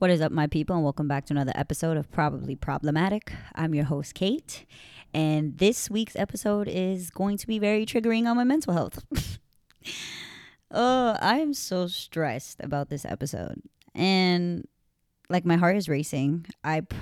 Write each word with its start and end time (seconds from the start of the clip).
What 0.00 0.08
is 0.08 0.22
up, 0.22 0.32
my 0.32 0.46
people, 0.46 0.74
and 0.74 0.82
welcome 0.82 1.08
back 1.08 1.26
to 1.26 1.34
another 1.34 1.52
episode 1.54 1.98
of 1.98 2.10
Probably 2.10 2.56
Problematic. 2.56 3.34
I'm 3.54 3.74
your 3.74 3.84
host, 3.84 4.14
Kate, 4.14 4.64
and 5.12 5.58
this 5.58 5.90
week's 5.90 6.16
episode 6.16 6.68
is 6.68 7.10
going 7.10 7.36
to 7.36 7.46
be 7.46 7.58
very 7.58 7.84
triggering 7.84 8.26
on 8.26 8.34
my 8.34 8.44
mental 8.44 8.72
health. 8.72 9.04
oh, 10.70 11.18
I 11.20 11.40
am 11.40 11.52
so 11.52 11.86
stressed 11.86 12.60
about 12.62 12.88
this 12.88 13.04
episode, 13.04 13.60
and 13.94 14.66
like 15.28 15.44
my 15.44 15.56
heart 15.56 15.76
is 15.76 15.86
racing. 15.86 16.46
I 16.64 16.80
p- 16.80 16.96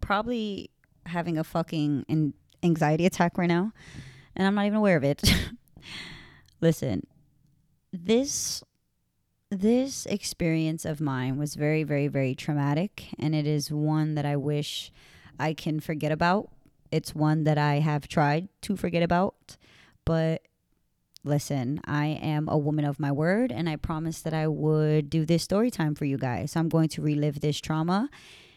probably 0.00 0.70
having 1.06 1.38
a 1.38 1.42
fucking 1.42 2.04
an- 2.08 2.34
anxiety 2.62 3.04
attack 3.04 3.36
right 3.36 3.48
now, 3.48 3.72
and 4.36 4.46
I'm 4.46 4.54
not 4.54 4.66
even 4.66 4.78
aware 4.78 4.96
of 4.96 5.02
it. 5.02 5.20
Listen, 6.60 7.04
this 7.92 8.62
this 9.50 10.06
experience 10.06 10.84
of 10.84 11.00
mine 11.00 11.38
was 11.38 11.54
very, 11.54 11.82
very, 11.82 12.08
very 12.08 12.34
traumatic, 12.34 13.08
and 13.18 13.34
it 13.34 13.46
is 13.46 13.70
one 13.70 14.14
that 14.14 14.26
I 14.26 14.36
wish 14.36 14.92
I 15.38 15.54
can 15.54 15.80
forget 15.80 16.12
about. 16.12 16.50
It's 16.90 17.14
one 17.14 17.44
that 17.44 17.58
I 17.58 17.76
have 17.76 18.08
tried 18.08 18.48
to 18.62 18.76
forget 18.76 19.02
about, 19.02 19.56
but 20.04 20.42
listen, 21.24 21.80
I 21.86 22.06
am 22.06 22.48
a 22.48 22.58
woman 22.58 22.84
of 22.84 23.00
my 23.00 23.12
word, 23.12 23.50
and 23.50 23.68
I 23.68 23.76
promised 23.76 24.24
that 24.24 24.34
I 24.34 24.48
would 24.48 25.08
do 25.08 25.24
this 25.24 25.42
story 25.44 25.70
time 25.70 25.94
for 25.94 26.04
you 26.04 26.18
guys. 26.18 26.52
So 26.52 26.60
I'm 26.60 26.68
going 26.68 26.88
to 26.90 27.02
relive 27.02 27.40
this 27.40 27.60
trauma, 27.60 28.10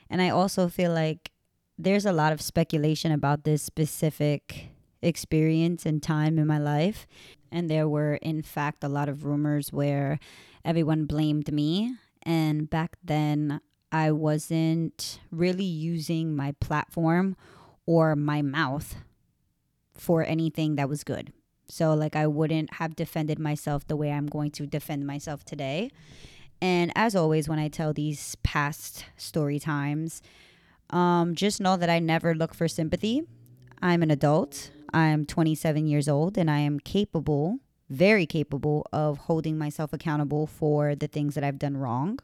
and 0.10 0.22
I 0.22 0.30
also 0.30 0.68
feel 0.68 0.92
like 0.92 1.32
there's 1.78 2.06
a 2.06 2.14
lot 2.14 2.34
of 2.34 2.42
speculation 2.42 3.12
about 3.12 3.44
this 3.44 3.64
specific 3.64 4.70
experience 5.02 5.86
and 5.86 6.04
time 6.04 6.38
in 6.38 6.48
my 6.48 6.60
life. 6.60 7.08
And 7.52 7.70
there 7.70 7.88
were, 7.88 8.16
in 8.16 8.42
fact, 8.42 8.84
a 8.84 8.90
lot 8.90 9.10
of 9.10 9.26
rumors 9.26 9.74
where 9.74 10.20
everyone 10.64 11.06
blamed 11.06 11.52
me. 11.52 11.96
And 12.24 12.70
back 12.70 12.98
then, 13.04 13.62
I 13.92 14.12
wasn't 14.12 15.20
really 15.32 15.66
using 15.66 16.36
my 16.36 16.54
platform 16.60 17.36
or 17.86 18.16
my 18.16 18.42
mouth 18.42 18.96
for 19.94 20.24
anything 20.24 20.76
that 20.76 20.88
was 20.88 21.04
good. 21.04 21.34
So, 21.68 21.94
like, 21.94 22.16
I 22.16 22.28
wouldn't 22.28 22.76
have 22.76 22.96
defended 22.96 23.40
myself 23.40 23.88
the 23.88 23.96
way 23.96 24.12
I'm 24.12 24.28
going 24.28 24.52
to 24.52 24.66
defend 24.66 25.06
myself 25.06 25.44
today. 25.44 25.92
And 26.62 26.92
as 26.96 27.16
always, 27.16 27.50
when 27.50 27.60
I 27.60 27.70
tell 27.70 27.94
these 27.94 28.36
past 28.44 29.06
story 29.18 29.60
times, 29.60 30.22
um, 30.90 31.34
just 31.34 31.60
know 31.60 31.78
that 31.78 31.90
I 31.90 32.00
never 32.00 32.36
look 32.36 32.54
for 32.54 32.68
sympathy. 32.68 33.24
I'm 33.82 34.04
an 34.04 34.12
adult. 34.12 34.72
I'm 34.94 35.26
27 35.26 35.88
years 35.88 36.08
old 36.10 36.38
and 36.38 36.50
I 36.50 36.60
am 36.60 36.80
capable 36.80 37.60
very 37.92 38.26
capable 38.26 38.88
of 38.94 39.18
holding 39.18 39.58
myself 39.58 39.92
accountable 39.92 40.48
for 40.48 40.96
the 40.96 41.08
things 41.08 41.36
that 41.36 41.44
I've 41.44 41.60
done 41.60 41.76
wrong. 41.76 42.20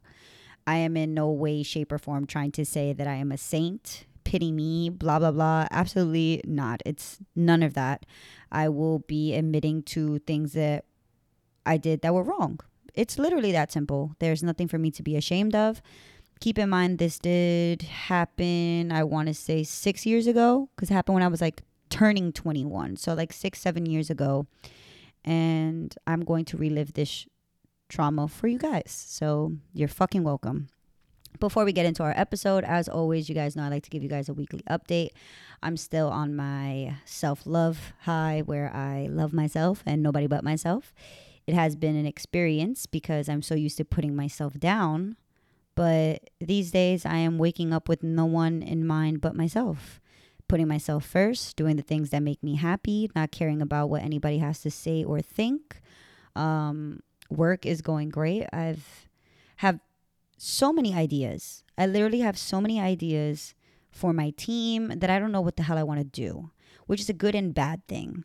I 0.66 0.78
am 0.78 0.95
in 0.95 1.14
no 1.14 1.30
way, 1.30 1.62
shape, 1.62 1.92
or 1.92 1.98
form 1.98 2.26
trying 2.26 2.52
to 2.54 2.66
say 2.66 2.94
that 2.94 3.06
I 3.06 3.16
am 3.16 3.32
a 3.32 3.38
saint, 3.38 4.06
pity 4.23 4.52
me, 4.52 4.90
blah, 4.90 5.20
blah, 5.20 5.32
blah. 5.32 5.68
Absolutely 5.70 6.42
not. 6.45 6.82
It's 6.86 7.20
none 7.36 7.64
of 7.64 7.73
that. 7.73 8.06
I 8.50 8.70
will 8.70 9.00
be 9.00 9.36
admitting 9.36 9.84
to 9.84 10.20
things 10.20 10.54
that 10.54 10.86
I 11.66 11.76
did 11.76 12.02
that 12.02 12.14
were 12.14 12.23
wrong. 12.23 12.62
It's 12.94 13.20
literally 13.20 13.52
that 13.52 13.72
simple. 13.72 14.16
There's 14.20 14.42
nothing 14.42 14.70
for 14.70 14.78
me 14.78 14.90
to 14.92 15.04
be 15.04 15.18
ashamed 15.18 15.54
of. 15.54 15.82
Keep 16.40 16.60
in 16.60 16.70
mind, 16.70 16.98
this 16.98 17.20
did 17.20 17.82
happen, 17.82 18.92
I 18.92 19.04
want 19.04 19.28
to 19.28 19.34
say 19.34 19.64
six 19.64 20.06
years 20.06 20.28
ago, 20.28 20.70
because 20.76 20.90
it 20.90 20.94
happened 20.94 21.16
when 21.16 21.23
I 21.23 21.28
was 21.28 21.42
like 21.42 21.64
turning 21.89 22.31
21. 22.31 22.97
So, 22.97 23.13
like 23.13 23.33
six, 23.33 23.59
seven 23.59 23.85
years 23.85 24.09
ago 24.09 24.47
and 25.27 25.93
I'm 26.07 26.21
going 26.21 26.45
to 26.45 26.57
relive 26.57 26.93
this 26.93 27.27
trauma 27.89 28.30
for 28.30 28.47
you 28.47 28.57
guys. 28.57 29.05
So 29.07 29.52
you're 29.73 29.89
fucking 29.89 30.23
welcome. 30.23 30.69
Before 31.39 31.65
we 31.65 31.73
get 31.73 31.85
into 31.85 32.02
our 32.02 32.13
episode, 32.15 32.63
as 32.63 32.88
always, 32.88 33.27
you 33.27 33.35
guys 33.35 33.55
know 33.55 33.63
I 33.63 33.67
like 33.67 33.83
to 33.83 33.89
give 33.89 34.02
you 34.02 34.09
guys 34.09 34.30
a 34.30 34.33
weekly 34.33 34.63
update. 34.69 35.09
I'm 35.61 35.75
still 35.75 36.08
on 36.08 36.35
my 36.35 36.95
self 37.03 37.45
love 37.45 37.93
high 38.02 38.41
where 38.45 38.73
I 38.73 39.08
love 39.11 39.33
myself 39.33 39.83
and 39.86 40.02
nobody 40.02 40.27
but 40.27 40.45
myself. 40.45 40.95
It 41.45 41.53
has 41.53 41.76
been 41.76 41.95
an 41.95 42.05
experience 42.05 42.86
because 42.86 43.27
I'm 43.27 43.42
so 43.42 43.53
used 43.53 43.77
to 43.77 43.86
putting 43.86 44.15
myself 44.15 44.58
down. 44.58 45.17
But 45.76 46.30
these 46.39 46.71
days, 46.71 47.05
I 47.05 47.17
am 47.17 47.37
waking 47.37 47.71
up 47.73 47.87
with 47.87 48.02
no 48.02 48.26
one 48.26 48.64
in 48.64 48.87
mind 48.87 49.21
but 49.21 49.36
myself 49.36 49.99
putting 50.47 50.67
myself 50.67 51.05
first, 51.05 51.55
doing 51.55 51.75
the 51.75 51.83
things 51.83 52.09
that 52.09 52.23
make 52.23 52.41
me 52.41 52.55
happy, 52.55 53.09
not 53.15 53.31
caring 53.31 53.61
about 53.61 53.89
what 53.89 54.03
anybody 54.03 54.39
has 54.39 54.61
to 54.61 54.71
say 54.71 55.03
or 55.03 55.21
think. 55.21 55.81
Um, 56.35 57.02
work 57.30 57.65
is 57.65 57.81
going 57.81 58.09
great. 58.09 58.47
I've 58.53 59.08
have 59.58 59.80
so 60.37 60.71
many 60.71 60.93
ideas. 60.93 61.63
I 61.77 61.87
literally 61.87 62.19
have 62.19 62.37
so 62.37 62.61
many 62.61 62.80
ideas 62.80 63.55
for 63.91 64.13
my 64.13 64.31
team 64.31 64.89
that 64.99 65.09
I 65.09 65.19
don't 65.19 65.31
know 65.31 65.41
what 65.41 65.58
the 65.58 65.63
hell 65.63 65.77
I 65.77 65.83
want 65.83 65.99
to 65.99 66.03
do, 66.03 66.52
which 66.85 67.02
is 67.02 67.09
a 67.09 67.14
good 67.14 67.35
and 67.35 67.53
bad 67.53 67.85
thing. 67.87 68.23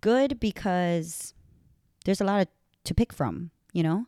Good 0.00 0.38
because 0.38 1.32
there's 2.04 2.20
a 2.20 2.24
lot 2.24 2.42
of, 2.42 2.48
to 2.84 2.94
pick 2.94 3.12
from, 3.12 3.50
you 3.72 3.82
know? 3.82 4.06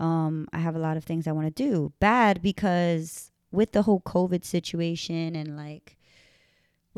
Um, 0.00 0.48
I 0.52 0.58
have 0.58 0.76
a 0.76 0.80
lot 0.80 0.96
of 0.96 1.04
things 1.04 1.26
I 1.26 1.32
want 1.32 1.46
to 1.46 1.62
do. 1.62 1.92
Bad 2.00 2.42
because 2.42 3.30
with 3.50 3.72
the 3.72 3.82
whole 3.82 4.00
COVID 4.00 4.44
situation 4.44 5.34
and 5.34 5.56
like 5.56 5.97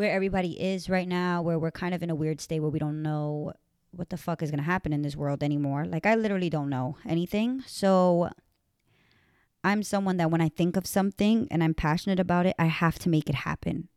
where 0.01 0.13
everybody 0.13 0.59
is 0.59 0.89
right 0.89 1.07
now, 1.07 1.43
where 1.43 1.59
we're 1.59 1.71
kind 1.71 1.93
of 1.93 2.03
in 2.03 2.09
a 2.09 2.15
weird 2.15 2.41
state 2.41 2.59
where 2.61 2.71
we 2.71 2.79
don't 2.79 3.03
know 3.03 3.53
what 3.91 4.09
the 4.09 4.17
fuck 4.17 4.43
is 4.43 4.51
going 4.51 4.57
to 4.59 4.65
happen 4.65 4.95
in 4.95 5.03
this 5.03 5.15
world 5.15 5.43
anymore. 5.43 5.85
Like, 5.85 6.07
I 6.07 6.15
literally 6.15 6.49
don't 6.49 6.71
know 6.71 6.97
anything. 7.07 7.63
So, 7.67 8.31
I'm 9.63 9.83
someone 9.83 10.17
that 10.17 10.31
when 10.31 10.41
I 10.41 10.49
think 10.49 10.79
of 10.79 10.87
something 10.87 11.47
and 11.51 11.63
I'm 11.63 11.75
passionate 11.75 12.19
about 12.19 12.47
it, 12.47 12.57
I 12.59 12.65
have 12.65 12.99
to 13.01 13.11
make 13.11 13.29
it 13.29 13.35
happen. 13.35 13.89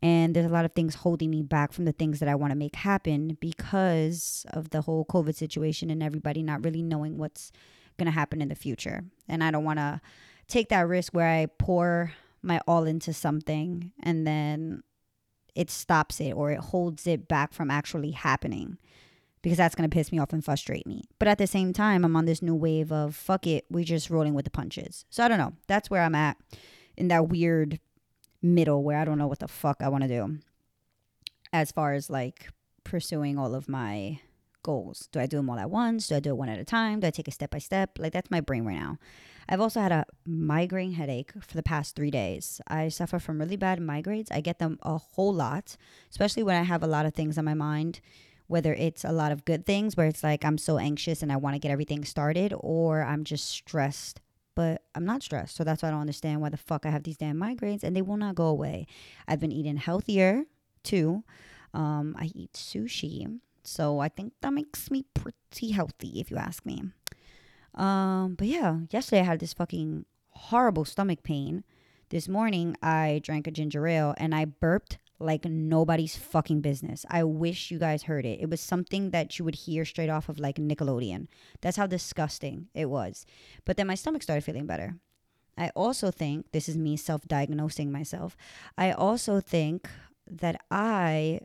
And 0.00 0.34
there's 0.34 0.50
a 0.50 0.54
lot 0.54 0.64
of 0.64 0.72
things 0.72 0.94
holding 0.94 1.28
me 1.28 1.42
back 1.42 1.74
from 1.74 1.84
the 1.84 1.92
things 1.92 2.18
that 2.20 2.30
I 2.30 2.34
want 2.34 2.52
to 2.52 2.58
make 2.58 2.76
happen 2.76 3.36
because 3.38 4.46
of 4.54 4.70
the 4.70 4.80
whole 4.80 5.04
COVID 5.04 5.34
situation 5.34 5.90
and 5.90 6.02
everybody 6.02 6.42
not 6.42 6.64
really 6.64 6.82
knowing 6.82 7.18
what's 7.18 7.52
going 7.98 8.06
to 8.06 8.10
happen 8.10 8.40
in 8.40 8.48
the 8.48 8.54
future. 8.54 9.04
And 9.28 9.44
I 9.44 9.50
don't 9.50 9.64
want 9.64 9.80
to 9.80 10.00
take 10.48 10.70
that 10.70 10.88
risk 10.88 11.12
where 11.12 11.28
I 11.28 11.44
pour 11.58 12.14
my 12.40 12.58
all 12.66 12.84
into 12.84 13.12
something 13.12 13.92
and 14.02 14.26
then 14.26 14.82
it 15.54 15.70
stops 15.70 16.20
it 16.20 16.32
or 16.32 16.50
it 16.50 16.60
holds 16.60 17.06
it 17.06 17.28
back 17.28 17.52
from 17.52 17.70
actually 17.70 18.12
happening 18.12 18.78
because 19.42 19.58
that's 19.58 19.74
going 19.74 19.88
to 19.88 19.94
piss 19.94 20.12
me 20.12 20.18
off 20.18 20.32
and 20.32 20.44
frustrate 20.44 20.86
me. 20.86 21.02
But 21.18 21.28
at 21.28 21.38
the 21.38 21.46
same 21.46 21.72
time, 21.72 22.04
I'm 22.04 22.16
on 22.16 22.26
this 22.26 22.42
new 22.42 22.54
wave 22.54 22.92
of 22.92 23.14
fuck 23.14 23.46
it, 23.46 23.64
we're 23.68 23.84
just 23.84 24.08
rolling 24.08 24.34
with 24.34 24.44
the 24.44 24.50
punches. 24.50 25.04
So 25.10 25.24
I 25.24 25.28
don't 25.28 25.38
know. 25.38 25.54
That's 25.66 25.90
where 25.90 26.02
I'm 26.02 26.14
at 26.14 26.36
in 26.96 27.08
that 27.08 27.28
weird 27.28 27.80
middle 28.40 28.82
where 28.82 28.98
I 28.98 29.04
don't 29.04 29.18
know 29.18 29.26
what 29.26 29.40
the 29.40 29.48
fuck 29.48 29.78
I 29.80 29.88
want 29.88 30.02
to 30.02 30.08
do 30.08 30.38
as 31.52 31.70
far 31.70 31.92
as 31.92 32.08
like 32.08 32.48
pursuing 32.84 33.38
all 33.38 33.54
of 33.54 33.68
my 33.68 34.20
goals. 34.62 35.08
Do 35.12 35.20
I 35.20 35.26
do 35.26 35.36
them 35.36 35.50
all 35.50 35.58
at 35.58 35.70
once? 35.70 36.08
Do 36.08 36.16
I 36.16 36.20
do 36.20 36.30
it 36.30 36.36
one 36.36 36.48
at 36.48 36.58
a 36.58 36.64
time? 36.64 37.00
Do 37.00 37.06
I 37.06 37.10
take 37.10 37.28
it 37.28 37.34
step 37.34 37.50
by 37.50 37.58
step? 37.58 37.98
Like 37.98 38.12
that's 38.12 38.30
my 38.30 38.40
brain 38.40 38.64
right 38.64 38.78
now. 38.78 38.98
I've 39.48 39.60
also 39.60 39.80
had 39.80 39.92
a 39.92 40.06
migraine 40.26 40.92
headache 40.92 41.32
for 41.40 41.54
the 41.54 41.62
past 41.62 41.96
three 41.96 42.10
days. 42.10 42.60
I 42.68 42.88
suffer 42.88 43.18
from 43.18 43.38
really 43.38 43.56
bad 43.56 43.80
migraines. 43.80 44.28
I 44.30 44.40
get 44.40 44.58
them 44.58 44.78
a 44.82 44.98
whole 44.98 45.34
lot, 45.34 45.76
especially 46.10 46.42
when 46.42 46.56
I 46.56 46.62
have 46.62 46.82
a 46.82 46.86
lot 46.86 47.06
of 47.06 47.14
things 47.14 47.38
on 47.38 47.44
my 47.44 47.54
mind, 47.54 48.00
whether 48.46 48.74
it's 48.74 49.04
a 49.04 49.12
lot 49.12 49.32
of 49.32 49.44
good 49.44 49.66
things 49.66 49.96
where 49.96 50.06
it's 50.06 50.22
like 50.22 50.44
I'm 50.44 50.58
so 50.58 50.78
anxious 50.78 51.22
and 51.22 51.32
I 51.32 51.36
want 51.36 51.54
to 51.54 51.60
get 51.60 51.72
everything 51.72 52.04
started, 52.04 52.54
or 52.56 53.02
I'm 53.02 53.24
just 53.24 53.48
stressed. 53.48 54.20
But 54.54 54.82
I'm 54.94 55.06
not 55.06 55.22
stressed. 55.22 55.56
So 55.56 55.64
that's 55.64 55.82
why 55.82 55.88
I 55.88 55.92
don't 55.92 56.02
understand 56.02 56.40
why 56.42 56.50
the 56.50 56.58
fuck 56.58 56.84
I 56.84 56.90
have 56.90 57.04
these 57.04 57.16
damn 57.16 57.38
migraines 57.38 57.82
and 57.82 57.96
they 57.96 58.02
will 58.02 58.18
not 58.18 58.34
go 58.34 58.46
away. 58.46 58.86
I've 59.26 59.40
been 59.40 59.50
eating 59.52 59.78
healthier 59.78 60.44
too. 60.82 61.24
Um, 61.72 62.14
I 62.18 62.30
eat 62.34 62.52
sushi. 62.52 63.40
So 63.62 64.00
I 64.00 64.08
think 64.08 64.32
that 64.40 64.52
makes 64.52 64.90
me 64.90 65.04
pretty 65.14 65.70
healthy, 65.72 66.20
if 66.20 66.30
you 66.30 66.36
ask 66.36 66.64
me. 66.66 66.82
Um, 67.74 68.34
but 68.36 68.48
yeah, 68.48 68.80
yesterday 68.90 69.20
I 69.20 69.24
had 69.24 69.40
this 69.40 69.54
fucking 69.54 70.04
horrible 70.30 70.84
stomach 70.84 71.22
pain. 71.22 71.64
This 72.10 72.28
morning 72.28 72.76
I 72.82 73.20
drank 73.22 73.46
a 73.46 73.50
ginger 73.50 73.86
ale 73.86 74.14
and 74.18 74.34
I 74.34 74.44
burped 74.44 74.98
like 75.18 75.44
nobody's 75.44 76.16
fucking 76.16 76.60
business. 76.60 77.06
I 77.08 77.24
wish 77.24 77.70
you 77.70 77.78
guys 77.78 78.02
heard 78.02 78.26
it. 78.26 78.40
It 78.40 78.50
was 78.50 78.60
something 78.60 79.10
that 79.10 79.38
you 79.38 79.44
would 79.44 79.54
hear 79.54 79.84
straight 79.84 80.10
off 80.10 80.28
of 80.28 80.38
like 80.38 80.56
Nickelodeon. 80.56 81.28
That's 81.60 81.76
how 81.76 81.86
disgusting 81.86 82.68
it 82.74 82.86
was. 82.86 83.24
But 83.64 83.76
then 83.76 83.86
my 83.86 83.94
stomach 83.94 84.22
started 84.22 84.44
feeling 84.44 84.66
better. 84.66 84.96
I 85.56 85.70
also 85.76 86.10
think 86.10 86.50
this 86.52 86.68
is 86.68 86.76
me 86.76 86.96
self 86.96 87.22
diagnosing 87.26 87.92
myself. 87.92 88.36
I 88.76 88.92
also 88.92 89.40
think 89.40 89.88
that 90.26 90.60
I 90.70 91.40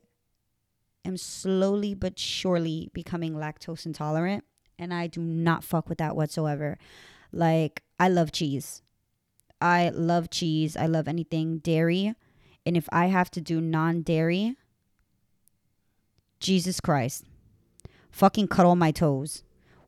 am 1.07 1.17
slowly 1.17 1.93
but 1.93 2.19
surely 2.19 2.89
becoming 2.93 3.33
lactose 3.33 3.85
intolerant 3.85 4.43
and 4.79 4.93
I 4.93 5.07
do 5.07 5.21
not 5.21 5.63
fuck 5.63 5.89
with 5.89 5.97
that 5.97 6.15
whatsoever. 6.15 6.77
Like, 7.31 7.83
I 7.99 8.09
love 8.09 8.31
cheese. 8.31 8.81
I 9.59 9.89
love 9.89 10.29
cheese. 10.29 10.77
I 10.77 10.85
love 10.85 11.07
anything 11.07 11.59
dairy. 11.59 12.13
And 12.65 12.77
if 12.77 12.87
I 12.91 13.07
have 13.07 13.31
to 13.31 13.41
do 13.41 13.59
non 13.59 14.01
dairy, 14.01 14.55
Jesus 16.39 16.79
Christ, 16.79 17.25
fucking 18.11 18.47
cut 18.47 18.65
all 18.65 18.75
my 18.75 18.91
toes. 18.91 19.43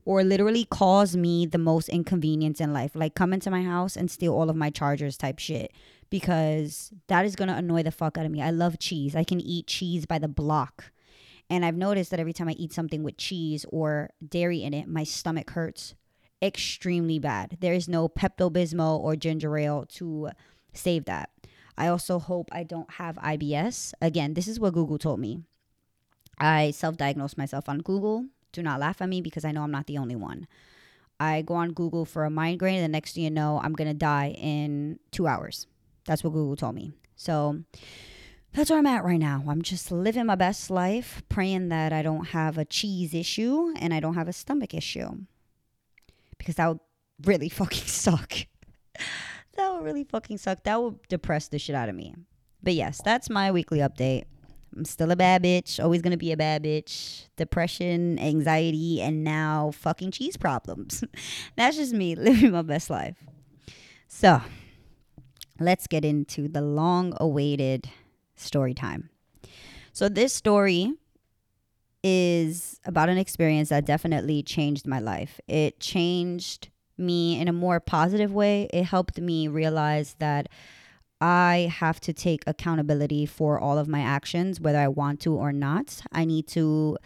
or 0.06 0.24
literally 0.24 0.66
cause 0.66 1.16
me 1.16 1.46
the 1.46 1.58
most 1.60 1.88
inconvenience 1.90 2.60
in 2.60 2.74
life. 2.74 2.96
Like 2.96 3.14
come 3.14 3.32
into 3.32 3.52
my 3.52 3.62
house 3.62 3.96
and 3.96 4.10
steal 4.10 4.34
all 4.34 4.50
of 4.50 4.56
my 4.56 4.72
chargers 4.72 5.18
type 5.18 5.38
shit 5.38 5.72
because 6.10 6.92
that 7.08 7.26
is 7.26 7.36
going 7.36 7.50
to 7.50 7.56
annoy 7.56 7.84
the 7.84 7.92
fuck 7.92 8.18
out 8.18 8.26
of 8.26 8.32
me. 8.32 8.42
I 8.42 8.50
love 8.50 8.80
cheese. 8.80 9.16
I 9.16 9.24
can 9.24 9.40
eat 9.40 9.68
cheese 9.68 10.08
by 10.08 10.18
the 10.18 10.28
block. 10.28 10.92
And 11.50 11.66
I've 11.66 11.76
noticed 11.76 12.12
that 12.12 12.20
every 12.20 12.34
time 12.34 12.48
I 12.48 12.54
eat 12.54 12.74
something 12.74 13.04
with 13.04 13.18
cheese 13.18 13.66
or 13.70 14.12
dairy 14.28 14.64
in 14.64 14.74
it, 14.74 14.88
my 14.88 15.04
stomach 15.04 15.52
hurts 15.52 15.96
extremely 16.42 17.20
bad. 17.20 17.58
There 17.60 17.74
is 17.74 17.88
no 17.88 18.08
Pepto 18.08 18.52
Bismol 18.52 19.00
or 19.00 19.16
ginger 19.16 19.58
ale 19.58 19.86
to 19.96 20.30
save 20.74 21.06
that. 21.06 21.30
I 21.78 21.88
also 21.88 22.20
hope 22.20 22.50
I 22.52 22.64
don't 22.64 22.92
have 22.94 23.16
IBS. 23.18 23.94
Again, 24.02 24.34
this 24.34 24.48
is 24.48 24.60
what 24.60 24.74
Google 24.74 24.98
told 24.98 25.20
me. 25.20 25.40
I 26.38 26.72
self 26.72 26.98
diagnosed 26.98 27.38
myself 27.38 27.68
on 27.68 27.80
Google. 27.80 28.26
Do 28.52 28.62
not 28.64 28.80
laugh 28.80 29.02
at 29.02 29.10
me 29.10 29.22
because 29.22 29.46
I 29.46 29.52
know 29.52 29.64
I'm 29.64 29.72
not 29.72 29.88
the 29.88 29.98
only 29.98 30.16
one. 30.16 30.48
I 31.20 31.42
go 31.42 31.56
on 31.56 31.74
Google 31.74 32.06
for 32.06 32.24
a 32.24 32.30
migraine, 32.30 32.76
and 32.76 32.84
the 32.84 32.88
next 32.90 33.14
thing 33.14 33.24
you 33.24 33.30
know, 33.30 33.60
I'm 33.62 33.74
going 33.74 33.90
to 33.90 33.94
die 33.94 34.36
in 34.38 35.00
two 35.12 35.28
hours. 35.28 35.68
That's 36.06 36.24
what 36.24 36.34
Google 36.34 36.56
told 36.56 36.76
me. 36.76 36.92
So 37.16 37.60
that's 38.54 38.70
where 38.70 38.80
I'm 38.80 38.86
at 38.88 39.04
right 39.04 39.20
now. 39.20 39.44
I'm 39.48 39.62
just 39.62 39.92
living 39.92 40.26
my 40.26 40.36
best 40.36 40.70
life, 40.70 41.22
praying 41.30 41.70
that 41.70 41.94
I 41.94 42.02
don't 42.02 42.30
have 42.30 42.58
a 42.58 42.66
cheese 42.66 43.14
issue 43.14 43.74
and 43.80 43.94
I 43.94 44.00
don't 44.00 44.16
have 44.16 44.28
a 44.28 44.34
stomach 44.34 44.74
issue. 44.74 45.10
Because 46.38 46.56
that 46.56 46.68
would 46.68 46.80
really 47.26 47.50
fucking 47.50 47.88
suck. 47.88 48.34
that 49.56 49.74
would 49.74 49.84
really 49.84 50.04
fucking 50.04 50.38
suck. 50.38 50.64
That 50.64 50.82
would 50.82 51.00
depress 51.08 51.48
the 51.48 51.60
shit 51.60 51.76
out 51.76 51.90
of 51.90 51.96
me. 51.96 52.16
But 52.62 52.74
yes, 52.74 53.02
that's 53.04 53.30
my 53.30 53.52
weekly 53.52 53.80
update. 53.80 54.24
I'm 54.76 54.86
still 54.86 55.10
a 55.12 55.16
bad 55.16 55.44
bitch, 55.44 55.84
always 55.84 56.02
gonna 56.02 56.18
be 56.18 56.32
a 56.32 56.38
bad 56.38 56.64
bitch. 56.64 57.28
Depression, 57.38 58.20
anxiety, 58.20 59.02
and 59.02 59.24
now 59.24 59.72
fucking 59.74 60.12
cheese 60.12 60.38
problems. 60.38 61.04
that's 61.56 61.78
just 61.78 61.94
me 61.94 62.16
living 62.16 62.52
my 62.52 62.62
best 62.62 62.90
life. 62.90 63.18
So, 64.08 64.42
let's 65.60 65.88
get 65.88 66.06
into 66.06 66.48
the 66.48 66.62
long 66.62 67.14
awaited 67.18 67.90
story 68.40 68.74
time. 68.74 69.10
So, 69.94 70.10
this 70.10 70.34
story 70.34 70.94
is 72.04 72.80
about 72.86 73.10
an 73.10 73.18
experience 73.18 73.70
that 73.70 73.86
definitely 73.86 74.42
changed 74.44 74.88
my 74.88 75.00
life. 75.00 75.40
It 75.48 75.80
changed 75.80 76.70
me 76.98 77.40
in 77.40 77.48
a 77.48 77.54
more 77.54 77.80
positive 77.80 78.34
way. 78.34 78.70
It 78.74 78.84
helped 78.84 79.20
me 79.20 79.48
realize 79.48 80.16
that 80.20 80.50
I 81.22 81.70
have 81.80 82.00
to 82.02 82.14
take 82.14 82.44
accountability 82.48 83.26
for 83.26 83.60
all 83.60 83.78
of 83.78 83.88
my 83.88 84.00
actions, 84.00 84.62
whether 84.62 84.80
I 84.80 84.88
want 84.88 85.20
to 85.22 85.36
or 85.36 85.52
not. 85.52 86.02
I 86.12 86.24
need 86.24 86.48
to 86.50 86.98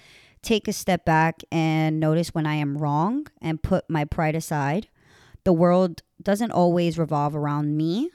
take 0.44 0.68
a 0.68 0.74
step 0.74 1.06
back 1.06 1.41
and 1.51 2.00
notice 2.00 2.29
when 2.29 2.45
I 2.45 2.56
am 2.56 2.77
wrong 2.77 3.27
and 3.41 3.63
put 3.63 3.89
my 3.89 4.06
pride 4.06 4.36
aside. 4.36 4.88
The 5.45 5.53
world 5.53 6.03
doesn't 6.21 6.51
always 6.51 7.00
revolve 7.00 7.36
around 7.36 7.75
me 7.75 8.12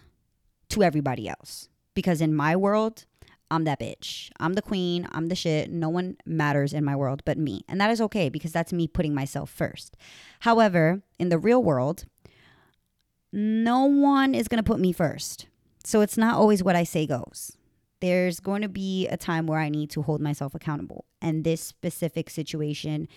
to 0.71 0.83
everybody 0.83 1.29
else. 1.29 1.69
Because 1.99 2.21
in 2.21 2.33
my 2.33 2.55
world, 2.55 3.07
I'm 3.51 3.65
that 3.65 3.81
bitch. 3.81 4.31
I'm 4.39 4.53
the 4.53 4.63
queen. 4.63 5.09
I'm 5.11 5.27
the 5.27 5.35
shit. 5.35 5.69
No 5.69 5.89
one 5.89 6.17
matters 6.25 6.73
in 6.73 6.85
my 6.85 6.95
world 6.95 7.23
but 7.25 7.37
me. 7.37 7.65
And 7.69 7.81
that 7.81 7.91
is 7.91 8.01
okay 8.03 8.29
because 8.29 8.53
that's 8.53 8.73
me 8.73 8.87
putting 8.87 9.17
myself 9.17 9.51
first. 9.51 9.97
However, 10.39 11.03
in 11.19 11.29
the 11.29 11.39
real 11.39 11.61
world, 11.61 12.05
no 13.33 13.85
one 13.85 14.33
is 14.33 14.47
going 14.47 14.63
to 14.63 14.71
put 14.71 14.79
me 14.79 14.93
first. 14.93 15.49
So 15.83 16.01
it's 16.01 16.17
not 16.17 16.37
always 16.37 16.63
what 16.63 16.77
I 16.77 16.85
say 16.85 17.05
goes. 17.05 17.57
There's 17.99 18.39
going 18.39 18.63
to 18.63 18.69
be 18.69 19.09
a 19.09 19.17
time 19.17 19.49
where 19.49 19.59
I 19.59 19.69
need 19.69 19.91
to 19.91 20.03
hold 20.03 20.21
myself 20.21 20.55
accountable. 20.55 21.05
And 21.21 21.43
this 21.43 21.61
specific 21.61 22.31
situation 22.31 23.09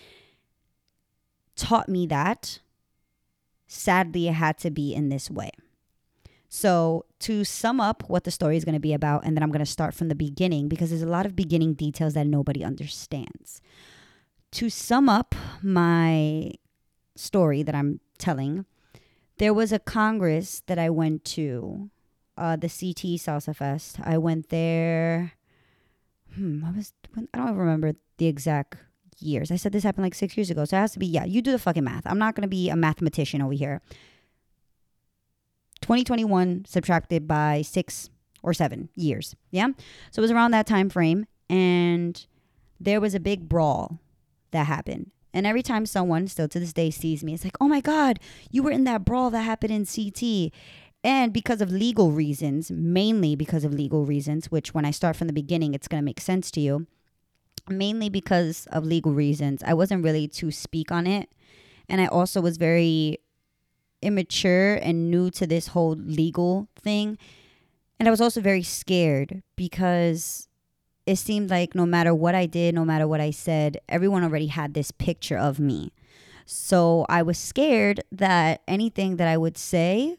taught 1.54 1.88
me 1.88 2.04
that. 2.08 2.58
Sadly, 3.68 4.26
it 4.26 4.34
had 4.34 4.58
to 4.58 4.72
be 4.72 4.92
in 4.92 5.08
this 5.08 5.30
way. 5.30 5.52
So, 6.54 7.06
to 7.20 7.44
sum 7.44 7.80
up 7.80 8.04
what 8.08 8.24
the 8.24 8.30
story 8.30 8.58
is 8.58 8.64
going 8.66 8.74
to 8.74 8.78
be 8.78 8.92
about, 8.92 9.24
and 9.24 9.34
then 9.34 9.42
I'm 9.42 9.50
going 9.50 9.64
to 9.64 9.70
start 9.70 9.94
from 9.94 10.08
the 10.08 10.14
beginning 10.14 10.68
because 10.68 10.90
there's 10.90 11.00
a 11.00 11.06
lot 11.06 11.24
of 11.24 11.34
beginning 11.34 11.72
details 11.72 12.12
that 12.12 12.26
nobody 12.26 12.62
understands. 12.62 13.62
To 14.50 14.68
sum 14.68 15.08
up 15.08 15.34
my 15.62 16.52
story 17.16 17.62
that 17.62 17.74
I'm 17.74 18.00
telling, 18.18 18.66
there 19.38 19.54
was 19.54 19.72
a 19.72 19.78
congress 19.78 20.62
that 20.66 20.78
I 20.78 20.90
went 20.90 21.24
to, 21.36 21.88
uh, 22.36 22.56
the 22.56 22.68
CT 22.68 23.16
Salsa 23.16 23.56
Fest. 23.56 23.96
I 24.04 24.18
went 24.18 24.50
there. 24.50 25.32
Hmm, 26.34 26.66
I 26.66 26.70
was 26.72 26.92
I 27.16 27.38
don't 27.38 27.56
remember 27.56 27.94
the 28.18 28.26
exact 28.26 28.76
years. 29.18 29.50
I 29.50 29.56
said 29.56 29.72
this 29.72 29.84
happened 29.84 30.04
like 30.04 30.14
six 30.14 30.36
years 30.36 30.50
ago, 30.50 30.66
so 30.66 30.76
it 30.76 30.80
has 30.80 30.92
to 30.92 30.98
be 30.98 31.06
yeah. 31.06 31.24
You 31.24 31.40
do 31.40 31.50
the 31.50 31.58
fucking 31.58 31.82
math. 31.82 32.06
I'm 32.06 32.18
not 32.18 32.34
gonna 32.34 32.46
be 32.46 32.68
a 32.68 32.76
mathematician 32.76 33.40
over 33.40 33.54
here. 33.54 33.80
2021 35.82 36.64
subtracted 36.66 37.28
by 37.28 37.62
six 37.62 38.10
or 38.42 38.54
seven 38.54 38.88
years. 38.94 39.36
Yeah. 39.50 39.68
So 40.10 40.20
it 40.20 40.22
was 40.22 40.30
around 40.30 40.52
that 40.52 40.66
time 40.66 40.88
frame. 40.88 41.26
And 41.48 42.24
there 42.80 43.00
was 43.00 43.14
a 43.14 43.20
big 43.20 43.48
brawl 43.48 44.00
that 44.50 44.66
happened. 44.66 45.10
And 45.34 45.46
every 45.46 45.62
time 45.62 45.86
someone 45.86 46.28
still 46.28 46.48
to 46.48 46.60
this 46.60 46.72
day 46.72 46.90
sees 46.90 47.24
me, 47.24 47.34
it's 47.34 47.44
like, 47.44 47.56
oh 47.60 47.68
my 47.68 47.80
God, 47.80 48.18
you 48.50 48.62
were 48.62 48.70
in 48.70 48.84
that 48.84 49.04
brawl 49.04 49.30
that 49.30 49.42
happened 49.42 49.72
in 49.72 49.86
CT. 49.86 50.52
And 51.04 51.32
because 51.32 51.60
of 51.60 51.70
legal 51.70 52.12
reasons, 52.12 52.70
mainly 52.70 53.34
because 53.34 53.64
of 53.64 53.72
legal 53.72 54.04
reasons, 54.04 54.50
which 54.50 54.74
when 54.74 54.84
I 54.84 54.90
start 54.90 55.16
from 55.16 55.26
the 55.26 55.32
beginning, 55.32 55.74
it's 55.74 55.88
going 55.88 56.00
to 56.00 56.04
make 56.04 56.20
sense 56.20 56.50
to 56.52 56.60
you. 56.60 56.86
Mainly 57.68 58.08
because 58.08 58.66
of 58.72 58.84
legal 58.84 59.12
reasons, 59.12 59.62
I 59.64 59.74
wasn't 59.74 60.04
really 60.04 60.28
to 60.28 60.50
speak 60.50 60.92
on 60.92 61.06
it. 61.06 61.28
And 61.88 62.00
I 62.00 62.06
also 62.06 62.40
was 62.40 62.56
very 62.56 63.18
immature 64.02 64.74
and 64.74 65.10
new 65.10 65.30
to 65.30 65.46
this 65.46 65.68
whole 65.68 65.94
legal 65.94 66.68
thing. 66.76 67.18
And 67.98 68.08
I 68.08 68.10
was 68.10 68.20
also 68.20 68.40
very 68.40 68.62
scared 68.62 69.42
because 69.56 70.48
it 71.06 71.16
seemed 71.16 71.50
like 71.50 71.74
no 71.74 71.86
matter 71.86 72.14
what 72.14 72.34
I 72.34 72.46
did, 72.46 72.74
no 72.74 72.84
matter 72.84 73.06
what 73.08 73.20
I 73.20 73.30
said, 73.30 73.78
everyone 73.88 74.24
already 74.24 74.48
had 74.48 74.74
this 74.74 74.90
picture 74.90 75.38
of 75.38 75.58
me. 75.58 75.92
So 76.44 77.06
I 77.08 77.22
was 77.22 77.38
scared 77.38 78.00
that 78.10 78.62
anything 78.66 79.16
that 79.16 79.28
I 79.28 79.36
would 79.36 79.56
say 79.56 80.16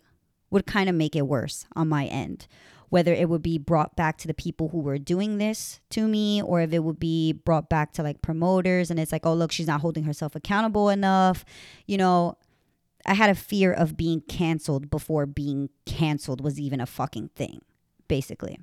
would 0.50 0.66
kind 0.66 0.90
of 0.90 0.96
make 0.96 1.16
it 1.16 1.28
worse 1.28 1.66
on 1.76 1.90
my 1.90 2.06
end. 2.06 2.48
Whether 2.90 3.14
it 3.14 3.28
would 3.28 3.42
be 3.42 3.58
brought 3.58 3.96
back 3.96 4.18
to 4.20 4.28
the 4.28 4.36
people 4.36 4.70
who 4.70 4.80
were 4.80 5.00
doing 5.00 5.40
this 5.40 5.82
to 5.90 6.08
me, 6.08 6.44
or 6.44 6.62
if 6.62 6.72
it 6.74 6.84
would 6.84 7.00
be 7.00 7.34
brought 7.34 7.68
back 7.68 7.92
to 7.94 8.04
like 8.04 8.22
promoters 8.22 8.92
and 8.92 9.00
it's 9.00 9.12
like, 9.12 9.26
oh, 9.26 9.34
look, 9.34 9.52
she's 9.52 9.68
not 9.68 9.82
holding 9.82 10.04
herself 10.04 10.36
accountable 10.36 10.90
enough. 10.90 11.44
You 11.88 11.98
know, 11.98 12.38
I 13.06 13.14
had 13.16 13.30
a 13.30 13.36
fear 13.36 13.72
of 13.72 13.98
being 13.98 14.22
canceled 14.22 14.90
before 14.90 15.26
being 15.26 15.70
canceled 15.86 16.42
was 16.42 16.60
even 16.60 16.80
a 16.80 16.86
fucking 16.86 17.30
thing, 17.36 17.62
basically. 18.08 18.60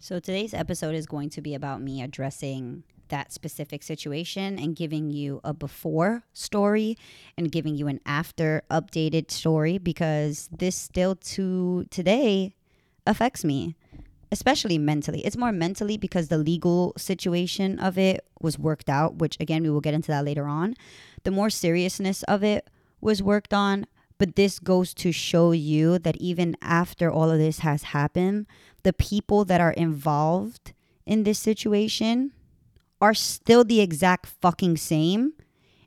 So 0.00 0.20
today's 0.20 0.54
episode 0.54 0.94
is 0.94 1.06
going 1.06 1.30
to 1.30 1.40
be 1.40 1.54
about 1.54 1.80
me 1.80 2.02
addressing 2.02 2.84
that 3.08 3.32
specific 3.32 3.82
situation 3.82 4.58
and 4.58 4.76
giving 4.76 5.10
you 5.10 5.40
a 5.44 5.54
before 5.54 6.24
story 6.32 6.96
and 7.36 7.50
giving 7.50 7.74
you 7.74 7.88
an 7.88 8.00
after 8.06 8.62
updated 8.70 9.30
story 9.30 9.78
because 9.78 10.48
this 10.56 10.76
still 10.76 11.16
to 11.16 11.86
today 11.90 12.54
affects 13.06 13.44
me 13.44 13.74
especially 14.30 14.76
mentally 14.76 15.24
it's 15.24 15.38
more 15.38 15.52
mentally 15.52 15.96
because 15.96 16.28
the 16.28 16.36
legal 16.36 16.92
situation 16.98 17.78
of 17.78 17.96
it 17.96 18.26
was 18.42 18.58
worked 18.58 18.90
out 18.90 19.14
which 19.16 19.38
again 19.40 19.62
we 19.62 19.70
will 19.70 19.80
get 19.80 19.94
into 19.94 20.08
that 20.08 20.24
later 20.24 20.46
on 20.46 20.74
the 21.24 21.30
more 21.30 21.48
seriousness 21.48 22.22
of 22.24 22.44
it 22.44 22.68
was 23.00 23.22
worked 23.22 23.54
on. 23.54 23.86
But 24.18 24.34
this 24.34 24.58
goes 24.58 24.92
to 24.94 25.12
show 25.12 25.52
you 25.52 25.98
that 26.00 26.16
even 26.16 26.56
after 26.60 27.10
all 27.10 27.30
of 27.30 27.38
this 27.38 27.60
has 27.60 27.84
happened, 27.84 28.46
the 28.82 28.92
people 28.92 29.44
that 29.44 29.60
are 29.60 29.72
involved 29.72 30.72
in 31.06 31.22
this 31.22 31.38
situation 31.38 32.32
are 33.00 33.14
still 33.14 33.64
the 33.64 33.80
exact 33.80 34.26
fucking 34.26 34.76
same. 34.76 35.34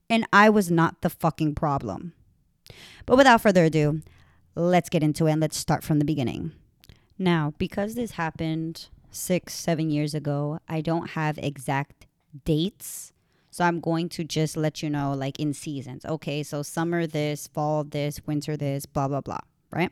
And 0.09 0.25
I 0.31 0.49
was 0.49 0.71
not 0.71 1.01
the 1.01 1.09
fucking 1.09 1.55
problem. 1.55 2.13
But 3.05 3.17
without 3.17 3.41
further 3.41 3.65
ado, 3.65 4.01
let's 4.55 4.89
get 4.89 5.03
into 5.03 5.27
it 5.27 5.33
and 5.33 5.41
let's 5.41 5.57
start 5.57 5.83
from 5.83 5.99
the 5.99 6.05
beginning. 6.05 6.53
Now, 7.17 7.53
because 7.57 7.95
this 7.95 8.11
happened 8.11 8.87
six, 9.11 9.53
seven 9.53 9.89
years 9.89 10.13
ago, 10.13 10.59
I 10.67 10.81
don't 10.81 11.11
have 11.11 11.37
exact 11.37 12.07
dates 12.45 13.10
so 13.51 13.65
I'm 13.65 13.79
going 13.81 14.09
to 14.09 14.23
just 14.23 14.55
let 14.55 14.81
you 14.81 14.89
know, 14.89 15.13
like 15.13 15.39
in 15.39 15.53
seasons. 15.53 16.05
Okay, 16.05 16.41
so 16.41 16.63
summer 16.63 17.05
this, 17.05 17.47
fall 17.47 17.83
this, 17.83 18.25
winter 18.25 18.55
this, 18.55 18.85
blah, 18.85 19.07
blah, 19.07 19.21
blah, 19.21 19.41
right? 19.71 19.91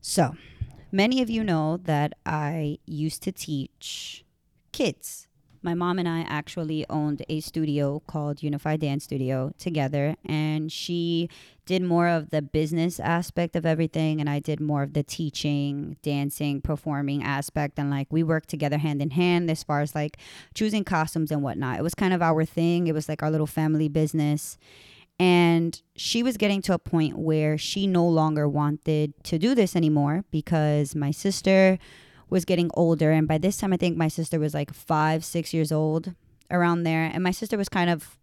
So 0.00 0.34
many 0.90 1.22
of 1.22 1.28
you 1.28 1.44
know 1.44 1.76
that 1.84 2.14
I 2.24 2.78
used 2.86 3.22
to 3.24 3.32
teach 3.32 4.24
kids 4.72 5.28
my 5.64 5.74
mom 5.74 5.98
and 5.98 6.06
I 6.06 6.20
actually 6.28 6.84
owned 6.90 7.24
a 7.28 7.40
studio 7.40 8.02
called 8.06 8.42
Unified 8.42 8.80
Dance 8.80 9.04
Studio 9.04 9.52
together, 9.58 10.14
and 10.24 10.70
she 10.70 11.30
did 11.64 11.82
more 11.82 12.06
of 12.06 12.28
the 12.28 12.42
business 12.42 13.00
aspect 13.00 13.56
of 13.56 13.64
everything, 13.64 14.20
and 14.20 14.28
I 14.28 14.40
did 14.40 14.60
more 14.60 14.82
of 14.82 14.92
the 14.92 15.02
teaching, 15.02 15.96
dancing, 16.02 16.60
performing 16.60 17.24
aspect. 17.24 17.78
And 17.78 17.90
like 17.90 18.08
we 18.10 18.22
worked 18.22 18.50
together 18.50 18.76
hand 18.76 19.00
in 19.00 19.10
hand 19.10 19.50
as 19.50 19.64
far 19.64 19.80
as 19.80 19.94
like 19.94 20.18
choosing 20.54 20.84
costumes 20.84 21.30
and 21.30 21.42
whatnot. 21.42 21.78
It 21.78 21.82
was 21.82 21.94
kind 21.94 22.12
of 22.12 22.20
our 22.20 22.44
thing, 22.44 22.86
it 22.86 22.94
was 22.94 23.08
like 23.08 23.22
our 23.22 23.30
little 23.30 23.46
family 23.46 23.88
business. 23.88 24.58
And 25.18 25.80
she 25.96 26.22
was 26.22 26.36
getting 26.36 26.60
to 26.62 26.74
a 26.74 26.78
point 26.78 27.16
where 27.16 27.56
she 27.56 27.86
no 27.86 28.06
longer 28.06 28.48
wanted 28.48 29.14
to 29.24 29.38
do 29.38 29.54
this 29.54 29.76
anymore 29.76 30.24
because 30.30 30.94
my 30.94 31.12
sister 31.12 31.78
was 32.30 32.44
getting 32.44 32.70
older. 32.74 33.10
And 33.10 33.28
by 33.28 33.38
this 33.38 33.56
time, 33.56 33.72
I 33.72 33.76
think 33.76 33.96
my 33.96 34.08
sister 34.08 34.38
was 34.38 34.54
like 34.54 34.72
five, 34.72 35.24
six 35.24 35.52
years 35.52 35.70
old 35.72 36.14
around 36.50 36.82
there. 36.82 37.10
And 37.12 37.22
my 37.22 37.30
sister 37.30 37.56
was 37.56 37.68
kind 37.68 37.90
of 37.90 38.16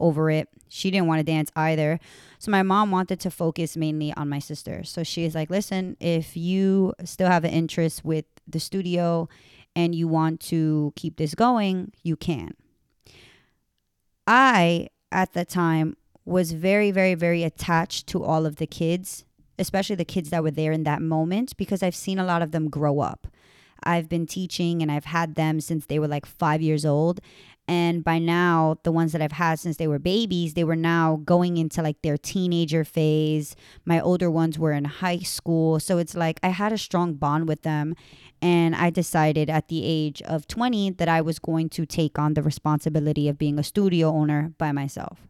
over 0.00 0.30
it. 0.30 0.48
She 0.68 0.90
didn't 0.90 1.06
want 1.06 1.20
to 1.20 1.24
dance 1.24 1.50
either. 1.56 1.98
So 2.38 2.50
my 2.50 2.62
mom 2.62 2.90
wanted 2.90 3.20
to 3.20 3.30
focus 3.30 3.76
mainly 3.76 4.12
on 4.14 4.28
my 4.28 4.38
sister. 4.38 4.84
So 4.84 5.02
she's 5.02 5.34
like, 5.34 5.50
listen, 5.50 5.96
if 6.00 6.36
you 6.36 6.94
still 7.04 7.28
have 7.28 7.44
an 7.44 7.50
interest 7.50 8.04
with 8.04 8.26
the 8.46 8.60
studio 8.60 9.28
and 9.74 9.94
you 9.94 10.08
want 10.08 10.40
to 10.40 10.92
keep 10.96 11.16
this 11.16 11.34
going, 11.34 11.92
you 12.02 12.16
can. 12.16 12.54
I, 14.26 14.88
at 15.10 15.32
the 15.32 15.44
time, 15.44 15.96
was 16.24 16.52
very, 16.52 16.90
very, 16.90 17.14
very 17.14 17.42
attached 17.42 18.06
to 18.08 18.22
all 18.22 18.44
of 18.44 18.56
the 18.56 18.66
kids, 18.66 19.24
especially 19.58 19.96
the 19.96 20.04
kids 20.04 20.30
that 20.30 20.42
were 20.42 20.50
there 20.50 20.72
in 20.72 20.84
that 20.84 21.02
moment, 21.02 21.56
because 21.56 21.82
I've 21.82 21.94
seen 21.94 22.18
a 22.18 22.24
lot 22.24 22.42
of 22.42 22.52
them 22.52 22.68
grow 22.68 23.00
up. 23.00 23.26
I've 23.82 24.08
been 24.08 24.26
teaching 24.26 24.82
and 24.82 24.90
I've 24.90 25.04
had 25.04 25.34
them 25.34 25.60
since 25.60 25.86
they 25.86 25.98
were 25.98 26.08
like 26.08 26.26
five 26.26 26.60
years 26.60 26.84
old. 26.84 27.20
And 27.68 28.02
by 28.02 28.18
now, 28.18 28.78
the 28.82 28.90
ones 28.90 29.12
that 29.12 29.20
I've 29.20 29.32
had 29.32 29.58
since 29.58 29.76
they 29.76 29.86
were 29.86 29.98
babies, 29.98 30.54
they 30.54 30.64
were 30.64 30.74
now 30.74 31.20
going 31.24 31.58
into 31.58 31.82
like 31.82 32.00
their 32.00 32.16
teenager 32.16 32.82
phase. 32.82 33.54
My 33.84 34.00
older 34.00 34.30
ones 34.30 34.58
were 34.58 34.72
in 34.72 34.86
high 34.86 35.18
school. 35.18 35.78
So 35.78 35.98
it's 35.98 36.16
like 36.16 36.40
I 36.42 36.48
had 36.48 36.72
a 36.72 36.78
strong 36.78 37.14
bond 37.14 37.46
with 37.46 37.62
them. 37.62 37.94
And 38.40 38.74
I 38.74 38.88
decided 38.88 39.50
at 39.50 39.68
the 39.68 39.82
age 39.84 40.22
of 40.22 40.48
20 40.48 40.92
that 40.92 41.08
I 41.08 41.20
was 41.20 41.38
going 41.38 41.68
to 41.70 41.84
take 41.84 42.18
on 42.18 42.34
the 42.34 42.42
responsibility 42.42 43.28
of 43.28 43.36
being 43.36 43.58
a 43.58 43.64
studio 43.64 44.08
owner 44.12 44.54
by 44.56 44.72
myself. 44.72 45.28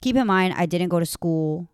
Keep 0.00 0.16
in 0.16 0.28
mind, 0.28 0.54
I 0.56 0.66
didn't 0.66 0.88
go 0.88 1.00
to 1.00 1.06
school 1.06 1.68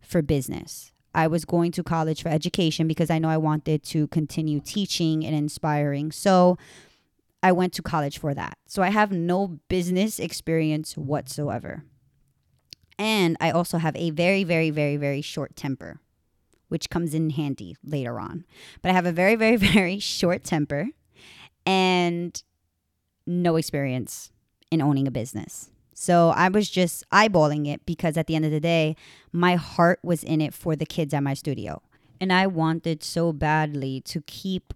for 0.00 0.22
business. 0.22 0.92
I 1.14 1.26
was 1.26 1.44
going 1.44 1.72
to 1.72 1.82
college 1.82 2.22
for 2.22 2.28
education 2.28 2.86
because 2.86 3.10
I 3.10 3.18
know 3.18 3.28
I 3.28 3.36
wanted 3.36 3.82
to 3.84 4.06
continue 4.08 4.60
teaching 4.60 5.24
and 5.24 5.34
inspiring. 5.34 6.12
So 6.12 6.58
I 7.42 7.52
went 7.52 7.72
to 7.74 7.82
college 7.82 8.18
for 8.18 8.34
that. 8.34 8.58
So 8.66 8.82
I 8.82 8.90
have 8.90 9.12
no 9.12 9.58
business 9.68 10.18
experience 10.18 10.96
whatsoever. 10.96 11.84
And 12.98 13.36
I 13.40 13.50
also 13.50 13.78
have 13.78 13.94
a 13.96 14.10
very, 14.10 14.42
very, 14.44 14.70
very, 14.70 14.96
very 14.96 15.22
short 15.22 15.54
temper, 15.54 16.00
which 16.68 16.90
comes 16.90 17.14
in 17.14 17.30
handy 17.30 17.76
later 17.84 18.18
on. 18.18 18.44
But 18.82 18.90
I 18.90 18.94
have 18.94 19.06
a 19.06 19.12
very, 19.12 19.36
very, 19.36 19.56
very 19.72 19.98
short 19.98 20.44
temper 20.44 20.88
and 21.64 22.42
no 23.26 23.56
experience 23.56 24.32
in 24.70 24.82
owning 24.82 25.06
a 25.06 25.10
business. 25.10 25.70
So 26.00 26.28
I 26.28 26.48
was 26.48 26.70
just 26.70 27.02
eyeballing 27.10 27.66
it 27.66 27.84
because 27.84 28.16
at 28.16 28.28
the 28.28 28.36
end 28.36 28.44
of 28.44 28.52
the 28.52 28.60
day, 28.60 28.94
my 29.32 29.56
heart 29.56 29.98
was 30.04 30.22
in 30.22 30.40
it 30.40 30.54
for 30.54 30.76
the 30.76 30.86
kids 30.86 31.12
at 31.12 31.24
my 31.24 31.34
studio. 31.34 31.82
And 32.20 32.32
I 32.32 32.46
wanted 32.46 33.02
so 33.02 33.32
badly 33.32 34.00
to 34.02 34.22
keep 34.22 34.72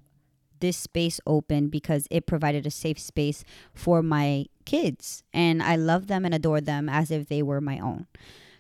this 0.58 0.76
space 0.76 1.20
open 1.24 1.68
because 1.68 2.08
it 2.10 2.26
provided 2.26 2.66
a 2.66 2.72
safe 2.72 2.98
space 2.98 3.44
for 3.72 4.02
my 4.02 4.46
kids. 4.64 5.22
And 5.32 5.62
I 5.62 5.76
love 5.76 6.08
them 6.08 6.24
and 6.24 6.34
adore 6.34 6.60
them 6.60 6.88
as 6.88 7.12
if 7.12 7.28
they 7.28 7.40
were 7.40 7.60
my 7.60 7.78
own. 7.78 8.08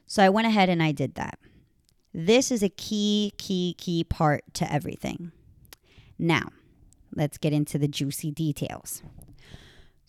So 0.06 0.22
I 0.22 0.28
went 0.28 0.46
ahead 0.46 0.68
and 0.68 0.80
I 0.80 0.92
did 0.92 1.16
that. 1.16 1.40
This 2.14 2.52
is 2.52 2.62
a 2.62 2.68
key, 2.68 3.32
key, 3.38 3.74
key 3.76 4.04
part 4.04 4.44
to 4.54 4.72
everything. 4.72 5.32
Now, 6.16 6.50
let's 7.12 7.38
get 7.38 7.52
into 7.52 7.76
the 7.76 7.88
juicy 7.88 8.30
details. 8.30 9.02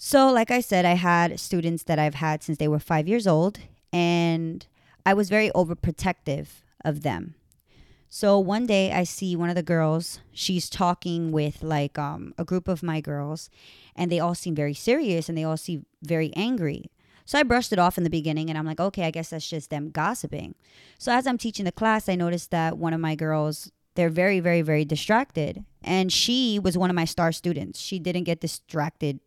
So, 0.06 0.30
like 0.30 0.52
I 0.52 0.60
said, 0.60 0.84
I 0.84 0.96
had 0.96 1.40
students 1.40 1.84
that 1.84 1.98
I've 1.98 2.16
had 2.16 2.44
since 2.44 2.58
they 2.58 2.68
were 2.68 2.78
five 2.78 3.08
years 3.08 3.26
old, 3.26 3.60
and 3.94 4.68
I 5.06 5.14
was 5.14 5.30
very 5.30 5.50
overprotective 5.52 6.48
of 6.84 7.04
them. 7.04 7.36
So 8.10 8.38
one 8.38 8.66
day 8.66 8.92
I 8.92 9.06
see 9.06 9.38
one 9.38 9.48
of 9.48 9.56
the 9.56 9.64
girls, 9.64 10.20
she's 10.34 10.70
talking 10.70 11.32
with 11.32 11.64
like 11.64 11.98
um, 11.98 12.34
a 12.38 12.44
group 12.44 12.68
of 12.68 12.84
my 12.84 13.00
girls, 13.00 13.50
and 13.96 14.12
they 14.12 14.20
all 14.20 14.36
seem 14.36 14.54
very 14.54 14.74
serious 14.74 15.30
and 15.30 15.38
they 15.38 15.46
all 15.46 15.56
seem 15.56 15.86
very 16.02 16.34
angry. 16.36 16.92
So 17.24 17.40
I 17.40 17.44
brushed 17.44 17.72
it 17.72 17.80
off 17.80 17.98
in 17.98 18.04
the 18.04 18.10
beginning 18.10 18.50
and 18.50 18.60
I'm 18.60 18.66
like, 18.66 18.82
okay, 18.82 19.06
I 19.06 19.12
guess 19.12 19.30
that's 19.30 19.50
just 19.50 19.70
them 19.70 19.90
gossiping. 19.90 20.56
So 20.98 21.14
as 21.14 21.26
I'm 21.26 21.38
teaching 21.38 21.64
the 21.64 21.72
class, 21.72 22.10
I 22.10 22.16
noticed 22.16 22.52
that 22.52 22.78
one 22.78 22.92
of 22.92 23.00
my 23.00 23.16
girls, 23.16 23.72
they're 23.96 24.10
very, 24.10 24.42
very, 24.42 24.64
very 24.64 24.84
distracted. 24.84 25.64
And 25.82 26.12
she 26.12 26.60
was 26.60 26.78
one 26.78 26.90
of 26.90 26.96
my 26.98 27.06
star 27.06 27.32
students. 27.32 27.80
She 27.80 28.00
didn't 28.00 28.26
get 28.26 28.42
distracted 28.42 29.22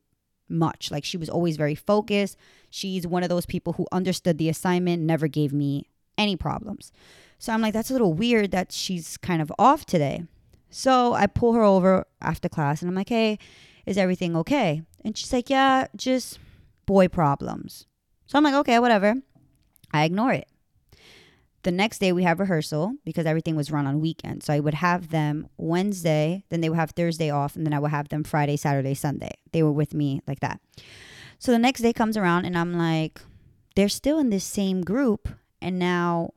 much. 0.49 0.91
Like 0.91 1.05
she 1.05 1.17
was 1.17 1.29
always 1.29 1.57
very 1.57 1.75
focused. 1.75 2.37
She's 2.71 3.07
one 3.07 3.23
of 3.23 3.29
those 3.29 3.47
people 3.47 3.75
who 3.75 3.87
understood 3.93 4.39
the 4.39 4.49
assignment, 4.49 5.03
never 5.03 5.29
gave 5.29 5.53
me 5.53 5.87
any 6.19 6.37
problems. 6.37 6.93
So 7.39 7.53
I'm 7.53 7.61
like, 7.61 7.75
that's 7.75 7.91
a 7.91 7.93
little 7.93 8.15
weird 8.15 8.51
that 8.53 8.73
she's 8.73 9.17
kind 9.17 9.43
of 9.43 9.53
off 9.59 9.85
today. 9.85 10.25
So 10.71 11.13
I 11.13 11.27
pull 11.27 11.53
her 11.53 11.63
over 11.63 12.07
after 12.21 12.49
class 12.49 12.83
and 12.83 12.89
I'm 12.89 12.95
like, 12.95 13.09
hey, 13.09 13.39
is 13.85 13.99
everything 13.99 14.37
okay? 14.37 14.83
And 15.05 15.17
she's 15.17 15.33
like, 15.33 15.49
yeah, 15.51 15.87
just 15.97 16.39
boy 16.87 17.09
problems. 17.09 17.87
So 18.27 18.39
I'm 18.39 18.45
like, 18.45 18.55
okay, 18.55 18.79
whatever. 18.79 19.15
I 19.93 20.05
ignore 20.05 20.33
it. 20.33 20.49
The 21.67 21.73
next 21.73 21.99
day 21.99 22.13
we 22.13 22.23
have 22.23 22.39
rehearsal 22.39 22.95
because 23.05 23.27
everything 23.27 23.57
was 23.57 23.73
run 23.73 23.89
on 23.89 24.01
weekends. 24.01 24.47
So 24.47 24.53
I 24.53 24.61
would 24.61 24.75
have 24.75 25.09
them 25.09 25.49
Wednesday, 25.57 26.45
then 26.49 26.61
they 26.61 26.69
would 26.69 26.79
have 26.79 26.93
Thursday 26.93 27.29
off, 27.29 27.57
and 27.57 27.67
then 27.67 27.75
I 27.75 27.81
would 27.81 27.91
have 27.91 28.09
them 28.09 28.23
Friday, 28.23 28.57
Saturday, 28.57 28.95
Sunday. 28.95 29.33
They 29.51 29.65
were 29.65 29.73
with 29.73 29.93
me 29.93 30.21
like 30.29 30.39
that. 30.39 30.61
So 31.41 31.51
the 31.51 31.59
next 31.59 31.81
day 31.81 31.93
comes 31.93 32.17
around 32.17 32.45
and 32.45 32.57
I'm 32.57 32.75
like, 32.75 33.21
they're 33.75 33.89
still 33.89 34.21
in 34.21 34.31
this 34.31 34.45
same 34.45 34.83
group. 34.83 35.29
And 35.61 35.77
now 35.77 36.35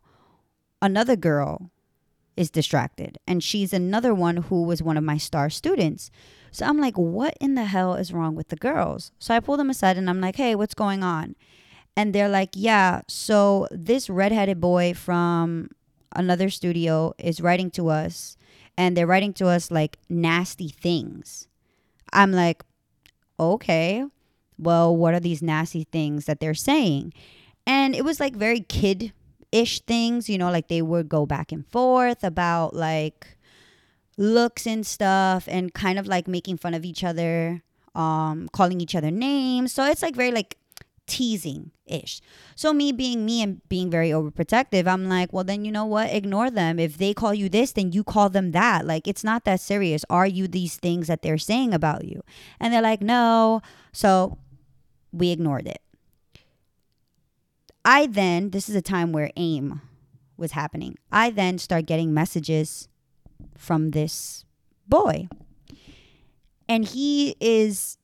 another 0.81 1.15
girl 1.15 1.69
is 2.35 2.49
distracted 2.49 3.19
and 3.27 3.43
she's 3.43 3.71
another 3.71 4.15
one 4.15 4.37
who 4.37 4.63
was 4.63 4.81
one 4.81 4.97
of 4.97 5.03
my 5.03 5.17
star 5.17 5.51
students. 5.51 6.09
So 6.49 6.65
I'm 6.65 6.79
like, 6.79 6.97
what 6.97 7.35
in 7.39 7.53
the 7.53 7.65
hell 7.65 7.93
is 7.93 8.11
wrong 8.11 8.33
with 8.33 8.47
the 8.47 8.55
girls? 8.55 9.11
So 9.19 9.35
I 9.35 9.41
pull 9.41 9.57
them 9.57 9.69
aside 9.69 9.95
and 9.95 10.09
I'm 10.09 10.21
like, 10.21 10.37
hey, 10.37 10.55
what's 10.55 10.73
going 10.73 11.03
on? 11.03 11.35
And 11.99 12.15
they're 12.15 12.29
like, 12.29 12.51
yeah, 12.53 13.01
so 13.09 13.67
this 13.71 14.09
redheaded 14.09 14.61
boy 14.61 14.93
from 14.93 15.69
another 16.15 16.49
studio 16.49 17.13
is 17.17 17.41
writing 17.41 17.69
to 17.71 17.89
us 17.89 18.37
and 18.77 18.95
they're 18.95 19.05
writing 19.05 19.33
to 19.33 19.47
us 19.47 19.69
like 19.69 19.97
nasty 20.07 20.69
things. 20.69 21.49
I'm 22.13 22.31
like, 22.31 22.63
okay, 23.37 24.05
well, 24.57 24.95
what 24.95 25.13
are 25.13 25.19
these 25.19 25.41
nasty 25.41 25.83
things 25.83 26.23
that 26.23 26.39
they're 26.39 26.53
saying? 26.53 27.11
And 27.67 27.93
it 27.93 28.05
was 28.05 28.21
like 28.21 28.33
very 28.33 28.61
kid 28.61 29.11
ish 29.51 29.81
things, 29.81 30.29
you 30.29 30.37
know, 30.37 30.49
like 30.49 30.69
they 30.69 30.81
would 30.81 31.09
go 31.09 31.25
back 31.25 31.51
and 31.51 31.67
forth 31.67 32.23
about 32.23 32.73
like 32.73 33.37
looks 34.17 34.65
and 34.65 34.87
stuff 34.87 35.49
and 35.49 35.73
kind 35.73 35.99
of 35.99 36.07
like 36.07 36.29
making 36.29 36.59
fun 36.59 36.73
of 36.73 36.85
each 36.85 37.03
other, 37.03 37.61
um, 37.93 38.47
calling 38.53 38.79
each 38.79 38.95
other 38.95 39.11
names. 39.11 39.73
So 39.73 39.83
it's 39.83 40.01
like 40.01 40.15
very 40.15 40.31
like 40.31 40.55
teasing 41.09 41.71
ish. 41.85 42.21
So 42.55 42.71
me 42.71 42.91
being 42.91 43.25
me 43.25 43.41
and 43.41 43.67
being 43.67 43.89
very 43.89 44.11
overprotective, 44.11 44.87
I'm 44.87 45.09
like, 45.09 45.33
well 45.33 45.43
then 45.43 45.65
you 45.65 45.71
know 45.71 45.85
what? 45.85 46.13
Ignore 46.13 46.51
them. 46.51 46.79
If 46.79 46.97
they 46.97 47.13
call 47.13 47.33
you 47.33 47.49
this, 47.49 47.73
then 47.73 47.91
you 47.91 48.03
call 48.03 48.29
them 48.29 48.51
that. 48.51 48.85
Like 48.85 49.07
it's 49.07 49.23
not 49.23 49.43
that 49.45 49.59
serious. 49.59 50.05
Are 50.09 50.27
you 50.27 50.47
these 50.47 50.77
things 50.77 51.07
that 51.07 51.21
they're 51.21 51.37
saying 51.37 51.73
about 51.73 52.05
you? 52.05 52.21
And 52.59 52.73
they're 52.73 52.81
like, 52.81 53.01
no. 53.01 53.61
So 53.91 54.37
we 55.11 55.31
ignored 55.31 55.67
it. 55.67 55.81
I 57.83 58.05
then, 58.05 58.51
this 58.51 58.69
is 58.69 58.75
a 58.75 58.81
time 58.81 59.11
where 59.11 59.31
AIM 59.35 59.81
was 60.37 60.51
happening. 60.51 60.95
I 61.11 61.31
then 61.31 61.57
start 61.57 61.85
getting 61.85 62.13
messages 62.13 62.87
from 63.57 63.91
this 63.91 64.45
boy. 64.87 65.27
And 66.67 66.85
he 66.85 67.35
is 67.39 67.97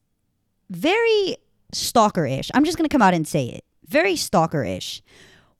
very 0.69 1.37
stalker-ish. 1.71 2.51
I'm 2.53 2.65
just 2.65 2.77
going 2.77 2.87
to 2.87 2.93
come 2.93 3.01
out 3.01 3.13
and 3.13 3.27
say 3.27 3.45
it. 3.45 3.63
Very 3.87 4.15
stalker-ish. 4.15 5.01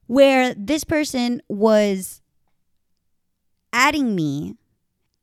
Where 0.07 0.53
this 0.53 0.83
person 0.83 1.41
was 1.49 2.21
adding 3.73 4.15
me 4.15 4.55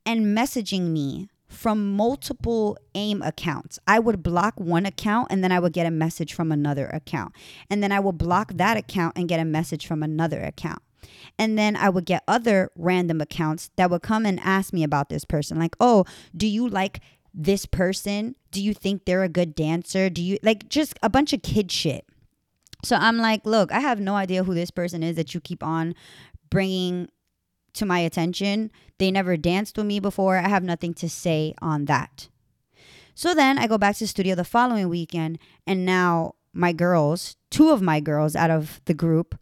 and 0.05 0.37
messaging 0.37 0.89
me 0.91 1.29
from 1.49 1.93
multiple 1.93 2.77
AIM 2.95 3.23
accounts. 3.23 3.79
I 3.87 3.99
would 3.99 4.23
block 4.23 4.59
one 4.59 4.87
account 4.87 5.29
and 5.31 5.45
then 5.45 5.53
I 5.53 5.61
would 5.61 5.73
get 5.73 5.87
a 5.87 5.91
message 5.91 6.33
from 6.33 6.51
another 6.51 6.87
account. 6.89 7.35
And 7.71 7.83
then 7.83 7.93
I 7.93 8.01
would 8.01 8.19
block 8.19 8.53
that 8.55 8.77
account 8.77 9.17
and 9.17 9.29
get 9.29 9.39
a 9.39 9.45
message 9.45 9.87
from 9.87 10.03
another 10.03 10.43
account. 10.43 10.83
And 11.39 11.59
then 11.59 11.77
I 11.77 11.89
would 11.89 12.05
get 12.05 12.23
other 12.27 12.71
random 12.77 13.21
accounts 13.21 13.71
that 13.77 13.91
would 13.91 14.03
come 14.03 14.25
and 14.25 14.41
ask 14.41 14.73
me 14.73 14.83
about 14.83 15.09
this 15.09 15.25
person. 15.25 15.59
Like, 15.59 15.77
oh, 15.79 16.05
do 16.37 16.47
you 16.47 16.69
like 16.69 17.01
this 17.35 17.67
person? 17.67 18.35
Do 18.51 18.63
you 18.63 18.75
think 18.75 19.05
they're 19.05 19.23
a 19.23 19.29
good 19.29 19.55
dancer? 19.55 20.11
Do 20.11 20.23
you 20.23 20.39
like 20.43 20.69
just 20.69 20.99
a 21.03 21.11
bunch 21.11 21.33
of 21.33 21.43
kid 21.43 21.71
shit? 21.71 22.07
So 22.85 22.97
I'm 22.97 23.19
like, 23.19 23.47
look, 23.47 23.71
I 23.73 23.81
have 23.81 24.01
no 24.01 24.17
idea 24.17 24.45
who 24.45 24.55
this 24.55 24.71
person 24.71 25.03
is 25.03 25.17
that 25.17 25.35
you 25.35 25.41
keep 25.41 25.63
on 25.63 25.95
bringing 26.51 27.09
to 27.75 27.87
my 27.87 28.01
attention. 28.01 28.71
They 28.99 29.11
never 29.11 29.37
danced 29.37 29.77
with 29.77 29.87
me 29.87 30.01
before. 30.01 30.37
I 30.37 30.49
have 30.49 30.65
nothing 30.65 30.95
to 30.95 31.09
say 31.09 31.55
on 31.63 31.87
that. 31.87 32.29
So 33.15 33.35
then 33.35 33.59
I 33.59 33.67
go 33.67 33.79
back 33.79 33.97
to 33.97 34.05
the 34.05 34.09
studio 34.09 34.35
the 34.35 34.45
following 34.45 34.89
weekend, 34.89 35.39
and 35.67 35.85
now 35.85 36.35
my 36.53 36.73
girls, 36.73 37.37
two 37.51 37.71
of 37.71 37.83
my 37.83 38.01
girls 38.01 38.35
out 38.35 38.51
of 38.51 38.81
the 38.87 38.95
group, 38.95 39.39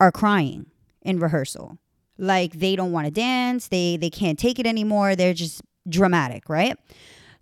are 0.00 0.12
crying 0.12 0.66
in 1.02 1.18
rehearsal. 1.18 1.78
Like 2.18 2.54
they 2.54 2.76
don't 2.76 2.92
want 2.92 3.06
to 3.06 3.10
dance, 3.10 3.68
they 3.68 3.96
they 3.96 4.10
can't 4.10 4.38
take 4.38 4.58
it 4.58 4.66
anymore. 4.66 5.14
They're 5.14 5.34
just 5.34 5.62
dramatic, 5.88 6.48
right? 6.48 6.76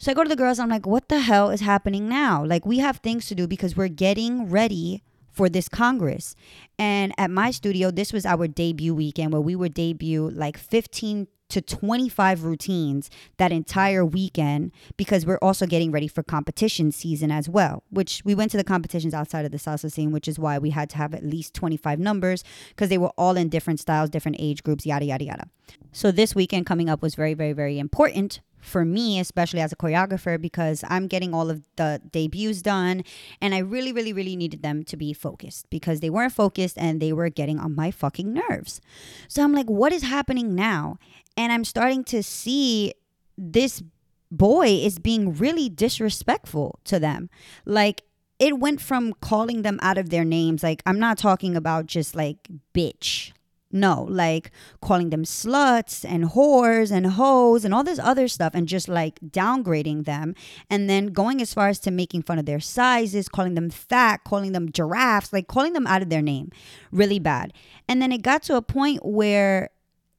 So 0.00 0.10
I 0.10 0.14
go 0.14 0.22
to 0.22 0.30
the 0.30 0.34
girls, 0.34 0.58
I'm 0.58 0.70
like, 0.70 0.86
what 0.86 1.10
the 1.10 1.20
hell 1.20 1.50
is 1.50 1.60
happening 1.60 2.08
now? 2.08 2.42
Like 2.42 2.64
we 2.64 2.78
have 2.78 2.96
things 2.96 3.26
to 3.26 3.34
do 3.34 3.46
because 3.46 3.76
we're 3.76 3.88
getting 3.88 4.48
ready 4.48 5.02
for 5.30 5.50
this 5.50 5.68
Congress. 5.68 6.34
And 6.78 7.12
at 7.18 7.30
my 7.30 7.50
studio, 7.50 7.90
this 7.90 8.10
was 8.10 8.24
our 8.24 8.48
debut 8.48 8.94
weekend 8.94 9.30
where 9.30 9.42
we 9.42 9.54
would 9.54 9.74
debut 9.74 10.30
like 10.30 10.56
15 10.56 11.26
to 11.50 11.60
25 11.60 12.44
routines 12.44 13.10
that 13.36 13.52
entire 13.52 14.02
weekend 14.02 14.72
because 14.96 15.26
we're 15.26 15.38
also 15.42 15.66
getting 15.66 15.92
ready 15.92 16.08
for 16.08 16.22
competition 16.22 16.90
season 16.92 17.30
as 17.30 17.46
well, 17.46 17.82
which 17.90 18.22
we 18.24 18.34
went 18.34 18.50
to 18.52 18.56
the 18.56 18.64
competitions 18.64 19.12
outside 19.12 19.44
of 19.44 19.50
the 19.50 19.58
salsa 19.58 19.92
scene, 19.92 20.12
which 20.12 20.28
is 20.28 20.38
why 20.38 20.56
we 20.56 20.70
had 20.70 20.88
to 20.88 20.96
have 20.96 21.12
at 21.12 21.26
least 21.26 21.52
25 21.52 21.98
numbers 21.98 22.42
because 22.70 22.88
they 22.88 22.96
were 22.96 23.12
all 23.18 23.36
in 23.36 23.50
different 23.50 23.78
styles, 23.78 24.08
different 24.08 24.38
age 24.40 24.62
groups, 24.62 24.86
yada, 24.86 25.04
yada, 25.04 25.24
yada. 25.24 25.50
So 25.92 26.10
this 26.10 26.34
weekend 26.34 26.64
coming 26.64 26.88
up 26.88 27.02
was 27.02 27.14
very, 27.14 27.34
very, 27.34 27.52
very 27.52 27.78
important 27.78 28.40
for 28.60 28.84
me, 28.84 29.18
especially 29.18 29.60
as 29.60 29.72
a 29.72 29.76
choreographer, 29.76 30.40
because 30.40 30.84
I'm 30.88 31.06
getting 31.06 31.34
all 31.34 31.50
of 31.50 31.62
the 31.76 32.00
debuts 32.10 32.62
done. 32.62 33.04
And 33.40 33.54
I 33.54 33.58
really, 33.58 33.92
really, 33.92 34.12
really 34.12 34.36
needed 34.36 34.62
them 34.62 34.84
to 34.84 34.96
be 34.96 35.12
focused 35.12 35.68
because 35.70 36.00
they 36.00 36.10
weren't 36.10 36.32
focused 36.32 36.78
and 36.78 37.00
they 37.00 37.12
were 37.12 37.28
getting 37.28 37.58
on 37.58 37.74
my 37.74 37.90
fucking 37.90 38.32
nerves. 38.32 38.80
So 39.28 39.42
I'm 39.42 39.52
like, 39.52 39.68
what 39.68 39.92
is 39.92 40.02
happening 40.02 40.54
now? 40.54 40.98
And 41.36 41.52
I'm 41.52 41.64
starting 41.64 42.04
to 42.04 42.22
see 42.22 42.94
this 43.36 43.82
boy 44.30 44.68
is 44.68 44.98
being 44.98 45.34
really 45.34 45.68
disrespectful 45.68 46.78
to 46.84 46.98
them. 46.98 47.30
Like, 47.64 48.02
it 48.38 48.58
went 48.58 48.80
from 48.80 49.12
calling 49.14 49.62
them 49.62 49.78
out 49.82 49.98
of 49.98 50.08
their 50.08 50.24
names. 50.24 50.62
Like, 50.62 50.82
I'm 50.86 50.98
not 50.98 51.18
talking 51.18 51.56
about 51.56 51.86
just 51.86 52.14
like 52.16 52.48
bitch 52.74 53.32
no, 53.72 54.06
like 54.08 54.50
calling 54.80 55.10
them 55.10 55.24
sluts 55.24 56.04
and 56.04 56.30
whores 56.30 56.90
and 56.90 57.06
hoes 57.06 57.64
and 57.64 57.72
all 57.72 57.84
this 57.84 57.98
other 57.98 58.26
stuff 58.26 58.52
and 58.54 58.66
just 58.66 58.88
like 58.88 59.20
downgrading 59.20 60.04
them. 60.04 60.34
And 60.68 60.90
then 60.90 61.08
going 61.08 61.40
as 61.40 61.54
far 61.54 61.68
as 61.68 61.78
to 61.80 61.90
making 61.90 62.22
fun 62.22 62.38
of 62.38 62.46
their 62.46 62.60
sizes, 62.60 63.28
calling 63.28 63.54
them 63.54 63.70
fat, 63.70 64.24
calling 64.24 64.52
them 64.52 64.72
giraffes, 64.72 65.32
like 65.32 65.46
calling 65.46 65.72
them 65.72 65.86
out 65.86 66.02
of 66.02 66.10
their 66.10 66.22
name. 66.22 66.50
Really 66.90 67.18
bad. 67.18 67.52
And 67.88 68.02
then 68.02 68.12
it 68.12 68.22
got 68.22 68.42
to 68.44 68.56
a 68.56 68.62
point 68.62 69.04
where 69.04 69.70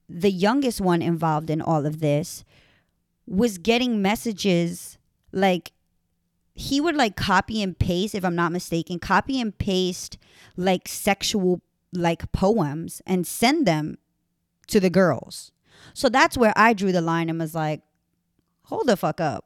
the 0.08 0.30
youngest 0.30 0.80
one 0.80 1.02
involved 1.02 1.50
in 1.50 1.60
all 1.60 1.86
of 1.86 2.00
this 2.00 2.44
was 3.26 3.58
getting 3.58 4.02
messages 4.02 4.98
like 5.32 5.72
he 6.54 6.80
would 6.80 6.96
like 6.96 7.16
copy 7.16 7.62
and 7.62 7.78
paste, 7.78 8.14
if 8.14 8.24
I'm 8.24 8.34
not 8.34 8.52
mistaken, 8.52 8.98
copy 8.98 9.40
and 9.40 9.56
paste 9.56 10.18
like 10.56 10.86
sexual 10.86 11.62
like 11.92 12.30
poems 12.32 13.02
and 13.06 13.26
send 13.26 13.66
them 13.66 13.98
to 14.68 14.80
the 14.80 14.90
girls. 14.90 15.52
So 15.94 16.08
that's 16.08 16.36
where 16.36 16.52
I 16.56 16.72
drew 16.72 16.92
the 16.92 17.00
line 17.00 17.28
and 17.28 17.38
was 17.38 17.54
like, 17.54 17.82
hold 18.64 18.86
the 18.86 18.96
fuck 18.96 19.20
up. 19.20 19.44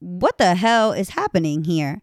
What 0.00 0.38
the 0.38 0.54
hell 0.54 0.92
is 0.92 1.10
happening 1.10 1.64
here? 1.64 2.00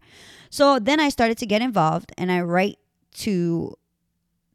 So 0.50 0.78
then 0.78 1.00
I 1.00 1.08
started 1.08 1.38
to 1.38 1.46
get 1.46 1.62
involved 1.62 2.12
and 2.18 2.30
I 2.30 2.40
write 2.40 2.78
to 3.18 3.74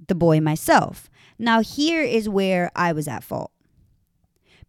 the 0.07 0.15
boy 0.15 0.39
myself. 0.39 1.09
Now, 1.39 1.61
here 1.61 2.03
is 2.03 2.29
where 2.29 2.71
I 2.75 2.91
was 2.91 3.07
at 3.07 3.23
fault 3.23 3.51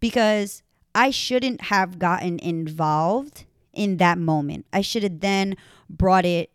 because 0.01 0.63
I 0.95 1.11
shouldn't 1.11 1.63
have 1.63 1.99
gotten 1.99 2.39
involved 2.39 3.45
in 3.73 3.99
that 3.99 4.19
moment. 4.19 4.67
I 4.73 4.81
should 4.81 5.03
have 5.03 5.21
then 5.21 5.57
brought 5.89 6.25
it 6.25 6.51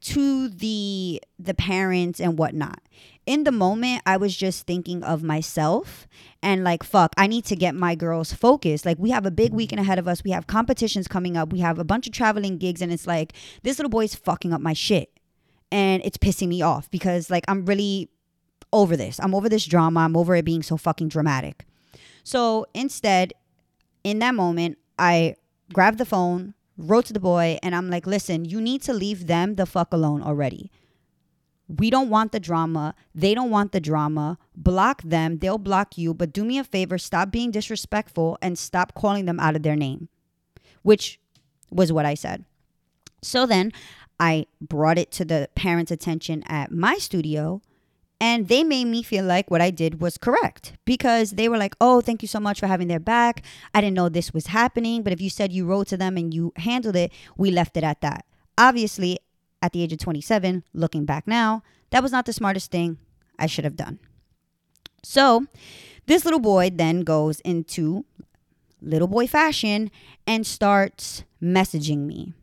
to 0.00 0.48
the 0.48 1.20
the 1.38 1.54
parents 1.54 2.20
and 2.20 2.38
whatnot 2.38 2.80
in 3.28 3.44
the 3.44 3.52
moment 3.52 4.00
i 4.06 4.16
was 4.16 4.34
just 4.34 4.66
thinking 4.66 5.04
of 5.04 5.22
myself 5.22 6.08
and 6.42 6.64
like 6.64 6.82
fuck 6.82 7.12
i 7.16 7.26
need 7.26 7.44
to 7.44 7.54
get 7.54 7.74
my 7.74 7.94
girls 7.94 8.32
focused. 8.32 8.86
Like 8.86 8.98
we 8.98 9.10
have 9.10 9.26
a 9.26 9.30
big 9.30 9.52
weekend 9.52 9.80
ahead 9.80 9.98
of 9.98 10.08
us. 10.08 10.24
We 10.24 10.30
have 10.30 10.46
competitions 10.46 11.08
coming 11.08 11.36
up. 11.36 11.52
We 11.52 11.60
have 11.60 11.78
a 11.78 11.84
bunch 11.84 12.06
of 12.06 12.12
traveling 12.12 12.58
gigs 12.58 12.80
and 12.80 12.92
it's 12.92 13.06
like 13.06 13.32
this 13.62 13.78
little 13.78 13.90
boy's 13.90 14.14
fucking 14.14 14.52
up 14.52 14.60
my 14.60 14.72
shit. 14.72 15.10
And 15.70 16.02
it's 16.04 16.16
pissing 16.16 16.48
me 16.48 16.62
off 16.62 16.90
because 16.90 17.30
like 17.30 17.44
i'm 17.48 17.66
really 17.66 18.08
over 18.72 18.96
this. 18.96 19.18
I'm 19.20 19.34
over 19.34 19.48
this 19.48 19.64
drama. 19.64 20.00
I'm 20.00 20.16
over 20.16 20.34
it 20.34 20.44
being 20.44 20.62
so 20.62 20.76
fucking 20.76 21.08
dramatic. 21.08 21.66
So 22.24 22.66
instead 22.74 23.32
in 24.04 24.20
that 24.20 24.34
moment 24.34 24.78
i 24.98 25.34
grabbed 25.72 25.98
the 25.98 26.06
phone 26.06 26.54
wrote 26.76 27.06
to 27.06 27.12
the 27.12 27.20
boy 27.20 27.58
and 27.62 27.74
I'm 27.74 27.90
like, 27.90 28.06
listen, 28.06 28.44
you 28.44 28.60
need 28.60 28.82
to 28.82 28.92
leave 28.92 29.26
them 29.26 29.56
the 29.56 29.66
fuck 29.66 29.92
alone 29.92 30.22
already. 30.22 30.70
We 31.68 31.90
don't 31.90 32.08
want 32.08 32.32
the 32.32 32.40
drama. 32.40 32.94
They 33.14 33.34
don't 33.34 33.50
want 33.50 33.72
the 33.72 33.80
drama. 33.80 34.38
Block 34.56 35.02
them. 35.02 35.38
They'll 35.38 35.58
block 35.58 35.98
you. 35.98 36.14
But 36.14 36.32
do 36.32 36.44
me 36.44 36.58
a 36.58 36.64
favor, 36.64 36.98
stop 36.98 37.30
being 37.30 37.50
disrespectful 37.50 38.38
and 38.40 38.58
stop 38.58 38.94
calling 38.94 39.26
them 39.26 39.38
out 39.38 39.54
of 39.54 39.62
their 39.62 39.76
name, 39.76 40.08
which 40.82 41.20
was 41.70 41.92
what 41.92 42.06
I 42.06 42.14
said. 42.14 42.44
So 43.22 43.44
then 43.44 43.72
I 44.18 44.46
brought 44.60 44.98
it 44.98 45.10
to 45.12 45.24
the 45.24 45.48
parents' 45.54 45.90
attention 45.90 46.42
at 46.46 46.72
my 46.72 46.94
studio 46.94 47.60
and 48.20 48.48
they 48.48 48.64
made 48.64 48.86
me 48.86 49.02
feel 49.02 49.24
like 49.24 49.50
what 49.50 49.60
I 49.60 49.70
did 49.70 50.00
was 50.00 50.18
correct 50.18 50.72
because 50.84 51.32
they 51.32 51.48
were 51.48 51.58
like, 51.58 51.76
oh, 51.80 52.00
thank 52.00 52.20
you 52.20 52.28
so 52.28 52.40
much 52.40 52.58
for 52.58 52.66
having 52.66 52.88
their 52.88 52.98
back. 52.98 53.44
I 53.72 53.80
didn't 53.80 53.94
know 53.94 54.08
this 54.08 54.34
was 54.34 54.48
happening. 54.48 55.02
But 55.02 55.12
if 55.12 55.20
you 55.20 55.30
said 55.30 55.52
you 55.52 55.64
wrote 55.64 55.86
to 55.88 55.96
them 55.96 56.16
and 56.16 56.34
you 56.34 56.52
handled 56.56 56.96
it, 56.96 57.12
we 57.36 57.52
left 57.52 57.76
it 57.76 57.84
at 57.84 58.00
that. 58.00 58.24
Obviously, 58.56 59.20
at 59.62 59.72
the 59.72 59.82
age 59.82 59.92
of 59.92 59.98
27, 59.98 60.64
looking 60.72 61.04
back 61.04 61.26
now, 61.26 61.62
that 61.90 62.02
was 62.02 62.12
not 62.12 62.26
the 62.26 62.32
smartest 62.32 62.70
thing 62.70 62.98
I 63.38 63.46
should 63.46 63.64
have 63.64 63.76
done. 63.76 63.98
So 65.02 65.46
this 66.06 66.24
little 66.24 66.40
boy 66.40 66.70
then 66.70 67.02
goes 67.02 67.40
into 67.40 68.04
little 68.80 69.08
boy 69.08 69.26
fashion 69.26 69.90
and 70.26 70.46
starts 70.46 71.24
messaging 71.42 72.06
me, 72.06 72.34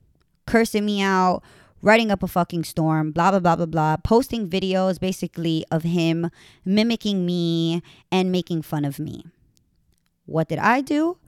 cursing 0.46 0.86
me 0.86 1.02
out 1.02 1.44
writing 1.86 2.10
up 2.10 2.24
a 2.24 2.28
fucking 2.28 2.64
storm, 2.64 3.12
blah, 3.12 3.30
blah, 3.30 3.40
blah, 3.40 3.56
blah, 3.56 3.66
blah, 3.68 3.96
posting 3.98 4.50
videos 4.50 5.00
basically 5.00 5.64
of 5.70 5.84
him 5.84 6.32
mimicking 6.66 7.28
me 7.28 7.84
and 8.12 8.32
making 8.32 8.64
fun 8.64 8.84
of 8.84 9.00
me. 9.00 9.24
What 10.26 10.50
did 10.50 10.58
I 10.58 10.82
do? 10.82 11.20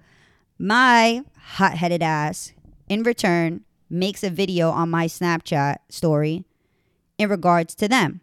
My 0.58 1.24
hot 1.38 1.78
headed 1.78 2.02
ass, 2.02 2.54
in 2.90 3.04
return, 3.04 3.66
makes 3.90 4.24
a 4.24 4.30
video 4.30 4.70
on 4.70 4.90
my 4.90 5.08
Snapchat 5.08 5.78
story 5.90 6.46
in 7.18 7.30
regards 7.30 7.76
to 7.76 7.88
them. 7.88 8.22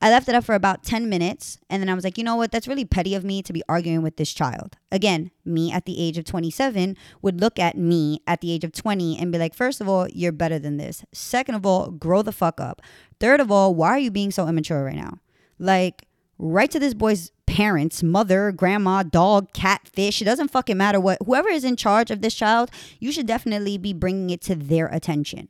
I 0.00 0.10
left 0.10 0.28
it 0.28 0.34
up 0.34 0.44
for 0.44 0.54
about 0.54 0.84
10 0.84 1.08
minutes 1.08 1.58
and 1.68 1.82
then 1.82 1.88
I 1.88 1.94
was 1.94 2.04
like, 2.04 2.18
you 2.18 2.24
know 2.24 2.36
what? 2.36 2.52
That's 2.52 2.68
really 2.68 2.84
petty 2.84 3.14
of 3.14 3.24
me 3.24 3.42
to 3.42 3.52
be 3.52 3.62
arguing 3.68 4.02
with 4.02 4.16
this 4.16 4.32
child. 4.32 4.76
Again, 4.92 5.30
me 5.44 5.72
at 5.72 5.86
the 5.86 6.00
age 6.00 6.18
of 6.18 6.24
27 6.24 6.96
would 7.22 7.40
look 7.40 7.58
at 7.58 7.76
me 7.76 8.20
at 8.26 8.40
the 8.40 8.52
age 8.52 8.64
of 8.64 8.72
20 8.72 9.18
and 9.18 9.32
be 9.32 9.38
like, 9.38 9.54
first 9.54 9.80
of 9.80 9.88
all, 9.88 10.06
you're 10.08 10.32
better 10.32 10.58
than 10.58 10.76
this. 10.76 11.04
Second 11.12 11.54
of 11.54 11.66
all, 11.66 11.90
grow 11.90 12.22
the 12.22 12.32
fuck 12.32 12.60
up. 12.60 12.82
Third 13.18 13.40
of 13.40 13.50
all, 13.50 13.74
why 13.74 13.88
are 13.90 13.98
you 13.98 14.10
being 14.10 14.30
so 14.30 14.46
immature 14.46 14.84
right 14.84 14.96
now? 14.96 15.18
Like, 15.58 16.06
write 16.38 16.70
to 16.72 16.78
this 16.78 16.94
boy's 16.94 17.30
parents, 17.46 18.02
mother, 18.02 18.52
grandma, 18.52 19.02
dog, 19.02 19.52
cat, 19.52 19.88
fish. 19.88 20.20
It 20.20 20.26
doesn't 20.26 20.50
fucking 20.50 20.76
matter 20.76 21.00
what. 21.00 21.18
Whoever 21.24 21.48
is 21.48 21.64
in 21.64 21.76
charge 21.76 22.10
of 22.10 22.20
this 22.20 22.34
child, 22.34 22.70
you 22.98 23.12
should 23.12 23.26
definitely 23.26 23.78
be 23.78 23.92
bringing 23.92 24.30
it 24.30 24.40
to 24.42 24.54
their 24.54 24.86
attention. 24.88 25.48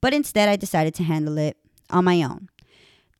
But 0.00 0.14
instead, 0.14 0.48
I 0.48 0.56
decided 0.56 0.94
to 0.94 1.02
handle 1.02 1.38
it 1.38 1.56
on 1.90 2.04
my 2.04 2.22
own. 2.22 2.48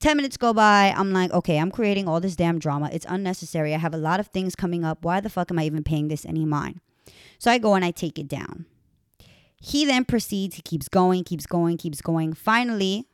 10 0.00 0.16
minutes 0.16 0.36
go 0.36 0.52
by. 0.52 0.92
I'm 0.96 1.12
like, 1.12 1.32
okay, 1.32 1.58
I'm 1.58 1.70
creating 1.70 2.06
all 2.06 2.20
this 2.20 2.36
damn 2.36 2.58
drama. 2.58 2.90
It's 2.92 3.06
unnecessary. 3.08 3.74
I 3.74 3.78
have 3.78 3.94
a 3.94 3.98
lot 3.98 4.20
of 4.20 4.26
things 4.28 4.54
coming 4.54 4.84
up. 4.84 5.04
Why 5.04 5.20
the 5.20 5.30
fuck 5.30 5.50
am 5.50 5.58
I 5.58 5.64
even 5.64 5.82
paying 5.82 6.08
this 6.08 6.26
any 6.26 6.44
mind? 6.44 6.80
So 7.38 7.50
I 7.50 7.58
go 7.58 7.74
and 7.74 7.84
I 7.84 7.90
take 7.90 8.18
it 8.18 8.28
down. 8.28 8.66
He 9.56 9.86
then 9.86 10.04
proceeds, 10.04 10.56
he 10.56 10.62
keeps 10.62 10.88
going, 10.88 11.24
keeps 11.24 11.46
going, 11.46 11.78
keeps 11.78 12.02
going. 12.02 12.34
Finally, 12.34 13.08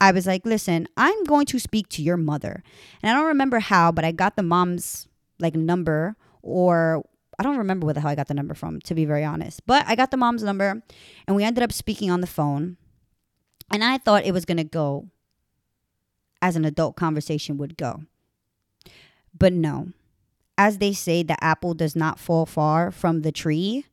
I 0.00 0.12
was 0.12 0.26
like, 0.26 0.44
listen, 0.44 0.88
I'm 0.96 1.24
going 1.24 1.46
to 1.46 1.58
speak 1.58 1.88
to 1.90 2.02
your 2.02 2.16
mother. 2.16 2.62
And 3.02 3.10
I 3.10 3.14
don't 3.14 3.28
remember 3.28 3.58
how, 3.60 3.92
but 3.92 4.04
I 4.04 4.12
got 4.12 4.36
the 4.36 4.42
mom's 4.42 5.08
like 5.38 5.54
number 5.54 6.16
or 6.42 7.04
I 7.38 7.42
don't 7.42 7.58
remember 7.58 7.86
where 7.86 7.94
the 7.94 8.00
hell 8.00 8.10
I 8.10 8.14
got 8.14 8.28
the 8.28 8.34
number 8.34 8.54
from, 8.54 8.80
to 8.82 8.94
be 8.94 9.04
very 9.04 9.24
honest. 9.24 9.66
But 9.66 9.84
I 9.86 9.94
got 9.94 10.10
the 10.10 10.16
mom's 10.16 10.42
number 10.42 10.82
and 11.26 11.36
we 11.36 11.44
ended 11.44 11.62
up 11.62 11.72
speaking 11.72 12.10
on 12.10 12.20
the 12.20 12.26
phone. 12.26 12.76
And 13.70 13.82
I 13.82 13.98
thought 13.98 14.24
it 14.24 14.32
was 14.32 14.44
going 14.44 14.58
to 14.58 14.64
go 14.64 15.08
as 16.40 16.56
an 16.56 16.64
adult 16.64 16.96
conversation 16.96 17.56
would 17.58 17.76
go. 17.76 18.04
But 19.36 19.52
no, 19.52 19.88
as 20.56 20.78
they 20.78 20.92
say, 20.92 21.22
the 21.22 21.42
apple 21.42 21.74
does 21.74 21.96
not 21.96 22.18
fall 22.18 22.46
far 22.46 22.90
from 22.90 23.22
the 23.22 23.32
tree. 23.32 23.86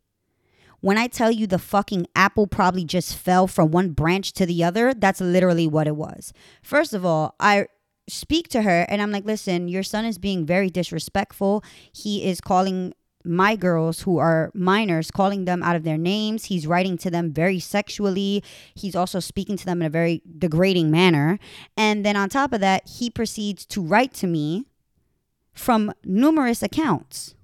When 0.84 0.98
I 0.98 1.08
tell 1.08 1.32
you 1.32 1.48
the 1.48 1.60
fucking 1.60 2.08
apple 2.14 2.46
probably 2.46 2.84
just 2.84 3.16
fell 3.16 3.48
from 3.48 3.72
one 3.72 3.92
branch 3.92 4.34
to 4.34 4.46
the 4.46 4.66
other, 4.66 4.94
that's 4.94 5.22
literally 5.22 5.66
what 5.66 5.88
it 5.88 5.96
was. 5.96 6.34
First 6.62 6.94
of 6.94 7.06
all, 7.06 7.36
I 7.40 7.68
speak 8.10 8.50
to 8.50 8.64
her 8.64 8.86
and 8.90 9.02
I'm 9.02 9.10
like, 9.10 9.24
listen, 9.24 9.70
your 9.70 9.84
son 9.84 10.04
is 10.04 10.18
being 10.18 10.46
very 10.46 10.70
disrespectful. 10.70 11.64
He 11.94 12.26
is 12.26 12.42
calling 12.42 12.94
my 13.24 13.56
girls 13.56 14.02
who 14.02 14.18
are 14.18 14.52
minors, 14.54 15.10
calling 15.10 15.46
them 15.46 15.64
out 15.64 15.78
of 15.78 15.86
their 15.86 15.98
names. 15.98 16.46
He's 16.46 16.68
writing 16.68 16.98
to 16.98 17.10
them 17.10 17.32
very 17.32 17.60
sexually. 17.62 18.44
He's 18.76 18.94
also 18.94 19.22
speaking 19.22 19.56
to 19.56 19.66
them 19.66 19.82
in 19.82 19.86
a 19.86 19.90
very 19.90 20.22
degrading 20.38 20.92
manner. 20.92 21.40
And 21.78 22.06
then 22.06 22.18
on 22.18 22.28
top 22.28 22.52
of 22.52 22.60
that, 22.60 22.86
he 22.90 23.10
proceeds 23.10 23.66
to 23.68 23.82
write 23.82 24.14
to 24.16 24.28
me 24.28 24.66
from 25.54 25.94
numerous 26.04 26.62
accounts. 26.62 27.36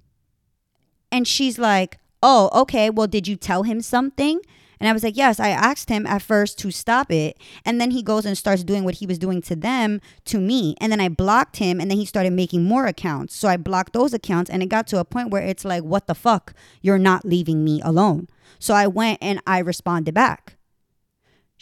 And 1.10 1.26
she's 1.26 1.58
like, 1.58 2.00
Oh, 2.22 2.50
okay. 2.62 2.90
Well, 2.90 3.06
did 3.06 3.26
you 3.26 3.36
tell 3.36 3.62
him 3.62 3.80
something? 3.80 4.40
And 4.80 4.88
I 4.88 4.92
was 4.94 5.02
like, 5.02 5.16
yes, 5.16 5.38
I 5.38 5.50
asked 5.50 5.90
him 5.90 6.06
at 6.06 6.22
first 6.22 6.58
to 6.60 6.70
stop 6.70 7.12
it. 7.12 7.38
And 7.66 7.78
then 7.78 7.90
he 7.90 8.02
goes 8.02 8.24
and 8.24 8.36
starts 8.36 8.64
doing 8.64 8.82
what 8.82 8.94
he 8.94 9.06
was 9.06 9.18
doing 9.18 9.42
to 9.42 9.54
them 9.54 10.00
to 10.24 10.40
me. 10.40 10.74
And 10.80 10.90
then 10.90 11.00
I 11.00 11.10
blocked 11.10 11.56
him 11.56 11.80
and 11.80 11.90
then 11.90 11.98
he 11.98 12.06
started 12.06 12.32
making 12.32 12.64
more 12.64 12.86
accounts. 12.86 13.36
So 13.36 13.46
I 13.46 13.58
blocked 13.58 13.92
those 13.92 14.14
accounts 14.14 14.50
and 14.50 14.62
it 14.62 14.70
got 14.70 14.86
to 14.88 14.98
a 14.98 15.04
point 15.04 15.30
where 15.30 15.42
it's 15.42 15.66
like, 15.66 15.82
what 15.82 16.06
the 16.06 16.14
fuck? 16.14 16.54
You're 16.80 16.98
not 16.98 17.26
leaving 17.26 17.62
me 17.62 17.82
alone. 17.82 18.28
So 18.58 18.72
I 18.72 18.86
went 18.86 19.18
and 19.20 19.42
I 19.46 19.58
responded 19.58 20.14
back. 20.14 20.56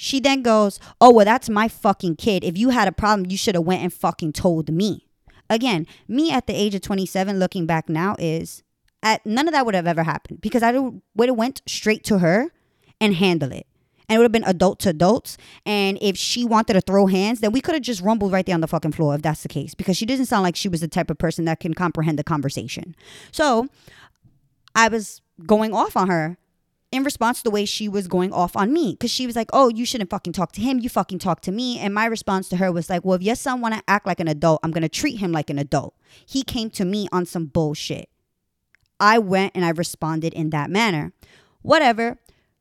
She 0.01 0.21
then 0.21 0.43
goes, 0.43 0.79
"Oh, 1.01 1.13
well 1.13 1.25
that's 1.25 1.51
my 1.51 1.67
fucking 1.67 2.17
kid. 2.17 2.45
If 2.45 2.57
you 2.57 2.69
had 2.69 2.87
a 2.87 2.93
problem, 2.93 3.29
you 3.29 3.37
should 3.37 3.57
have 3.57 3.65
went 3.65 3.83
and 3.83 3.93
fucking 3.93 4.33
told 4.33 4.73
me." 4.73 5.09
Again, 5.51 5.89
me 6.07 6.31
at 6.31 6.47
the 6.47 6.53
age 6.55 6.77
of 6.77 6.83
27 6.83 7.41
looking 7.41 7.67
back 7.67 7.89
now 7.89 8.15
is 8.17 8.63
at 9.03 9.25
none 9.25 9.49
of 9.49 9.53
that 9.53 9.65
would 9.65 9.75
have 9.75 9.87
ever 9.87 10.03
happened 10.03 10.41
because 10.41 10.63
I 10.63 10.73
would 10.73 11.29
have 11.29 11.37
went 11.37 11.63
straight 11.67 12.05
to 12.05 12.19
her 12.19 12.53
and 13.01 13.15
handle 13.15 13.53
it. 13.53 13.67
And 14.09 14.17
it 14.17 14.19
would 14.19 14.25
have 14.25 14.33
been 14.33 14.45
adult 14.45 14.79
to 14.81 14.89
adults. 14.89 15.37
And 15.67 15.99
if 16.01 16.17
she 16.17 16.45
wanted 16.45 16.73
to 16.73 16.81
throw 16.81 17.07
hands, 17.07 17.41
then 17.41 17.53
we 17.53 17.61
could 17.61 17.75
have 17.75 17.83
just 17.83 18.01
rumbled 18.01 18.33
right 18.33 18.47
there 18.47 18.55
on 18.55 18.63
the 18.63 18.67
fucking 18.67 18.93
floor 18.93 19.15
if 19.15 19.23
that's 19.23 19.43
the 19.43 19.49
case. 19.49 19.75
Because 19.75 19.99
she 19.99 20.07
didn't 20.07 20.27
sound 20.27 20.43
like 20.43 20.57
she 20.57 20.69
was 20.69 20.81
the 20.81 20.89
type 20.89 21.11
of 21.11 21.19
person 21.19 21.45
that 21.45 21.61
can 21.61 21.75
comprehend 21.75 22.19
the 22.19 22.25
conversation. 22.25 22.97
So 23.33 23.69
I 24.75 24.89
was 24.89 25.21
going 25.45 25.75
off 25.75 25.95
on 25.95 26.09
her 26.09 26.39
in 26.91 27.05
response 27.05 27.39
to 27.39 27.45
the 27.45 27.51
way 27.51 27.67
she 27.67 27.87
was 27.87 28.09
going 28.09 28.33
off 28.33 28.57
on 28.57 28.73
me. 28.73 28.93
Because 28.93 29.11
she 29.11 29.27
was 29.27 29.37
like, 29.37 29.51
oh, 29.53 29.69
you 29.69 29.85
shouldn't 29.85 30.09
fucking 30.09 30.33
talk 30.33 30.53
to 30.53 30.63
him. 30.63 30.79
You 30.79 30.89
fucking 30.89 31.19
talk 31.19 31.43
to 31.43 31.53
me. 31.53 31.79
And 31.79 31.93
my 31.93 32.07
response 32.07 32.49
to 32.49 32.57
her 32.57 32.73
was 32.73 32.89
like, 32.89 33.05
well, 33.05 33.17
if 33.17 33.23
your 33.23 33.37
son 33.37 33.61
want 33.61 33.75
to 33.75 33.83
act 33.87 34.07
like 34.07 34.21
an 34.21 34.29
adult, 34.29 34.61
I'm 34.63 34.73
to 34.73 34.89
treat 34.89 35.19
him 35.19 35.33
like 35.33 35.51
an 35.51 35.59
adult. 35.59 35.95
He 36.25 36.43
came 36.43 36.71
to 36.71 36.87
me 36.87 37.09
on 37.13 37.27
some 37.27 37.45
bullshit. 37.45 38.09
I 39.01 39.19
went 39.19 39.53
and 39.55 39.65
I 39.65 39.71
responded 39.71 40.33
in 40.35 40.51
that 40.51 40.71
manner. 40.71 41.13
Whatever 41.63 42.19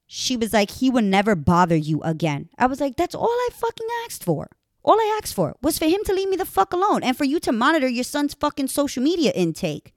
she 0.08 0.38
was 0.38 0.54
like, 0.54 0.71
he 0.71 0.89
would 0.89 1.04
never 1.04 1.36
bother 1.36 1.76
you 1.76 2.02
again. 2.02 2.50
I 2.58 2.65
was 2.65 2.80
like, 2.80 2.95
that's 2.95 3.15
all 3.15 3.28
I 3.30 3.50
fucking 3.54 3.88
asked 4.06 4.23
for. 4.23 4.50
All 4.84 4.97
I 4.97 5.19
asked 5.21 5.34
for 5.34 5.56
was 5.62 5.78
for 5.78 5.86
him 5.86 6.02
to 6.06 6.13
leave 6.13 6.30
me 6.30 6.38
the 6.38 6.45
fuck 6.45 6.71
alone 6.71 7.04
and 7.04 7.17
for 7.17 7.26
you 7.26 7.41
to 7.41 7.52
monitor 7.52 7.89
your 7.89 8.06
son's 8.06 8.34
fucking 8.34 8.69
social 8.69 9.04
media 9.04 9.32
intake. 9.36 9.93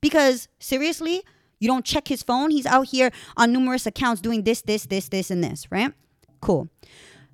Because 0.00 0.48
seriously, 0.58 1.22
you 1.58 1.68
don't 1.68 1.84
check 1.84 2.08
his 2.08 2.22
phone. 2.22 2.50
He's 2.50 2.64
out 2.64 2.88
here 2.88 3.12
on 3.36 3.52
numerous 3.52 3.84
accounts 3.84 4.22
doing 4.22 4.44
this, 4.44 4.62
this, 4.62 4.86
this, 4.86 5.08
this, 5.08 5.30
and 5.30 5.44
this, 5.44 5.70
right? 5.70 5.92
Cool. 6.40 6.70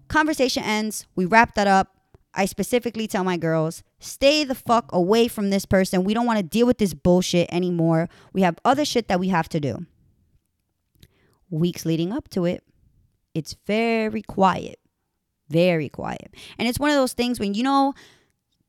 Conversation 0.09 0.65
ends. 0.65 1.07
We 1.15 1.27
wrap 1.27 1.55
that 1.55 1.69
up. 1.69 1.96
I 2.37 2.45
specifically 2.45 3.07
tell 3.07 3.25
my 3.25 3.37
girls, 3.37 3.83
stay 3.99 4.45
the 4.45 4.55
fuck 4.55 4.93
away 4.93 5.27
from 5.27 5.51
this 5.51 5.65
person. 5.65 6.05
We 6.05 6.15
don't 6.15 6.27
want 6.27 6.39
to 6.39 6.43
deal 6.43 6.67
with 6.67 6.79
this 6.79 6.95
bullshit 6.95 7.53
anymore. 7.53 8.09
We 8.33 8.43
have 8.43 8.59
other 8.65 8.85
shit 8.85 9.09
that 9.09 9.19
we 9.19 9.29
have 9.29 9.49
to 9.51 9.61
do 9.61 9.87
weeks 11.51 11.85
leading 11.85 12.13
up 12.13 12.29
to 12.31 12.45
it, 12.45 12.63
it's 13.35 13.57
very 13.67 14.23
quiet. 14.23 14.79
Very 15.49 15.89
quiet. 15.89 16.35
And 16.59 16.67
it's 16.69 16.81
one 16.81 16.91
of 16.91 16.97
those 16.97 17.13
things 17.13 17.39
when 17.39 17.55
you 17.55 17.63
know 17.63 17.95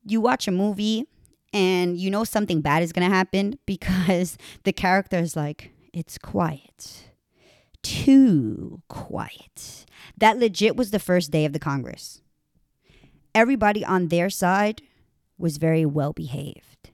you 0.04 0.20
watch 0.20 0.46
a 0.46 0.52
movie 0.52 1.06
and 1.52 1.96
you 1.96 2.10
know 2.10 2.24
something 2.24 2.60
bad 2.60 2.82
is 2.82 2.92
going 2.92 3.08
to 3.08 3.14
happen 3.14 3.58
because 3.66 4.38
the 4.64 4.72
character 4.72 5.18
is 5.18 5.34
like, 5.34 5.72
it's 5.92 6.18
quiet. 6.18 7.10
Too 7.82 8.82
quiet. 8.88 9.86
That 10.16 10.38
legit 10.38 10.76
was 10.76 10.90
the 10.90 10.98
first 10.98 11.30
day 11.30 11.44
of 11.44 11.52
the 11.52 11.58
Congress. 11.58 12.22
Everybody 13.34 13.84
on 13.84 14.08
their 14.08 14.30
side 14.30 14.82
was 15.38 15.56
very 15.56 15.86
well 15.86 16.12
behaved. 16.12 16.90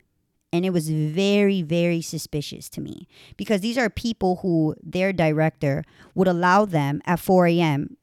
And 0.52 0.64
it 0.64 0.70
was 0.70 0.88
very, 0.88 1.62
very 1.62 2.00
suspicious 2.00 2.68
to 2.70 2.80
me 2.80 3.08
because 3.36 3.60
these 3.60 3.76
are 3.76 3.90
people 3.90 4.36
who 4.36 4.76
their 4.82 5.12
director 5.12 5.82
would 6.14 6.28
allow 6.28 6.64
them 6.64 7.02
at 7.06 7.18
4 7.18 7.48
a.m., 7.48 7.96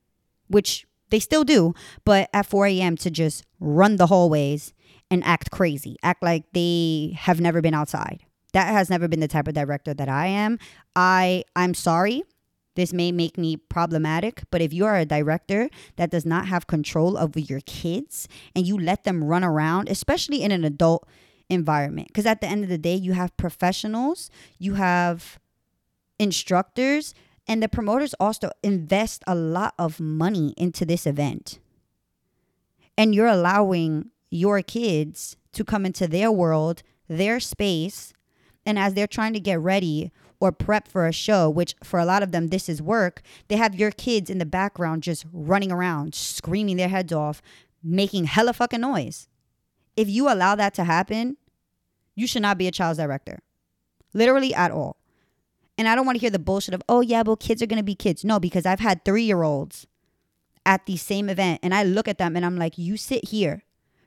which 0.50 0.86
they 1.12 1.20
still 1.20 1.46
do, 1.46 1.74
but 2.04 2.30
at 2.34 2.46
4 2.46 2.68
a.m. 2.68 2.98
to 2.98 3.10
just 3.10 3.46
run 3.62 3.96
the 3.96 4.08
hallways 4.08 4.74
and 5.10 5.24
act 5.24 5.52
crazy, 5.52 5.98
act 6.04 6.24
like 6.24 6.44
they 6.52 7.14
have 7.18 7.40
never 7.40 7.62
been 7.62 7.74
outside. 7.74 8.26
That 8.54 8.68
has 8.68 8.90
never 8.90 9.08
been 9.08 9.22
the 9.22 9.28
type 9.28 9.48
of 9.48 9.54
director 9.54 9.94
that 9.94 10.10
I 10.10 10.28
am. 10.28 10.60
I 10.96 11.46
I'm 11.56 11.74
sorry. 11.74 12.24
This 12.76 12.94
may 12.94 13.12
make 13.12 13.38
me 13.38 13.58
problematic, 13.58 14.44
but 14.50 14.62
if 14.62 14.72
you 14.72 14.86
are 14.86 14.98
a 14.98 15.06
director 15.06 15.70
that 15.98 16.10
does 16.10 16.26
not 16.26 16.48
have 16.48 16.68
control 16.68 17.18
over 17.18 17.40
your 17.40 17.60
kids 17.66 18.28
and 18.56 18.66
you 18.66 18.78
let 18.78 19.04
them 19.04 19.24
run 19.24 19.44
around, 19.44 19.90
especially 19.90 20.42
in 20.42 20.52
an 20.52 20.64
adult 20.64 21.08
environment 21.50 22.08
because 22.08 22.26
at 22.26 22.40
the 22.40 22.48
end 22.48 22.64
of 22.64 22.70
the 22.70 22.78
day 22.78 22.96
you 22.96 23.12
have 23.12 23.36
professionals 23.36 24.30
you 24.58 24.76
have 24.76 25.38
instructors 26.18 27.14
and 27.48 27.62
the 27.62 27.68
promoters 27.68 28.14
also 28.20 28.52
invest 28.64 29.24
a 29.28 29.36
lot 29.36 29.74
of 29.78 30.00
money 30.00 30.54
into 30.56 30.86
this 30.86 31.06
event. 31.06 31.60
And 32.98 33.16
you're 33.16 33.28
allowing 33.28 34.12
your 34.30 34.62
kids 34.62 35.36
to 35.54 35.66
come 35.66 35.86
into 35.86 36.08
their 36.08 36.32
world 36.32 36.84
their 37.10 37.42
space 37.42 38.14
and 38.66 38.80
as 38.80 38.94
they're 38.94 39.08
trying 39.08 39.34
to 39.34 39.40
get 39.40 39.60
ready 39.60 40.12
or 40.42 40.52
prep 40.52 40.88
for 40.88 41.08
a 41.08 41.14
show 41.14 41.50
which 41.50 41.76
for 41.84 42.00
a 42.00 42.06
lot 42.06 42.24
of 42.24 42.32
them 42.32 42.48
this 42.48 42.68
is 42.68 42.82
work 42.82 43.22
they 43.48 43.56
have 43.56 43.76
your 43.76 43.92
kids 43.92 44.30
in 44.30 44.38
the 44.38 44.46
background 44.46 45.04
just 45.04 45.26
running 45.32 45.72
around 45.72 46.14
screaming 46.14 46.78
their 46.78 46.90
heads 46.90 47.14
off 47.14 47.42
making 47.84 48.26
hella 48.26 48.52
fucking 48.52 48.82
noise 48.82 49.30
if 49.96 50.10
you 50.10 50.32
allow 50.32 50.56
that 50.56 50.74
to 50.74 50.84
happen 50.84 51.38
you 52.16 52.28
should 52.28 52.42
not 52.42 52.58
be 52.58 52.68
a 52.68 52.72
child's 52.72 53.00
director. 53.00 53.40
Literally 54.14 54.54
at 54.54 54.72
all. 54.72 54.98
And 55.78 55.88
I 55.88 55.96
don't 55.96 56.06
want 56.06 56.18
to 56.18 56.22
hear 56.22 56.30
the 56.30 56.40
bullshit 56.40 56.74
of, 56.74 56.84
oh, 56.90 57.02
yeah, 57.02 57.24
well, 57.26 57.36
kids 57.36 57.62
are 57.62 57.66
going 57.66 57.78
to 57.78 57.84
be 57.84 57.96
kids. 57.96 58.24
No, 58.24 58.40
because 58.40 58.66
I've 58.66 58.80
had 58.80 59.04
three 59.04 59.24
year 59.24 59.44
olds 59.44 59.88
at 60.66 60.86
the 60.86 60.98
same 60.98 61.30
event 61.30 61.60
and 61.64 61.74
I 61.74 61.84
look 61.84 62.08
at 62.08 62.18
them 62.18 62.36
and 62.36 62.46
I'm 62.46 62.58
like, 62.58 62.78
you 62.78 62.98
sit 62.98 63.30
here 63.30 63.64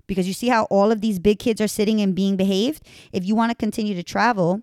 because 0.07 0.29
you 0.29 0.35
see 0.35 0.49
how 0.49 0.65
all 0.65 0.93
of 0.93 1.01
these 1.01 1.19
big 1.19 1.39
kids 1.39 1.61
are 1.61 1.69
sitting 1.69 2.01
and 2.01 2.15
being 2.15 2.37
behaved. 2.37 2.87
If 3.13 3.25
you 3.25 3.35
want 3.35 3.51
to 3.51 3.57
continue 3.57 3.95
to 3.95 4.03
travel 4.03 4.63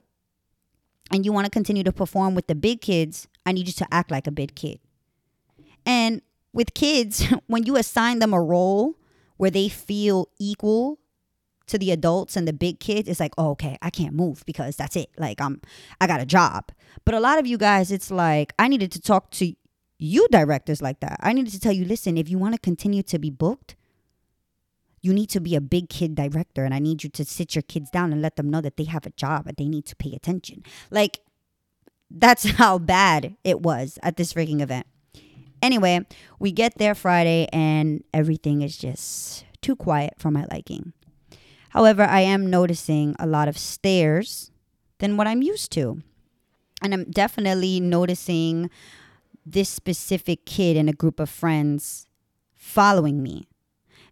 and 1.12 1.26
you 1.26 1.34
want 1.34 1.45
to 1.45 1.52
continue 1.52 1.84
to 1.84 1.91
perform 1.91 2.34
with 2.36 2.47
the 2.47 2.56
big 2.56 2.82
kids, 2.82 3.28
I 3.45 3.52
need 3.52 3.67
you 3.67 3.74
to 3.74 3.88
act 3.91 4.12
like 4.12 4.28
a 4.28 4.32
big 4.32 4.56
kid. 4.56 4.80
And 5.86 6.21
with 6.54 6.74
kids, 6.74 7.26
when 7.47 7.63
you 7.63 7.76
assign 7.78 8.19
them 8.19 8.34
a 8.34 8.41
role 8.41 8.95
where 9.38 9.52
they 9.52 9.69
feel 9.69 10.30
equal 10.39 11.00
to 11.67 11.78
the 11.78 11.91
adults 11.91 12.36
and 12.36 12.47
the 12.47 12.54
big 12.54 12.80
kids, 12.80 13.08
it's 13.08 13.19
like, 13.19 13.34
oh, 13.38 13.52
okay, 13.52 13.78
I 13.82 13.89
can't 13.89 14.13
move 14.13 14.43
because 14.45 14.76
that's 14.76 14.95
it. 14.95 15.10
Like 15.17 15.41
I'm 15.41 15.62
I 16.00 16.08
got 16.08 16.21
a 16.21 16.26
job. 16.26 16.71
But 17.06 17.15
a 17.15 17.19
lot 17.19 17.39
of 17.39 17.47
you 17.47 17.58
guys, 17.58 17.91
it's 17.91 18.12
like 18.12 18.54
I 18.58 18.67
needed 18.67 18.91
to 18.93 19.02
talk 19.02 19.32
to 19.32 19.54
you 19.97 20.28
directors 20.32 20.82
like 20.82 21.00
that. 21.02 21.19
I 21.21 21.34
needed 21.34 21.54
to 21.54 21.60
tell 21.60 21.71
you, 21.71 21.86
listen, 21.86 22.17
if 22.17 22.30
you 22.30 22.38
want 22.38 22.56
to 22.56 22.60
continue 22.60 23.04
to 23.04 23.19
be 23.19 23.30
booked, 23.30 23.76
you 25.01 25.13
need 25.13 25.29
to 25.29 25.39
be 25.39 25.55
a 25.55 25.61
big 25.61 25.89
kid 25.89 26.15
director 26.15 26.63
and 26.63 26.73
I 26.73 26.79
need 26.79 27.03
you 27.03 27.09
to 27.11 27.25
sit 27.25 27.55
your 27.55 27.63
kids 27.63 27.89
down 27.89 28.11
and 28.11 28.21
let 28.21 28.35
them 28.35 28.49
know 28.49 28.61
that 28.61 28.77
they 28.77 28.83
have 28.83 29.05
a 29.05 29.11
job 29.11 29.47
and 29.47 29.57
they 29.57 29.67
need 29.67 29.85
to 29.87 29.95
pay 29.95 30.13
attention. 30.13 30.63
Like 30.89 31.19
that's 32.09 32.43
how 32.57 32.77
bad 32.77 33.35
it 33.43 33.61
was 33.61 33.97
at 34.03 34.17
this 34.17 34.33
freaking 34.33 34.61
event. 34.61 34.85
Anyway, 35.61 36.05
we 36.39 36.51
get 36.51 36.77
there 36.77 36.95
Friday 36.95 37.47
and 37.53 38.03
everything 38.13 38.61
is 38.61 38.77
just 38.77 39.45
too 39.61 39.75
quiet 39.75 40.15
for 40.17 40.31
my 40.31 40.45
liking. 40.51 40.93
However, 41.69 42.03
I 42.03 42.21
am 42.21 42.49
noticing 42.49 43.15
a 43.19 43.27
lot 43.27 43.47
of 43.47 43.57
stares 43.57 44.51
than 44.99 45.17
what 45.17 45.27
I'm 45.27 45.41
used 45.41 45.71
to. 45.73 46.01
And 46.81 46.93
I'm 46.93 47.05
definitely 47.05 47.79
noticing 47.79 48.69
this 49.45 49.69
specific 49.69 50.45
kid 50.45 50.77
and 50.77 50.89
a 50.89 50.93
group 50.93 51.19
of 51.19 51.29
friends 51.29 52.07
following 52.55 53.21
me. 53.21 53.47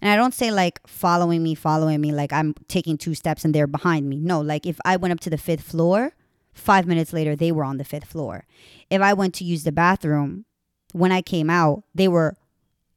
And 0.02 0.12
I 0.12 0.16
don't 0.16 0.34
say 0.34 0.52
like 0.52 0.86
following 0.88 1.44
me, 1.44 1.56
following 1.56 2.00
me, 2.00 2.12
like 2.12 2.32
I'm 2.32 2.54
taking 2.68 2.98
two 2.98 3.14
steps 3.14 3.44
and 3.44 3.54
they're 3.54 3.68
behind 3.68 4.10
me. 4.10 4.20
No, 4.20 4.42
like 4.42 4.66
if 4.66 4.80
I 4.86 4.98
went 4.98 5.12
up 5.12 5.20
to 5.22 5.30
the 5.30 5.38
fifth 5.38 5.62
floor, 5.62 6.14
five 6.54 6.86
minutes 6.88 7.14
later, 7.14 7.36
they 7.36 7.52
were 7.52 7.64
on 7.64 7.78
the 7.78 7.84
fifth 7.84 8.06
floor. 8.06 8.46
If 8.90 9.02
I 9.02 9.14
went 9.14 9.34
to 9.36 9.44
use 9.44 9.64
the 9.64 9.72
bathroom, 9.72 10.46
when 10.94 11.12
I 11.12 11.22
came 11.22 11.50
out, 11.50 11.84
they 11.94 12.08
were 12.08 12.38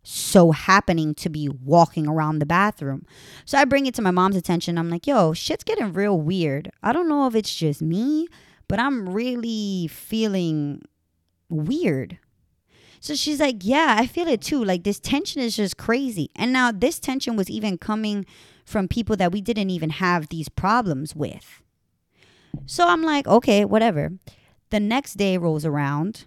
so 0.03 0.51
happening 0.51 1.15
to 1.15 1.29
be 1.29 1.49
walking 1.49 2.09
around 2.09 2.38
the 2.38 2.47
bathroom. 2.47 3.07
So 3.45 3.59
I 3.59 3.65
bring 3.65 3.87
it 3.87 3.95
to 3.95 4.03
my 4.03 4.11
mom's 4.11 4.37
attention. 4.37 4.79
I'm 4.79 4.91
like, 4.91 5.07
yo, 5.07 5.33
shit's 5.33 5.65
getting 5.65 5.93
real 5.93 6.19
weird. 6.19 6.71
I 6.83 6.93
don't 6.93 7.09
know 7.09 7.27
if 7.27 7.35
it's 7.35 7.55
just 7.55 7.81
me, 7.83 8.27
but 8.69 8.81
I'm 8.81 9.09
really 9.09 9.88
feeling 9.88 10.83
weird. 11.49 12.19
So 13.03 13.17
she's 13.17 13.41
like, 13.41 13.57
yeah, 13.62 13.97
I 13.99 14.07
feel 14.07 14.29
it 14.29 14.41
too. 14.41 14.65
Like 14.65 14.85
this 14.85 15.01
tension 15.01 15.43
is 15.43 15.57
just 15.57 15.77
crazy. 15.77 16.31
And 16.37 16.53
now 16.53 16.71
this 16.71 17.01
tension 17.01 17.35
was 17.35 17.51
even 17.51 17.77
coming 17.77 18.25
from 18.65 18.87
people 18.87 19.17
that 19.17 19.33
we 19.33 19.41
didn't 19.41 19.71
even 19.71 19.91
have 19.91 20.29
these 20.29 20.49
problems 20.49 21.17
with. 21.17 21.65
So 22.65 22.87
I'm 22.87 23.03
like, 23.03 23.27
okay, 23.27 23.65
whatever. 23.65 24.12
The 24.71 24.79
next 24.79 25.15
day 25.15 25.37
rolls 25.37 25.65
around, 25.65 26.27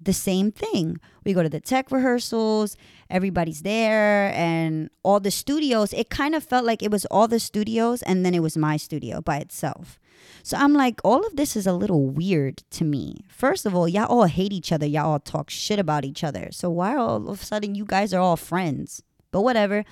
the 0.00 0.12
same 0.12 0.52
thing. 0.52 0.98
We 1.24 1.32
go 1.32 1.42
to 1.42 1.48
the 1.48 1.60
tech 1.60 1.90
rehearsals, 1.90 2.76
everybody's 3.10 3.62
there, 3.62 4.32
and 4.34 4.90
all 5.02 5.20
the 5.20 5.30
studios. 5.30 5.92
It 5.92 6.10
kind 6.10 6.34
of 6.34 6.44
felt 6.44 6.64
like 6.64 6.82
it 6.82 6.90
was 6.90 7.04
all 7.06 7.28
the 7.28 7.40
studios, 7.40 8.02
and 8.02 8.24
then 8.24 8.34
it 8.34 8.40
was 8.40 8.56
my 8.56 8.76
studio 8.76 9.20
by 9.20 9.38
itself. 9.38 9.98
So 10.42 10.56
I'm 10.56 10.72
like, 10.72 11.00
all 11.04 11.26
of 11.26 11.36
this 11.36 11.56
is 11.56 11.66
a 11.66 11.72
little 11.72 12.06
weird 12.06 12.62
to 12.70 12.84
me. 12.84 13.24
First 13.28 13.66
of 13.66 13.74
all, 13.74 13.88
y'all 13.88 14.06
all 14.06 14.24
hate 14.24 14.52
each 14.52 14.72
other. 14.72 14.86
Y'all 14.86 15.10
all 15.12 15.20
talk 15.20 15.50
shit 15.50 15.78
about 15.78 16.04
each 16.04 16.24
other. 16.24 16.48
So 16.52 16.70
why 16.70 16.96
all 16.96 17.28
of 17.28 17.42
a 17.42 17.44
sudden 17.44 17.74
you 17.74 17.84
guys 17.84 18.14
are 18.14 18.20
all 18.20 18.36
friends? 18.36 19.02
But 19.30 19.42
whatever. 19.42 19.84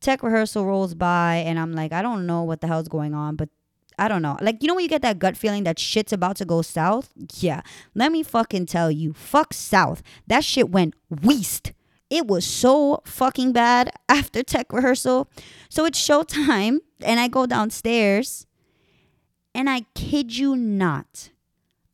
Tech 0.00 0.22
rehearsal 0.22 0.66
rolls 0.66 0.94
by, 0.94 1.36
and 1.36 1.58
I'm 1.58 1.72
like, 1.72 1.92
I 1.92 2.02
don't 2.02 2.26
know 2.26 2.42
what 2.42 2.60
the 2.60 2.66
hell's 2.66 2.88
going 2.88 3.14
on, 3.14 3.36
but 3.36 3.48
I 3.98 4.08
don't 4.08 4.22
know. 4.22 4.36
Like, 4.40 4.62
you 4.62 4.68
know 4.68 4.74
when 4.74 4.82
you 4.82 4.88
get 4.88 5.02
that 5.02 5.18
gut 5.18 5.36
feeling 5.36 5.64
that 5.64 5.78
shit's 5.78 6.12
about 6.12 6.36
to 6.36 6.44
go 6.44 6.62
south? 6.62 7.12
Yeah. 7.34 7.62
Let 7.94 8.12
me 8.12 8.22
fucking 8.22 8.66
tell 8.66 8.90
you, 8.90 9.14
fuck 9.14 9.54
south. 9.54 10.02
That 10.26 10.44
shit 10.44 10.70
went 10.70 10.94
west. 11.08 11.72
It 12.10 12.26
was 12.26 12.44
so 12.44 13.00
fucking 13.04 13.52
bad 13.52 13.90
after 14.08 14.42
tech 14.42 14.72
rehearsal. 14.72 15.28
So 15.68 15.84
it's 15.86 15.98
showtime, 15.98 16.78
and 17.02 17.18
I 17.18 17.28
go 17.28 17.46
downstairs, 17.46 18.46
and 19.54 19.68
I 19.68 19.86
kid 19.94 20.36
you 20.36 20.56
not. 20.56 21.30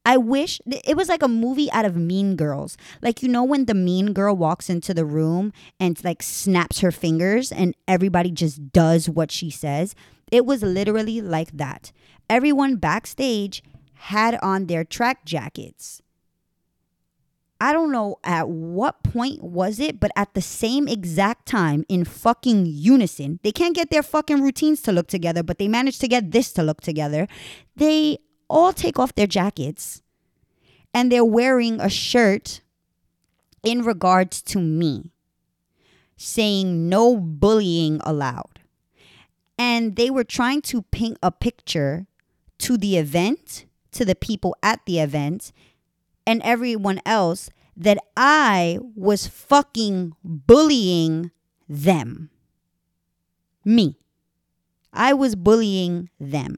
I 0.04 0.16
wish 0.16 0.60
it 0.66 0.96
was 0.96 1.08
like 1.08 1.22
a 1.22 1.28
movie 1.28 1.70
out 1.70 1.84
of 1.84 1.96
Mean 1.96 2.34
Girls. 2.34 2.76
Like, 3.00 3.22
you 3.22 3.28
know, 3.28 3.44
when 3.44 3.66
the 3.66 3.74
mean 3.74 4.12
girl 4.12 4.34
walks 4.34 4.68
into 4.68 4.92
the 4.92 5.04
room 5.04 5.52
and 5.78 6.02
like 6.02 6.24
snaps 6.24 6.80
her 6.80 6.90
fingers 6.90 7.52
and 7.52 7.76
everybody 7.86 8.32
just 8.32 8.72
does 8.72 9.08
what 9.08 9.30
she 9.30 9.48
says. 9.48 9.94
It 10.32 10.46
was 10.46 10.62
literally 10.62 11.20
like 11.20 11.52
that. 11.58 11.92
Everyone 12.28 12.76
backstage 12.76 13.62
had 13.94 14.38
on 14.42 14.66
their 14.66 14.82
track 14.82 15.24
jackets. 15.24 16.02
I 17.60 17.72
don't 17.72 17.92
know 17.92 18.16
at 18.24 18.48
what 18.48 19.04
point 19.04 19.44
was 19.44 19.78
it, 19.78 20.00
but 20.00 20.10
at 20.16 20.34
the 20.34 20.40
same 20.40 20.88
exact 20.88 21.46
time 21.46 21.84
in 21.88 22.04
fucking 22.04 22.66
unison, 22.66 23.38
they 23.44 23.52
can't 23.52 23.76
get 23.76 23.90
their 23.90 24.02
fucking 24.02 24.42
routines 24.42 24.82
to 24.82 24.90
look 24.90 25.06
together, 25.06 25.44
but 25.44 25.58
they 25.58 25.68
managed 25.68 26.00
to 26.00 26.08
get 26.08 26.32
this 26.32 26.52
to 26.54 26.62
look 26.64 26.80
together. 26.80 27.28
They 27.76 28.18
all 28.50 28.72
take 28.72 28.98
off 28.98 29.14
their 29.14 29.28
jackets 29.28 30.02
and 30.92 31.12
they're 31.12 31.24
wearing 31.24 31.80
a 31.80 31.88
shirt 31.88 32.62
in 33.62 33.82
regards 33.82 34.42
to 34.42 34.58
me 34.58 35.12
saying 36.16 36.88
no 36.88 37.16
bullying 37.16 38.00
allowed. 38.04 38.51
And 39.58 39.96
they 39.96 40.10
were 40.10 40.24
trying 40.24 40.62
to 40.62 40.82
paint 40.82 41.18
a 41.22 41.30
picture 41.30 42.06
to 42.58 42.76
the 42.76 42.96
event, 42.96 43.66
to 43.92 44.04
the 44.04 44.14
people 44.14 44.56
at 44.62 44.80
the 44.86 44.98
event, 44.98 45.52
and 46.26 46.40
everyone 46.42 47.00
else 47.04 47.50
that 47.76 47.98
I 48.16 48.78
was 48.94 49.26
fucking 49.26 50.14
bullying 50.24 51.30
them. 51.68 52.30
Me. 53.64 53.98
I 54.92 55.14
was 55.14 55.34
bullying 55.34 56.10
them 56.20 56.56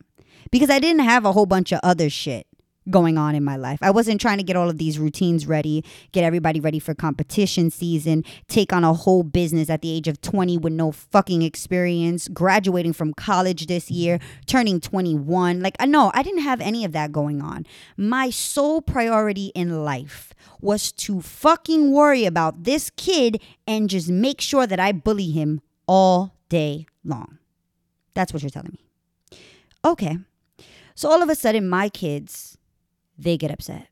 because 0.50 0.70
I 0.70 0.78
didn't 0.78 1.04
have 1.04 1.24
a 1.24 1.33
whole 1.33 1.46
bunch 1.46 1.72
of 1.72 1.80
other 1.83 2.11
shit 2.11 2.46
going 2.90 3.16
on 3.16 3.34
in 3.34 3.44
my 3.44 3.56
life. 3.56 3.78
I 3.82 3.90
wasn't 3.90 4.20
trying 4.20 4.38
to 4.38 4.44
get 4.44 4.56
all 4.56 4.68
of 4.68 4.78
these 4.78 4.98
routines 4.98 5.46
ready, 5.46 5.84
get 6.12 6.24
everybody 6.24 6.60
ready 6.60 6.78
for 6.78 6.94
competition 6.94 7.70
season, 7.70 8.24
take 8.48 8.72
on 8.72 8.84
a 8.84 8.92
whole 8.92 9.22
business 9.22 9.70
at 9.70 9.82
the 9.82 9.90
age 9.90 10.08
of 10.08 10.20
20 10.20 10.58
with 10.58 10.72
no 10.72 10.92
fucking 10.92 11.42
experience, 11.42 12.28
graduating 12.28 12.92
from 12.92 13.14
college 13.14 13.66
this 13.66 13.90
year, 13.90 14.18
turning 14.46 14.80
21. 14.80 15.60
Like, 15.60 15.76
I 15.80 15.86
know 15.86 16.10
I 16.14 16.22
didn't 16.22 16.42
have 16.42 16.60
any 16.60 16.84
of 16.84 16.92
that 16.92 17.12
going 17.12 17.40
on. 17.40 17.66
My 17.96 18.30
sole 18.30 18.82
priority 18.82 19.46
in 19.54 19.84
life 19.84 20.34
was 20.60 20.92
to 20.92 21.20
fucking 21.20 21.92
worry 21.92 22.24
about 22.24 22.64
this 22.64 22.90
kid 22.90 23.40
and 23.66 23.88
just 23.88 24.08
make 24.08 24.40
sure 24.40 24.66
that 24.66 24.80
I 24.80 24.92
bully 24.92 25.30
him 25.30 25.60
all 25.86 26.34
day 26.48 26.86
long. 27.04 27.38
That's 28.14 28.32
what 28.32 28.42
you're 28.42 28.50
telling 28.50 28.72
me. 28.72 29.38
Okay. 29.84 30.18
So 30.94 31.10
all 31.10 31.22
of 31.22 31.28
a 31.28 31.34
sudden, 31.34 31.68
my 31.68 31.88
kids, 31.88 32.56
they 33.18 33.37
get 33.37 33.50
upset 33.50 33.88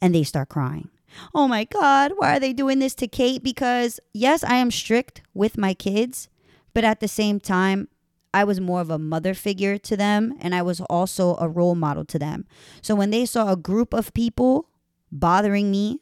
and 0.00 0.14
they 0.14 0.22
start 0.22 0.48
crying. 0.48 0.88
Oh 1.34 1.48
my 1.48 1.64
God, 1.64 2.12
why 2.16 2.36
are 2.36 2.40
they 2.40 2.52
doing 2.52 2.78
this 2.78 2.94
to 2.96 3.08
Kate? 3.08 3.42
Because, 3.42 3.98
yes, 4.12 4.44
I 4.44 4.56
am 4.56 4.70
strict 4.70 5.22
with 5.34 5.58
my 5.58 5.74
kids, 5.74 6.28
but 6.72 6.84
at 6.84 7.00
the 7.00 7.08
same 7.08 7.40
time, 7.40 7.88
I 8.32 8.44
was 8.44 8.60
more 8.60 8.80
of 8.80 8.90
a 8.90 8.98
mother 8.98 9.34
figure 9.34 9.76
to 9.78 9.96
them 9.96 10.34
and 10.40 10.54
I 10.54 10.62
was 10.62 10.80
also 10.82 11.36
a 11.36 11.48
role 11.48 11.74
model 11.74 12.04
to 12.06 12.18
them. 12.18 12.46
So 12.80 12.94
when 12.94 13.10
they 13.10 13.26
saw 13.26 13.52
a 13.52 13.56
group 13.56 13.92
of 13.92 14.14
people 14.14 14.68
bothering 15.10 15.70
me 15.70 15.98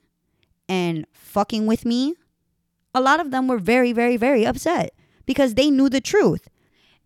and 0.68 1.06
fucking 1.12 1.66
with 1.66 1.86
me, 1.86 2.14
a 2.94 3.00
lot 3.00 3.20
of 3.20 3.30
them 3.30 3.48
were 3.48 3.58
very, 3.58 3.92
very, 3.92 4.16
very 4.18 4.44
upset 4.44 4.94
because 5.24 5.54
they 5.54 5.70
knew 5.70 5.88
the 5.88 6.00
truth. 6.00 6.48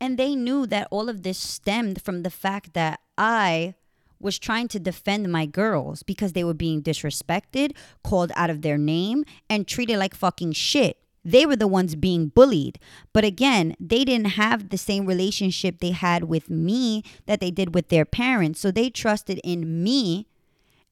And 0.01 0.19
they 0.19 0.35
knew 0.35 0.67
that 0.67 0.89
all 0.91 1.09
of 1.09 1.23
this 1.23 1.39
stemmed 1.39 2.03
from 2.03 2.25
the 2.25 2.31
fact 2.31 2.75
that 2.75 2.99
I 3.17 3.75
was 4.23 4.39
trying 4.39 4.69
to 4.69 4.81
defend 4.81 5.31
my 5.31 5.47
girls 5.47 6.03
because 6.03 6.33
they 6.33 6.45
were 6.45 6.55
being 6.55 6.83
disrespected, 6.83 7.75
called 8.03 8.33
out 8.37 8.51
of 8.51 8.63
their 8.63 8.79
name, 8.79 9.25
and 9.51 9.67
treated 9.67 9.99
like 9.99 10.15
fucking 10.15 10.53
shit. 10.53 10.99
They 11.25 11.47
were 11.47 11.57
the 11.57 11.69
ones 11.69 11.95
being 11.95 12.29
bullied. 12.29 12.79
But 13.13 13.25
again, 13.25 13.77
they 13.79 14.05
didn't 14.05 14.33
have 14.33 14.71
the 14.71 14.79
same 14.79 15.07
relationship 15.07 15.79
they 15.79 15.93
had 15.93 16.25
with 16.25 16.51
me 16.51 17.05
that 17.27 17.41
they 17.41 17.51
did 17.51 17.75
with 17.75 17.89
their 17.89 18.05
parents. 18.05 18.61
So 18.61 18.71
they 18.71 18.91
trusted 18.91 19.41
in 19.45 19.83
me. 19.83 20.27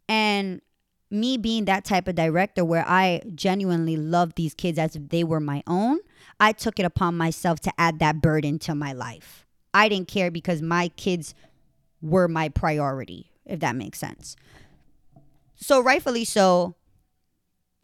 And 0.08 0.60
me 1.10 1.36
being 1.36 1.64
that 1.64 1.84
type 1.84 2.06
of 2.06 2.14
director 2.14 2.64
where 2.64 2.84
I 2.86 3.22
genuinely 3.34 3.96
love 3.96 4.34
these 4.36 4.54
kids 4.54 4.78
as 4.78 4.94
if 4.94 5.08
they 5.08 5.24
were 5.24 5.40
my 5.40 5.62
own, 5.66 5.98
I 6.38 6.52
took 6.52 6.78
it 6.78 6.84
upon 6.84 7.16
myself 7.16 7.58
to 7.60 7.72
add 7.76 7.98
that 7.98 8.22
burden 8.22 8.58
to 8.60 8.74
my 8.74 8.92
life. 8.92 9.46
I 9.74 9.88
didn't 9.88 10.08
care 10.08 10.30
because 10.30 10.62
my 10.62 10.88
kids 10.88 11.34
were 12.02 12.28
my 12.28 12.48
priority, 12.48 13.32
if 13.44 13.60
that 13.60 13.76
makes 13.76 13.98
sense. 13.98 14.36
So, 15.56 15.80
rightfully 15.82 16.24
so, 16.24 16.76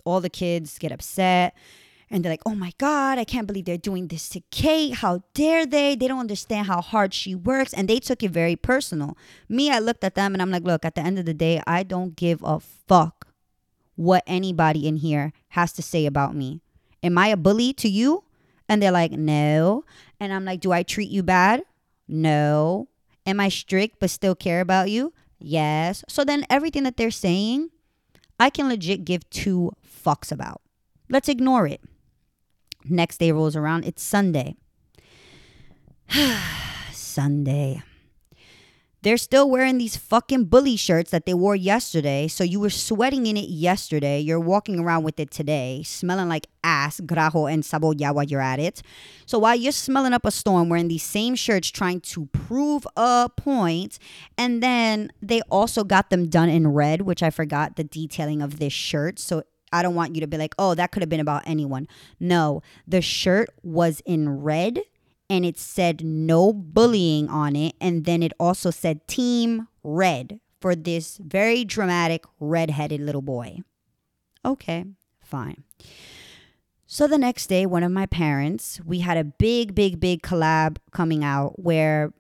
all 0.05 0.21
the 0.21 0.31
kids 0.31 0.79
get 0.79 0.93
upset 0.93 1.55
and 2.11 2.25
they're 2.25 2.33
like, 2.33 2.43
oh 2.47 2.55
my 2.55 2.73
God, 2.79 3.19
I 3.19 3.25
can't 3.25 3.47
believe 3.47 3.65
they're 3.65 3.77
doing 3.77 4.09
this 4.09 4.29
to 4.31 4.41
Kate. 4.51 4.95
How 4.95 5.23
dare 5.35 5.67
they? 5.67 5.97
They 5.97 6.07
don't 6.07 6.21
understand 6.21 6.69
how 6.69 6.81
hard 6.81 7.13
she 7.13 7.35
works. 7.35 7.75
And 7.75 7.89
they 7.89 7.99
took 7.99 8.23
it 8.23 8.31
very 8.31 8.55
personal. 8.55 9.17
Me, 9.49 9.71
I 9.71 9.81
looked 9.81 10.05
at 10.05 10.15
them 10.15 10.33
and 10.33 10.41
I'm 10.41 10.51
like, 10.51 10.63
look, 10.63 10.85
at 10.85 10.95
the 10.95 11.01
end 11.01 11.19
of 11.19 11.27
the 11.27 11.35
day, 11.35 11.61
I 11.67 11.83
don't 11.83 12.15
give 12.15 12.43
a 12.45 12.61
fuck 12.61 13.27
what 13.97 14.23
anybody 14.27 14.87
in 14.87 14.97
here 14.97 15.33
has 15.49 15.73
to 15.73 15.83
say 15.83 16.07
about 16.07 16.37
me. 16.37 16.61
Am 17.03 17.19
I 17.19 17.29
a 17.29 17.37
bully 17.37 17.73
to 17.75 17.89
you? 17.89 18.25
And 18.69 18.81
they're 18.81 18.93
like, 18.93 19.13
no. 19.13 19.85
And 20.21 20.33
I'm 20.33 20.45
like, 20.45 20.61
do 20.61 20.73
I 20.73 20.83
treat 20.83 21.11
you 21.11 21.23
bad? 21.23 21.63
No. 22.07 22.89
Am 23.27 23.41
I 23.41 23.49
strict 23.49 23.99
but 23.99 24.11
still 24.11 24.35
care 24.35 24.61
about 24.61 24.91
you? 24.91 25.13
Yes. 25.39 26.05
So 26.09 26.25
then 26.25 26.47
everything 26.49 26.85
that 26.85 26.97
they're 26.97 27.11
saying, 27.11 27.71
I 28.39 28.51
can 28.51 28.69
legit 28.69 29.05
give 29.05 29.29
two 29.31 29.73
fucks 29.85 30.31
about. 30.31 30.63
Let's 31.11 31.29
ignore 31.29 31.67
it. 31.67 31.81
Next 32.85 33.19
day 33.19 33.33
rolls 33.33 33.57
around. 33.57 33.85
It's 33.85 34.03
Sunday. 34.03 34.57
Sunday. 36.93 37.83
They're 39.07 39.17
still 39.19 39.49
wearing 39.49 39.79
these 39.79 39.97
fucking 39.97 40.47
bully 40.47 40.75
shirts 40.75 41.13
that 41.13 41.27
they 41.27 41.33
wore 41.33 41.55
yesterday. 41.55 42.27
So 42.27 42.43
you 42.43 42.59
were 42.59 42.71
sweating 42.71 43.27
in 43.27 43.37
it 43.37 43.49
yesterday. 43.49 44.19
You're 44.19 44.41
walking 44.41 44.81
around 44.81 45.05
with 45.05 45.21
it 45.21 45.31
today, 45.31 45.85
smelling 45.85 46.29
like 46.29 46.49
ass, 46.65 46.99
grajo, 46.99 47.49
and 47.49 47.63
saboya 47.63 48.13
while 48.13 48.25
you're 48.25 48.41
at 48.41 48.59
it. 48.59 48.83
So 49.25 49.39
while 49.39 49.55
you're 49.55 49.71
smelling 49.71 50.13
up 50.13 50.27
a 50.27 50.33
storm 50.33 50.69
wearing 50.69 50.89
these 50.89 51.05
same 51.05 51.37
shirts 51.37 51.71
trying 51.71 52.01
to 52.01 52.27
prove 52.33 52.85
a 52.97 53.31
point, 53.37 54.01
and 54.37 54.61
then 54.61 55.13
they 55.23 55.41
also 55.53 55.85
got 55.85 56.11
them 56.11 56.27
done 56.29 56.49
in 56.49 56.67
red, 56.67 57.03
which 57.03 57.23
I 57.23 57.31
forgot 57.31 57.77
the 57.77 57.85
detailing 57.85 58.43
of 58.43 58.59
this 58.59 58.73
shirt. 58.73 59.21
So 59.21 59.45
I 59.73 59.83
don't 59.83 59.95
want 59.95 60.17
you 60.17 60.21
to 60.23 60.27
be 60.27 60.37
like, 60.37 60.57
oh, 60.59 60.75
that 60.75 60.91
could 60.91 61.03
have 61.03 61.09
been 61.09 61.21
about 61.21 61.45
anyone. 61.47 61.87
No, 62.19 62.61
the 62.89 63.03
shirt 63.03 63.51
was 63.63 64.03
in 64.05 64.41
red 64.43 64.81
and 65.29 65.45
it 65.45 65.59
said 65.59 66.05
no 66.05 66.53
bullying 66.53 67.29
on 67.29 67.57
it. 67.57 67.75
And 67.81 68.05
then 68.05 68.23
it 68.23 68.33
also 68.39 68.71
said 68.71 69.07
Team 69.07 69.69
Red 69.83 70.41
for 70.61 70.75
this 70.75 71.19
very 71.19 71.65
dramatic 71.65 72.25
red-headed 72.41 73.01
little 73.01 73.23
boy. 73.23 73.61
Okay, 74.45 74.85
fine. 75.21 75.65
So 76.87 77.07
the 77.07 77.19
next 77.19 77.49
day, 77.49 77.67
one 77.67 77.83
of 77.83 77.91
my 77.91 78.07
parents, 78.07 78.81
we 78.85 79.01
had 79.01 79.17
a 79.17 79.25
big, 79.25 79.75
big, 79.75 79.99
big 79.99 80.23
collab 80.23 80.79
coming 80.93 81.25
out 81.25 81.59
where 81.59 82.13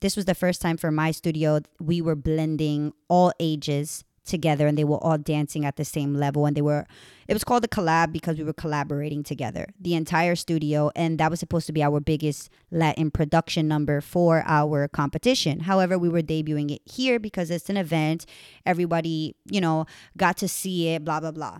this 0.00 0.16
was 0.16 0.24
the 0.24 0.34
first 0.34 0.60
time 0.60 0.76
for 0.76 0.90
my 0.90 1.10
studio 1.10 1.60
we 1.80 2.00
were 2.00 2.14
blending 2.14 2.92
all 3.08 3.32
ages 3.40 4.04
together 4.24 4.66
and 4.66 4.76
they 4.76 4.84
were 4.84 5.02
all 5.02 5.18
dancing 5.18 5.64
at 5.64 5.76
the 5.76 5.84
same 5.84 6.14
level 6.14 6.46
and 6.46 6.56
they 6.56 6.62
were 6.62 6.86
it 7.28 7.32
was 7.32 7.44
called 7.44 7.64
a 7.64 7.68
collab 7.68 8.12
because 8.12 8.36
we 8.36 8.44
were 8.44 8.52
collaborating 8.52 9.22
together 9.22 9.68
the 9.80 9.94
entire 9.94 10.34
studio. 10.34 10.90
And 10.94 11.18
that 11.18 11.30
was 11.30 11.40
supposed 11.40 11.66
to 11.66 11.72
be 11.72 11.82
our 11.82 12.00
biggest 12.00 12.50
latin 12.70 13.10
production 13.10 13.66
number 13.66 14.00
for 14.00 14.42
our 14.46 14.88
competition. 14.88 15.60
However 15.60 15.98
we 15.98 16.08
were 16.08 16.22
debuting 16.22 16.70
it 16.70 16.82
here 16.84 17.18
because 17.18 17.50
it's 17.50 17.70
an 17.70 17.76
event. 17.76 18.26
Everybody 18.66 19.36
you 19.50 19.60
know 19.60 19.86
got 20.16 20.36
to 20.38 20.48
see 20.48 20.88
it 20.88 21.04
blah 21.04 21.20
blah 21.20 21.32
blah. 21.32 21.58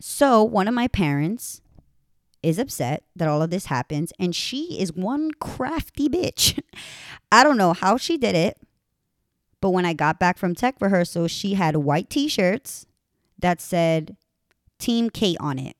So 0.00 0.42
one 0.42 0.68
of 0.68 0.74
my 0.74 0.88
parents 0.88 1.60
is 2.42 2.58
upset 2.58 3.04
that 3.16 3.26
all 3.26 3.40
of 3.40 3.48
this 3.48 3.66
happens 3.66 4.12
and 4.18 4.36
she 4.36 4.78
is 4.78 4.92
one 4.92 5.30
crafty 5.32 6.08
bitch. 6.08 6.60
I 7.32 7.42
don't 7.42 7.56
know 7.56 7.72
how 7.72 7.96
she 7.96 8.18
did 8.18 8.34
it 8.34 8.58
but 9.64 9.70
when 9.70 9.86
I 9.86 9.94
got 9.94 10.18
back 10.18 10.36
from 10.36 10.54
tech 10.54 10.76
rehearsal, 10.78 11.26
she 11.26 11.54
had 11.54 11.74
white 11.76 12.10
t 12.10 12.28
shirts 12.28 12.84
that 13.38 13.62
said 13.62 14.14
Team 14.78 15.08
Kate 15.08 15.38
on 15.40 15.58
it. 15.58 15.74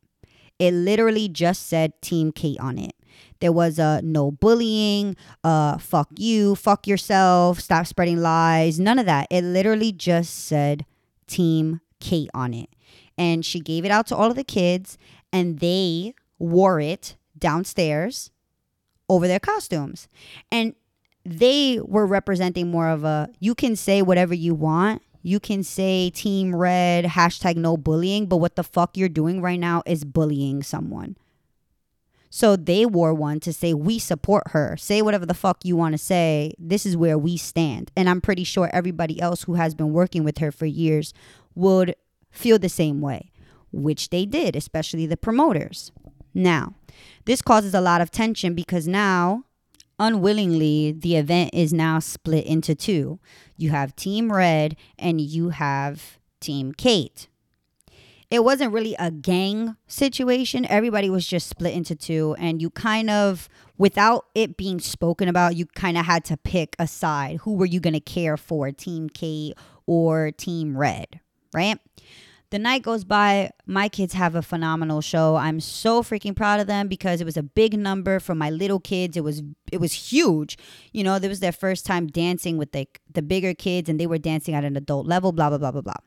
It 0.58 0.72
literally 0.72 1.28
just 1.28 1.66
said 1.66 1.92
Team 2.00 2.32
Kate 2.32 2.58
on 2.58 2.78
it. 2.78 2.94
There 3.40 3.52
was 3.52 3.78
a 3.78 4.00
no 4.02 4.30
bullying, 4.30 5.16
uh, 5.44 5.76
fuck 5.76 6.08
you, 6.16 6.54
fuck 6.54 6.86
yourself, 6.86 7.60
stop 7.60 7.86
spreading 7.86 8.22
lies, 8.22 8.80
none 8.80 8.98
of 8.98 9.04
that. 9.04 9.26
It 9.30 9.44
literally 9.44 9.92
just 9.92 10.46
said 10.46 10.86
Team 11.26 11.82
Kate 12.00 12.30
on 12.32 12.54
it. 12.54 12.70
And 13.18 13.44
she 13.44 13.60
gave 13.60 13.84
it 13.84 13.90
out 13.90 14.06
to 14.06 14.16
all 14.16 14.30
of 14.30 14.36
the 14.36 14.44
kids, 14.44 14.96
and 15.30 15.58
they 15.58 16.14
wore 16.38 16.80
it 16.80 17.16
downstairs 17.38 18.30
over 19.10 19.28
their 19.28 19.40
costumes. 19.40 20.08
And 20.50 20.74
they 21.24 21.80
were 21.82 22.06
representing 22.06 22.70
more 22.70 22.88
of 22.88 23.04
a 23.04 23.28
you 23.40 23.54
can 23.54 23.76
say 23.76 24.02
whatever 24.02 24.34
you 24.34 24.54
want. 24.54 25.02
You 25.22 25.40
can 25.40 25.62
say 25.62 26.10
team 26.10 26.54
red, 26.54 27.06
hashtag 27.06 27.56
no 27.56 27.78
bullying, 27.78 28.26
but 28.26 28.36
what 28.36 28.56
the 28.56 28.62
fuck 28.62 28.96
you're 28.96 29.08
doing 29.08 29.40
right 29.40 29.58
now 29.58 29.82
is 29.86 30.04
bullying 30.04 30.62
someone. 30.62 31.16
So 32.28 32.56
they 32.56 32.84
wore 32.84 33.14
one 33.14 33.38
to 33.40 33.52
say, 33.52 33.72
we 33.74 33.98
support 34.00 34.48
her. 34.48 34.76
Say 34.76 35.00
whatever 35.00 35.24
the 35.24 35.34
fuck 35.34 35.64
you 35.64 35.76
want 35.76 35.92
to 35.92 35.98
say. 35.98 36.52
This 36.58 36.84
is 36.84 36.96
where 36.96 37.16
we 37.16 37.36
stand. 37.36 37.92
And 37.96 38.10
I'm 38.10 38.20
pretty 38.20 38.42
sure 38.42 38.68
everybody 38.72 39.20
else 39.20 39.44
who 39.44 39.54
has 39.54 39.74
been 39.74 39.92
working 39.92 40.24
with 40.24 40.38
her 40.38 40.50
for 40.50 40.66
years 40.66 41.14
would 41.54 41.94
feel 42.32 42.58
the 42.58 42.68
same 42.68 43.00
way, 43.00 43.30
which 43.72 44.10
they 44.10 44.26
did, 44.26 44.56
especially 44.56 45.06
the 45.06 45.16
promoters. 45.16 45.92
Now, 46.34 46.74
this 47.24 47.40
causes 47.40 47.72
a 47.72 47.80
lot 47.80 48.00
of 48.00 48.10
tension 48.10 48.54
because 48.54 48.88
now 48.88 49.44
unwillingly, 49.98 50.92
the 50.92 51.16
event 51.16 51.50
is 51.52 51.72
now 51.72 51.98
split 51.98 52.46
into 52.46 52.74
two. 52.74 53.18
You 53.56 53.70
have 53.70 53.96
Team 53.96 54.32
Red 54.32 54.76
and 54.98 55.20
you 55.20 55.50
have 55.50 56.18
Team 56.40 56.72
Kate. 56.72 57.28
It 58.30 58.42
wasn't 58.42 58.72
really 58.72 58.96
a 58.98 59.10
gang 59.10 59.76
situation. 59.86 60.66
Everybody 60.66 61.08
was 61.08 61.26
just 61.26 61.46
split 61.46 61.72
into 61.74 61.94
two, 61.94 62.34
and 62.38 62.60
you 62.60 62.68
kind 62.70 63.08
of, 63.08 63.48
without 63.78 64.24
it 64.34 64.56
being 64.56 64.80
spoken 64.80 65.28
about, 65.28 65.54
you 65.54 65.66
kind 65.66 65.96
of 65.96 66.06
had 66.06 66.24
to 66.24 66.36
pick 66.36 66.74
a 66.78 66.88
side. 66.88 67.36
Who 67.42 67.54
were 67.54 67.66
you 67.66 67.78
going 67.78 67.94
to 67.94 68.00
care 68.00 68.36
for, 68.36 68.72
Team 68.72 69.08
Kate 69.08 69.54
or 69.86 70.32
Team 70.32 70.76
Red, 70.76 71.20
right? 71.52 71.78
The 72.54 72.60
night 72.60 72.82
goes 72.82 73.02
by. 73.02 73.50
My 73.66 73.88
kids 73.88 74.14
have 74.14 74.36
a 74.36 74.40
phenomenal 74.40 75.00
show. 75.00 75.34
I'm 75.34 75.58
so 75.58 76.04
freaking 76.04 76.36
proud 76.36 76.60
of 76.60 76.68
them 76.68 76.86
because 76.86 77.20
it 77.20 77.24
was 77.24 77.36
a 77.36 77.42
big 77.42 77.76
number 77.76 78.20
for 78.20 78.32
my 78.32 78.48
little 78.48 78.78
kids. 78.78 79.16
It 79.16 79.24
was 79.24 79.42
it 79.72 79.80
was 79.80 79.92
huge. 79.92 80.56
You 80.92 81.02
know, 81.02 81.18
this 81.18 81.30
was 81.30 81.40
their 81.40 81.50
first 81.50 81.84
time 81.84 82.06
dancing 82.06 82.56
with 82.56 82.70
the, 82.70 82.86
the 83.12 83.22
bigger 83.22 83.54
kids 83.54 83.88
and 83.88 83.98
they 83.98 84.06
were 84.06 84.18
dancing 84.18 84.54
at 84.54 84.62
an 84.62 84.76
adult 84.76 85.04
level, 85.04 85.32
blah 85.32 85.48
blah 85.48 85.58
blah 85.58 85.72
blah 85.72 85.80
blah. 85.80 86.02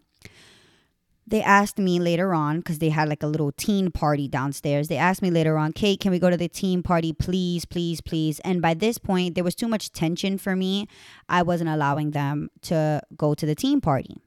They 1.30 1.44
asked 1.44 1.80
me 1.80 2.00
later 2.00 2.34
on 2.34 2.60
because 2.60 2.80
they 2.80 2.92
had 2.92 3.10
like 3.10 3.24
a 3.24 3.28
little 3.28 3.52
teen 3.52 3.92
party 3.92 4.30
downstairs. 4.30 4.88
They 4.88 4.96
asked 4.96 5.22
me 5.22 5.30
later 5.30 5.58
on, 5.58 5.74
Kate, 5.74 6.00
can 6.00 6.12
we 6.12 6.20
go 6.20 6.30
to 6.30 6.38
the 6.38 6.48
teen 6.48 6.82
party, 6.82 7.12
please, 7.12 7.66
please, 7.66 8.00
please? 8.00 8.40
And 8.46 8.62
by 8.62 8.74
this 8.74 8.98
point, 8.98 9.36
there 9.36 9.44
was 9.44 9.54
too 9.54 9.68
much 9.68 9.92
tension 9.92 10.38
for 10.38 10.56
me. 10.56 10.88
I 11.28 11.42
wasn't 11.42 11.72
allowing 11.72 12.12
them 12.12 12.52
to 12.62 13.02
go 13.18 13.34
to 13.34 13.46
the 13.46 13.56
teen 13.56 13.82
party. 13.82 14.22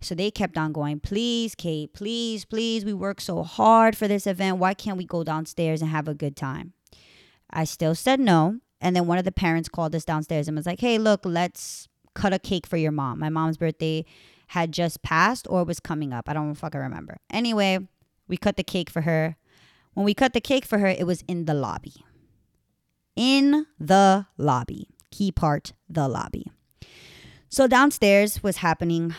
So 0.00 0.14
they 0.14 0.30
kept 0.30 0.56
on 0.56 0.72
going, 0.72 1.00
please, 1.00 1.54
Kate, 1.54 1.92
please, 1.92 2.44
please. 2.44 2.84
We 2.84 2.92
work 2.92 3.20
so 3.20 3.42
hard 3.42 3.96
for 3.96 4.06
this 4.06 4.26
event. 4.26 4.58
Why 4.58 4.74
can't 4.74 4.96
we 4.96 5.04
go 5.04 5.24
downstairs 5.24 5.82
and 5.82 5.90
have 5.90 6.06
a 6.06 6.14
good 6.14 6.36
time? 6.36 6.72
I 7.50 7.64
still 7.64 7.94
said 7.94 8.20
no. 8.20 8.60
And 8.80 8.94
then 8.94 9.06
one 9.06 9.18
of 9.18 9.24
the 9.24 9.32
parents 9.32 9.68
called 9.68 9.94
us 9.94 10.04
downstairs 10.04 10.46
and 10.46 10.56
was 10.56 10.66
like, 10.66 10.80
hey, 10.80 10.98
look, 10.98 11.22
let's 11.24 11.88
cut 12.14 12.32
a 12.32 12.38
cake 12.38 12.66
for 12.66 12.76
your 12.76 12.92
mom. 12.92 13.18
My 13.18 13.28
mom's 13.28 13.56
birthday 13.56 14.04
had 14.48 14.72
just 14.72 15.02
passed 15.02 15.46
or 15.50 15.64
was 15.64 15.80
coming 15.80 16.12
up. 16.12 16.28
I 16.28 16.32
don't 16.32 16.54
fucking 16.54 16.80
remember. 16.80 17.18
Anyway, 17.30 17.80
we 18.28 18.36
cut 18.36 18.56
the 18.56 18.62
cake 18.62 18.88
for 18.88 19.02
her. 19.02 19.36
When 19.94 20.04
we 20.04 20.14
cut 20.14 20.32
the 20.32 20.40
cake 20.40 20.64
for 20.64 20.78
her, 20.78 20.86
it 20.86 21.06
was 21.06 21.24
in 21.26 21.46
the 21.46 21.54
lobby. 21.54 22.04
In 23.16 23.66
the 23.80 24.26
lobby. 24.36 24.88
Key 25.10 25.32
part, 25.32 25.72
the 25.88 26.06
lobby. 26.06 26.46
So 27.48 27.66
downstairs 27.66 28.42
was 28.42 28.58
happening 28.58 29.14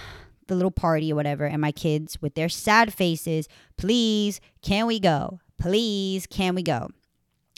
the 0.50 0.56
little 0.56 0.72
party 0.72 1.12
or 1.12 1.16
whatever, 1.16 1.46
and 1.46 1.62
my 1.62 1.72
kids 1.72 2.22
with 2.22 2.36
their 2.36 2.50
sad 2.50 2.94
faces, 2.94 3.48
please, 3.78 4.42
can 4.62 4.86
we 4.86 5.00
go? 5.00 5.40
Please, 5.58 6.28
can 6.28 6.56
we 6.56 6.64
go? 6.64 6.90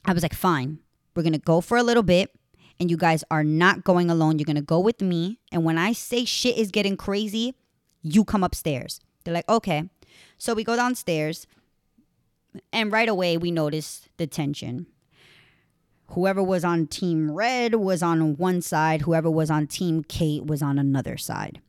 I 0.05 0.13
was 0.13 0.23
like, 0.23 0.33
fine, 0.33 0.79
we're 1.15 1.23
gonna 1.23 1.39
go 1.39 1.61
for 1.61 1.77
a 1.77 1.83
little 1.83 2.03
bit, 2.03 2.31
and 2.79 2.89
you 2.89 2.97
guys 2.97 3.23
are 3.31 3.43
not 3.43 3.83
going 3.83 4.09
alone. 4.09 4.39
You're 4.39 4.45
gonna 4.45 4.61
go 4.61 4.79
with 4.79 5.01
me. 5.01 5.39
And 5.51 5.63
when 5.63 5.77
I 5.77 5.93
say 5.93 6.25
shit 6.25 6.57
is 6.57 6.71
getting 6.71 6.97
crazy, 6.97 7.55
you 8.01 8.23
come 8.23 8.43
upstairs. 8.43 8.99
They're 9.23 9.33
like, 9.33 9.49
okay. 9.49 9.89
So 10.37 10.53
we 10.53 10.63
go 10.63 10.75
downstairs, 10.75 11.47
and 12.73 12.91
right 12.91 13.09
away 13.09 13.37
we 13.37 13.51
notice 13.51 14.07
the 14.17 14.27
tension. 14.27 14.87
Whoever 16.07 16.43
was 16.43 16.65
on 16.65 16.87
Team 16.87 17.31
Red 17.31 17.75
was 17.75 18.03
on 18.03 18.35
one 18.35 18.61
side, 18.61 19.01
whoever 19.01 19.29
was 19.31 19.49
on 19.49 19.67
Team 19.67 20.03
Kate 20.03 20.45
was 20.45 20.61
on 20.61 20.77
another 20.77 21.15
side. 21.15 21.61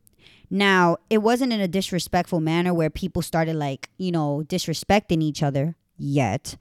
Now, 0.53 0.97
it 1.09 1.17
wasn't 1.17 1.51
in 1.51 1.61
a 1.61 1.67
disrespectful 1.67 2.39
manner 2.39 2.75
where 2.75 2.91
people 2.91 3.23
started 3.23 3.55
like, 3.55 3.89
you 3.97 4.11
know, 4.11 4.43
disrespecting 4.45 5.23
each 5.23 5.41
other 5.41 5.75
yet. 5.97 6.57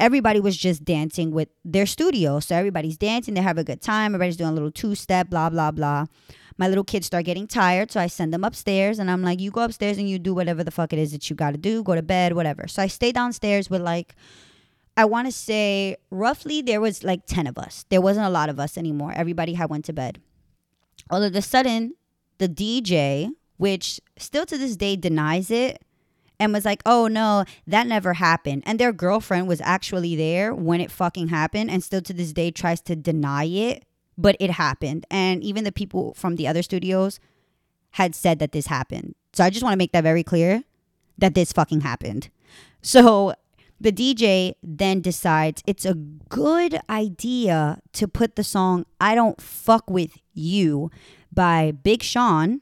Everybody 0.00 0.40
was 0.40 0.56
just 0.56 0.82
dancing 0.82 1.30
with 1.30 1.50
their 1.62 1.84
studio. 1.84 2.40
So 2.40 2.56
everybody's 2.56 2.96
dancing, 2.96 3.34
they 3.34 3.42
have 3.42 3.58
a 3.58 3.62
good 3.62 3.82
time, 3.82 4.14
everybody's 4.14 4.38
doing 4.38 4.48
a 4.48 4.54
little 4.54 4.70
two 4.70 4.94
step, 4.94 5.28
blah, 5.28 5.50
blah, 5.50 5.72
blah. 5.72 6.06
My 6.56 6.68
little 6.68 6.84
kids 6.84 7.06
start 7.06 7.26
getting 7.26 7.46
tired, 7.46 7.92
so 7.92 8.00
I 8.00 8.06
send 8.06 8.32
them 8.32 8.44
upstairs 8.44 8.98
and 8.98 9.10
I'm 9.10 9.22
like, 9.22 9.42
you 9.42 9.50
go 9.50 9.60
upstairs 9.60 9.98
and 9.98 10.08
you 10.08 10.18
do 10.18 10.32
whatever 10.32 10.64
the 10.64 10.70
fuck 10.70 10.94
it 10.94 10.98
is 10.98 11.12
that 11.12 11.28
you 11.28 11.36
gotta 11.36 11.58
do, 11.58 11.82
go 11.82 11.94
to 11.94 12.02
bed, 12.02 12.32
whatever. 12.32 12.66
So 12.66 12.82
I 12.82 12.86
stay 12.86 13.12
downstairs 13.12 13.68
with 13.68 13.82
like, 13.82 14.14
I 14.96 15.04
want 15.04 15.26
to 15.26 15.32
say 15.32 15.96
roughly 16.10 16.62
there 16.62 16.80
was 16.80 17.04
like 17.04 17.26
10 17.26 17.46
of 17.46 17.58
us. 17.58 17.84
There 17.90 18.00
wasn't 18.00 18.24
a 18.24 18.30
lot 18.30 18.48
of 18.48 18.58
us 18.58 18.78
anymore. 18.78 19.12
Everybody 19.14 19.52
had 19.52 19.68
went 19.68 19.84
to 19.84 19.92
bed. 19.92 20.22
All 21.10 21.22
of 21.22 21.34
a 21.34 21.42
sudden, 21.42 21.92
the 22.38 22.48
DJ, 22.48 23.30
which 23.56 24.00
still 24.16 24.46
to 24.46 24.58
this 24.58 24.76
day 24.76 24.96
denies 24.96 25.50
it 25.50 25.82
and 26.38 26.52
was 26.52 26.64
like, 26.64 26.82
oh 26.84 27.06
no, 27.06 27.44
that 27.66 27.86
never 27.86 28.14
happened. 28.14 28.62
And 28.66 28.78
their 28.78 28.92
girlfriend 28.92 29.48
was 29.48 29.60
actually 29.62 30.16
there 30.16 30.54
when 30.54 30.80
it 30.80 30.90
fucking 30.90 31.28
happened 31.28 31.70
and 31.70 31.82
still 31.82 32.02
to 32.02 32.12
this 32.12 32.32
day 32.32 32.50
tries 32.50 32.80
to 32.82 32.96
deny 32.96 33.44
it, 33.44 33.84
but 34.18 34.36
it 34.40 34.50
happened. 34.50 35.06
And 35.10 35.42
even 35.42 35.64
the 35.64 35.72
people 35.72 36.14
from 36.14 36.36
the 36.36 36.48
other 36.48 36.62
studios 36.62 37.20
had 37.92 38.14
said 38.14 38.40
that 38.40 38.52
this 38.52 38.66
happened. 38.66 39.14
So 39.32 39.44
I 39.44 39.50
just 39.50 39.62
want 39.62 39.72
to 39.72 39.78
make 39.78 39.92
that 39.92 40.02
very 40.02 40.24
clear 40.24 40.64
that 41.16 41.34
this 41.34 41.52
fucking 41.52 41.82
happened. 41.82 42.28
So 42.82 43.34
the 43.80 43.92
DJ 43.92 44.54
then 44.62 45.00
decides 45.00 45.62
it's 45.66 45.84
a 45.84 45.94
good 45.94 46.80
idea 46.88 47.80
to 47.92 48.08
put 48.08 48.36
the 48.36 48.44
song 48.44 48.86
I 49.00 49.14
Don't 49.14 49.40
Fuck 49.40 49.88
With 49.88 50.18
You 50.32 50.90
by 51.34 51.72
Big 51.72 52.02
Sean 52.02 52.60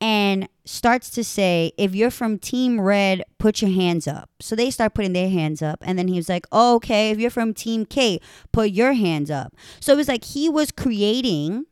and 0.00 0.48
starts 0.64 1.10
to 1.10 1.24
say, 1.24 1.72
if 1.76 1.94
you're 1.94 2.10
from 2.10 2.38
Team 2.38 2.80
Red, 2.80 3.24
put 3.38 3.60
your 3.62 3.70
hands 3.70 4.06
up. 4.06 4.30
So 4.40 4.54
they 4.54 4.70
start 4.70 4.94
putting 4.94 5.12
their 5.12 5.30
hands 5.30 5.62
up. 5.62 5.82
And 5.82 5.98
then 5.98 6.08
he 6.08 6.16
was 6.16 6.28
like, 6.28 6.46
oh, 6.52 6.76
okay, 6.76 7.10
if 7.10 7.18
you're 7.18 7.30
from 7.30 7.54
Team 7.54 7.84
K, 7.84 8.20
put 8.52 8.70
your 8.70 8.92
hands 8.92 9.30
up. 9.30 9.54
So 9.80 9.92
it 9.92 9.96
was 9.96 10.08
like 10.08 10.24
he 10.24 10.48
was 10.48 10.70
creating 10.70 11.66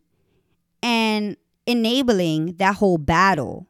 and 0.82 1.36
enabling 1.66 2.54
that 2.54 2.76
whole 2.76 2.98
battle 2.98 3.68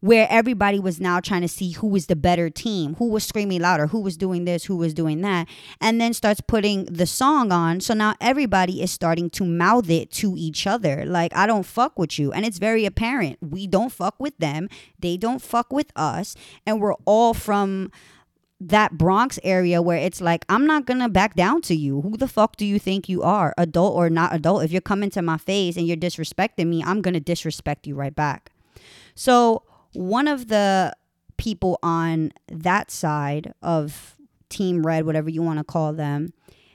where 0.00 0.26
everybody 0.30 0.80
was 0.80 0.98
now 0.98 1.20
trying 1.20 1.42
to 1.42 1.48
see 1.48 1.72
who 1.72 1.86
was 1.86 2.06
the 2.06 2.16
better 2.16 2.48
team, 2.48 2.94
who 2.94 3.08
was 3.08 3.24
screaming 3.24 3.60
louder, 3.60 3.86
who 3.88 4.00
was 4.00 4.16
doing 4.16 4.46
this, 4.46 4.64
who 4.64 4.76
was 4.76 4.94
doing 4.94 5.20
that, 5.20 5.46
and 5.80 6.00
then 6.00 6.14
starts 6.14 6.40
putting 6.40 6.86
the 6.86 7.06
song 7.06 7.52
on. 7.52 7.80
So 7.80 7.94
now 7.94 8.14
everybody 8.20 8.82
is 8.82 8.90
starting 8.90 9.28
to 9.30 9.44
mouth 9.44 9.90
it 9.90 10.10
to 10.12 10.34
each 10.36 10.66
other. 10.66 11.04
Like, 11.04 11.36
I 11.36 11.46
don't 11.46 11.66
fuck 11.66 11.98
with 11.98 12.18
you. 12.18 12.32
And 12.32 12.46
it's 12.46 12.58
very 12.58 12.86
apparent. 12.86 13.38
We 13.42 13.66
don't 13.66 13.92
fuck 13.92 14.18
with 14.18 14.36
them, 14.38 14.68
they 14.98 15.16
don't 15.16 15.42
fuck 15.42 15.72
with 15.72 15.92
us. 15.94 16.34
And 16.66 16.80
we're 16.80 16.94
all 17.04 17.34
from 17.34 17.92
that 18.62 18.98
Bronx 18.98 19.38
area 19.42 19.80
where 19.80 19.96
it's 19.96 20.20
like, 20.20 20.44
I'm 20.48 20.66
not 20.66 20.84
gonna 20.84 21.08
back 21.08 21.34
down 21.34 21.62
to 21.62 21.74
you. 21.74 22.02
Who 22.02 22.16
the 22.16 22.28
fuck 22.28 22.56
do 22.56 22.66
you 22.66 22.78
think 22.78 23.08
you 23.08 23.22
are, 23.22 23.54
adult 23.56 23.94
or 23.96 24.10
not 24.10 24.34
adult? 24.34 24.64
If 24.64 24.70
you're 24.70 24.82
coming 24.82 25.10
to 25.10 25.22
my 25.22 25.38
face 25.38 25.76
and 25.76 25.86
you're 25.86 25.96
disrespecting 25.96 26.66
me, 26.66 26.82
I'm 26.84 27.00
gonna 27.00 27.20
disrespect 27.20 27.86
you 27.86 27.94
right 27.94 28.14
back. 28.14 28.52
So 29.14 29.62
one 29.92 30.28
of 30.28 30.48
the 30.48 30.94
people 31.36 31.78
on 31.82 32.32
that 32.48 32.90
side 32.90 33.54
of 33.62 34.16
Team 34.48 34.86
Red, 34.86 35.06
whatever 35.06 35.30
you 35.30 35.42
want 35.42 35.58
to 35.58 35.64
call 35.64 35.92
them, 35.92 36.32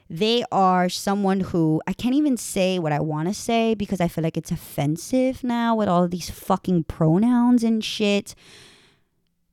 they 0.10 0.44
are 0.52 0.88
someone 0.90 1.40
who 1.40 1.82
I 1.88 1.94
can't 1.94 2.16
even 2.16 2.38
say 2.38 2.78
what 2.78 2.92
I 2.92 3.00
want 3.00 3.28
to 3.28 3.34
say 3.34 3.74
because 3.74 4.00
I 4.00 4.08
feel 4.08 4.24
like 4.24 4.38
it's 4.38 4.52
offensive 4.52 5.44
now 5.44 5.76
with 5.76 5.88
all 5.88 6.08
these 6.08 6.30
fucking 6.30 6.86
pronouns 6.86 7.64
and 7.64 7.84
shit. 7.84 8.36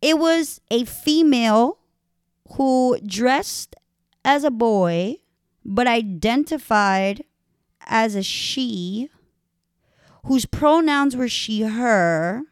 It 0.00 0.18
was 0.18 0.60
a 0.70 0.84
female 0.84 1.78
who 2.56 2.98
dressed 3.06 3.76
as 4.24 4.44
a 4.44 4.50
boy 4.50 5.16
but 5.64 5.86
identified 5.86 7.24
as 7.86 8.14
a 8.14 8.22
she 8.22 9.08
whose 10.24 10.44
pronouns 10.44 11.16
were 11.16 11.28
she 11.28 11.62
her 11.62 12.42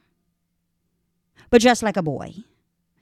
but 1.50 1.60
dressed 1.60 1.82
like 1.82 1.96
a 1.96 2.02
boy. 2.02 2.34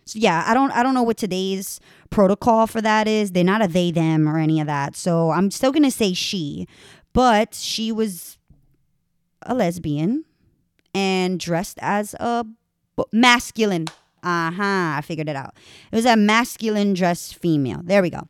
So 0.05 0.19
yeah, 0.19 0.45
I 0.47 0.55
don't 0.55 0.73
I 0.73 0.83
don't 0.83 0.95
know 0.95 1.03
what 1.03 1.19
today's 1.19 1.81
protocol 2.11 2.67
for 2.67 2.81
that 2.81 3.07
is. 3.07 3.33
They're 3.33 3.45
not 3.45 3.63
a 3.63 3.69
they 3.69 3.91
them 3.91 4.27
or 4.27 4.39
any 4.39 4.61
of 4.61 4.67
that. 4.67 4.97
So 4.97 5.31
I'm 5.31 5.51
still 5.51 5.71
to 5.83 5.91
say 5.91 6.15
she, 6.15 6.67
but 7.13 7.55
she 7.55 7.93
was 7.93 8.39
a 9.43 9.55
lesbian 9.55 10.25
and 10.95 11.39
dressed 11.39 11.79
as 11.83 12.15
a 12.15 12.47
masculine. 13.13 13.87
Uh-huh, 14.23 14.97
I 14.97 15.01
figured 15.05 15.29
it 15.29 15.37
out. 15.37 15.55
It 15.93 15.97
was 15.97 16.07
a 16.07 16.17
masculine 16.17 16.95
dressed 16.95 17.37
female. 17.37 17.83
There 17.85 18.03
we 18.03 18.11
go. 18.11 18.29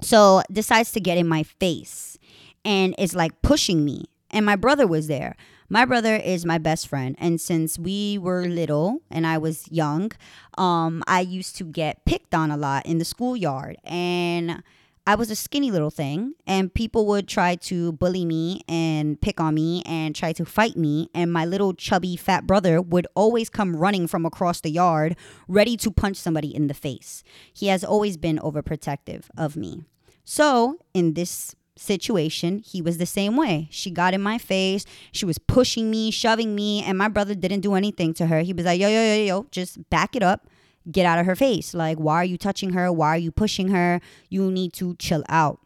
So 0.00 0.42
decides 0.50 0.92
to 0.92 1.00
get 1.00 1.18
in 1.18 1.28
my 1.28 1.42
face 1.42 2.18
and 2.64 2.94
is 2.98 3.14
like 3.14 3.42
pushing 3.42 3.84
me. 3.84 4.04
And 4.30 4.46
my 4.46 4.56
brother 4.56 4.86
was 4.86 5.08
there. 5.08 5.36
My 5.72 5.86
brother 5.86 6.16
is 6.16 6.44
my 6.44 6.58
best 6.58 6.86
friend, 6.86 7.16
and 7.18 7.40
since 7.40 7.78
we 7.78 8.18
were 8.18 8.44
little 8.44 9.00
and 9.10 9.26
I 9.26 9.38
was 9.38 9.72
young, 9.72 10.12
um, 10.58 11.02
I 11.06 11.20
used 11.20 11.56
to 11.56 11.64
get 11.64 12.04
picked 12.04 12.34
on 12.34 12.50
a 12.50 12.58
lot 12.58 12.84
in 12.84 12.98
the 12.98 13.06
schoolyard, 13.06 13.78
and 13.82 14.62
I 15.06 15.14
was 15.14 15.30
a 15.30 15.34
skinny 15.34 15.70
little 15.70 15.88
thing, 15.88 16.34
and 16.46 16.74
people 16.74 17.06
would 17.06 17.26
try 17.26 17.54
to 17.54 17.92
bully 17.92 18.26
me 18.26 18.60
and 18.68 19.18
pick 19.18 19.40
on 19.40 19.54
me 19.54 19.82
and 19.86 20.14
try 20.14 20.34
to 20.34 20.44
fight 20.44 20.76
me. 20.76 21.08
And 21.14 21.32
my 21.32 21.46
little 21.46 21.72
chubby 21.72 22.16
fat 22.16 22.46
brother 22.46 22.82
would 22.82 23.06
always 23.14 23.48
come 23.48 23.74
running 23.74 24.06
from 24.06 24.26
across 24.26 24.60
the 24.60 24.70
yard, 24.70 25.16
ready 25.48 25.78
to 25.78 25.90
punch 25.90 26.18
somebody 26.18 26.54
in 26.54 26.66
the 26.66 26.74
face. 26.74 27.24
He 27.50 27.68
has 27.68 27.82
always 27.82 28.18
been 28.18 28.36
overprotective 28.40 29.24
of 29.38 29.56
me. 29.56 29.84
So, 30.22 30.80
in 30.92 31.14
this 31.14 31.56
situation, 31.76 32.58
he 32.58 32.82
was 32.82 32.98
the 32.98 33.06
same 33.06 33.36
way. 33.36 33.68
She 33.70 33.90
got 33.90 34.14
in 34.14 34.20
my 34.20 34.38
face. 34.38 34.84
She 35.12 35.24
was 35.24 35.38
pushing 35.38 35.90
me, 35.90 36.10
shoving 36.10 36.54
me, 36.54 36.82
and 36.82 36.98
my 36.98 37.08
brother 37.08 37.34
didn't 37.34 37.60
do 37.60 37.74
anything 37.74 38.14
to 38.14 38.26
her. 38.26 38.40
He 38.40 38.52
was 38.52 38.64
like, 38.64 38.80
yo, 38.80 38.88
yo, 38.88 39.02
yo, 39.02 39.24
yo, 39.24 39.46
just 39.50 39.88
back 39.90 40.14
it 40.14 40.22
up. 40.22 40.46
Get 40.90 41.06
out 41.06 41.18
of 41.18 41.26
her 41.26 41.36
face. 41.36 41.74
Like, 41.74 41.98
why 41.98 42.16
are 42.16 42.24
you 42.24 42.36
touching 42.36 42.70
her? 42.70 42.92
Why 42.92 43.08
are 43.10 43.18
you 43.18 43.30
pushing 43.30 43.68
her? 43.68 44.00
You 44.28 44.50
need 44.50 44.72
to 44.74 44.96
chill 44.96 45.22
out. 45.28 45.60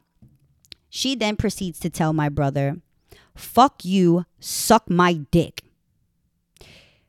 She 0.91 1.15
then 1.15 1.37
proceeds 1.37 1.79
to 1.81 1.91
tell 1.91 2.13
my 2.13 2.29
brother, 2.29 2.77
fuck 3.35 3.85
you, 3.85 4.25
suck 4.41 4.89
my 4.89 5.15
dick. 5.31 5.63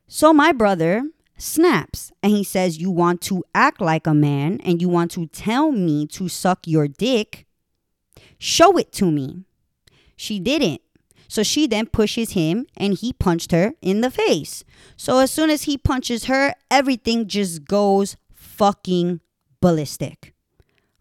So 0.06 0.32
my 0.32 0.52
brother 0.52 1.04
snaps 1.36 2.12
and 2.22 2.32
he 2.32 2.42
says, 2.44 2.78
You 2.78 2.90
want 2.90 3.20
to 3.22 3.44
act 3.54 3.80
like 3.80 4.06
a 4.06 4.14
man 4.14 4.60
and 4.64 4.80
you 4.80 4.88
want 4.88 5.10
to 5.12 5.26
tell 5.26 5.70
me 5.70 6.06
to 6.08 6.28
suck 6.28 6.66
your 6.66 6.88
dick 6.88 7.46
Show 8.38 8.76
it 8.76 8.92
to 8.92 9.10
me. 9.10 9.44
She 10.16 10.38
didn't. 10.40 10.80
So 11.28 11.42
she 11.42 11.66
then 11.66 11.86
pushes 11.86 12.30
him 12.30 12.66
and 12.76 12.94
he 12.94 13.12
punched 13.12 13.52
her 13.52 13.74
in 13.82 14.00
the 14.00 14.10
face. 14.10 14.64
So 14.96 15.18
as 15.18 15.30
soon 15.30 15.50
as 15.50 15.64
he 15.64 15.76
punches 15.76 16.24
her, 16.24 16.54
everything 16.70 17.28
just 17.28 17.66
goes 17.66 18.16
fucking 18.34 19.20
ballistic. 19.60 20.34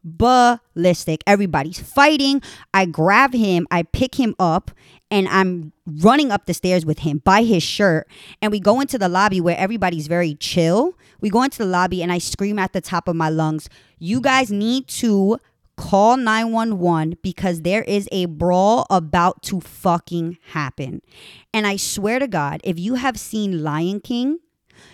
Ballistic. 0.04 1.24
Everybody's 1.26 1.80
fighting. 1.80 2.42
I 2.74 2.86
grab 2.86 3.34
him, 3.34 3.68
I 3.72 3.84
pick 3.84 4.16
him 4.16 4.36
up, 4.38 4.72
and 5.10 5.28
I'm 5.30 5.72
running 5.86 6.32
up 6.32 6.46
the 6.46 6.54
stairs 6.54 6.86
with 6.86 7.00
him 7.00 7.22
by 7.24 7.44
his 7.44 7.64
shirt. 7.64 8.08
And 8.42 8.52
we 8.52 8.60
go 8.60 8.82
into 8.82 8.98
the 8.98 9.10
lobby 9.10 9.40
where 9.40 9.58
everybody's 9.58 10.08
very 10.08 10.36
chill. 10.36 10.98
We 11.22 11.30
go 11.30 11.44
into 11.44 11.60
the 11.60 11.66
lobby 11.66 12.04
and 12.04 12.12
I 12.12 12.18
scream 12.18 12.60
at 12.60 12.74
the 12.74 12.82
top 12.82 13.08
of 13.08 13.16
my 13.16 13.30
lungs, 13.30 13.70
You 13.98 14.20
guys 14.20 14.52
need 14.52 14.88
to 14.90 15.40
call 15.78 16.18
911 16.18 17.18
because 17.22 17.62
there 17.62 17.84
is 17.84 18.10
a 18.12 18.26
brawl 18.26 18.86
about 18.90 19.42
to 19.44 19.62
fucking 19.62 20.38
happen. 20.50 21.02
And 21.54 21.66
I 21.66 21.78
swear 21.78 22.20
to 22.20 22.28
God, 22.28 22.60
if 22.64 22.78
you 22.78 22.96
have 22.96 23.18
seen 23.18 23.64
Lion 23.64 24.02
King, 24.02 24.40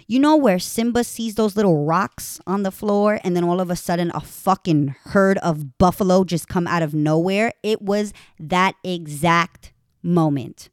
you 0.07 0.19
know 0.19 0.36
where 0.36 0.59
Simba 0.59 1.03
sees 1.03 1.36
those 1.36 1.55
little 1.55 1.86
rocks 1.86 2.39
on 2.45 2.63
the 2.63 2.71
floor 2.71 3.19
and 3.23 3.36
then 3.36 3.43
all 3.43 3.59
of 3.59 3.69
a 3.69 3.75
sudden 3.75 4.11
a 4.13 4.21
fucking 4.21 4.95
herd 5.05 5.38
of 5.39 5.77
buffalo 5.77 6.23
just 6.23 6.47
come 6.47 6.67
out 6.67 6.84
of 6.84 6.93
nowhere? 6.93 7.53
It 7.63 7.81
was 7.81 8.13
that 8.39 8.75
exact 8.84 9.73
moment. 10.01 10.69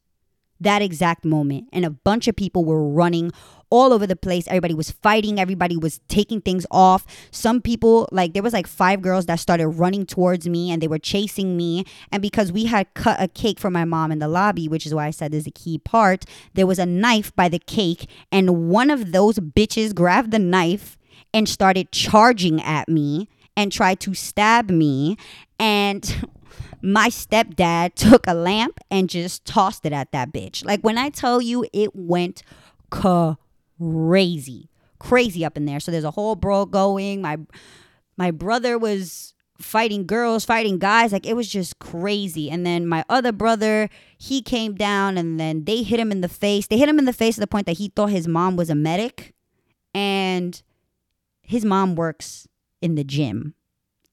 That 0.61 0.83
exact 0.83 1.25
moment. 1.25 1.69
And 1.73 1.85
a 1.85 1.91
bunch 1.91 2.29
of 2.29 2.37
people 2.37 2.65
were 2.65 2.87
running 2.87 3.33
all 3.71 3.93
over 3.93 4.07
the 4.07 4.17
place. 4.17 4.47
Everybody 4.49 4.75
was 4.75 4.91
fighting. 4.91 5.39
Everybody 5.39 5.77
was 5.77 6.01
taking 6.09 6.41
things 6.41 6.67
off. 6.71 7.07
Some 7.31 7.63
people, 7.63 8.09
like, 8.13 8.35
there 8.35 8.43
was 8.43 8.53
like 8.53 8.67
five 8.67 9.01
girls 9.01 9.27
that 9.27 9.37
started 9.37 9.69
running 9.69 10.05
towards 10.05 10.49
me 10.49 10.71
and 10.71 10.83
they 10.83 10.89
were 10.89 10.99
chasing 10.99 11.57
me. 11.57 11.85
And 12.13 12.21
because 12.21 12.53
we 12.53 12.67
had 12.67 12.93
cut 12.95 13.23
a 13.23 13.29
cake 13.29 13.59
for 13.59 13.71
my 13.71 13.85
mom 13.85 14.13
in 14.13 14.19
the 14.19 14.29
lobby, 14.29 14.69
which 14.69 14.87
is 14.87 14.95
why 14.95 15.07
I 15.07 15.11
said 15.11 15.33
is 15.33 15.47
a 15.47 15.53
key 15.53 15.79
part, 15.79 16.25
there 16.55 16.67
was 16.67 16.79
a 16.79 16.87
knife 16.87 17.35
by 17.35 17.49
the 17.49 17.61
cake. 17.61 18.09
And 18.33 18.69
one 18.69 18.91
of 18.91 19.13
those 19.13 19.39
bitches 19.39 19.95
grabbed 19.95 20.33
the 20.33 20.39
knife 20.39 20.99
and 21.33 21.49
started 21.49 21.93
charging 21.93 22.61
at 22.63 22.89
me 22.89 23.29
and 23.57 23.71
tried 23.71 24.01
to 24.01 24.15
stab 24.15 24.71
me. 24.71 25.17
And 25.59 26.29
my 26.83 27.09
stepdad 27.09 27.95
took 27.95 28.27
a 28.27 28.35
lamp 28.35 28.79
and 28.91 29.09
just 29.09 29.45
tossed 29.45 29.85
it 29.87 29.93
at 29.93 30.13
that 30.13 30.33
bitch. 30.33 30.65
Like 30.65 30.81
when 30.81 30.99
I 30.99 31.11
tell 31.11 31.41
you 31.41 31.67
it 31.73 31.95
went 31.95 32.43
crazy, 32.91 34.71
crazy 34.99 35.45
up 35.45 35.57
in 35.57 35.67
there. 35.67 35.81
So 35.81 35.91
there's 35.91 36.05
a 36.05 36.13
whole 36.13 36.37
brawl 36.37 36.67
going. 36.67 37.23
My 37.23 37.39
my 38.17 38.31
brother 38.31 38.79
was 38.79 39.35
fighting 39.59 40.07
girls, 40.07 40.45
fighting 40.45 40.79
guys. 40.79 41.13
Like 41.13 41.27
it 41.27 41.37
was 41.37 41.49
just 41.49 41.79
crazy. 41.79 42.51
And 42.51 42.65
then 42.65 42.87
my 42.87 43.05
other 43.09 43.33
brother, 43.33 43.89
he 44.19 44.43
came 44.43 44.75
down 44.75 45.19
and 45.19 45.39
then 45.39 45.65
they 45.65 45.83
hit 45.83 46.01
him 46.01 46.11
in 46.11 46.21
the 46.21 46.29
face. 46.29 46.67
They 46.67 46.79
hit 46.79 46.89
him 46.89 46.99
in 46.99 47.05
the 47.05 47.13
face 47.13 47.35
to 47.35 47.41
the 47.41 47.47
point 47.47 47.67
that 47.67 47.79
he 47.79 47.89
thought 47.89 48.11
his 48.11 48.27
mom 48.27 48.57
was 48.57 48.71
a 48.71 48.75
medic. 48.75 49.35
And 49.95 50.61
his 51.43 51.65
mom 51.65 51.95
works 51.95 52.49
in 52.81 52.95
the 52.95 53.05
gym 53.05 53.55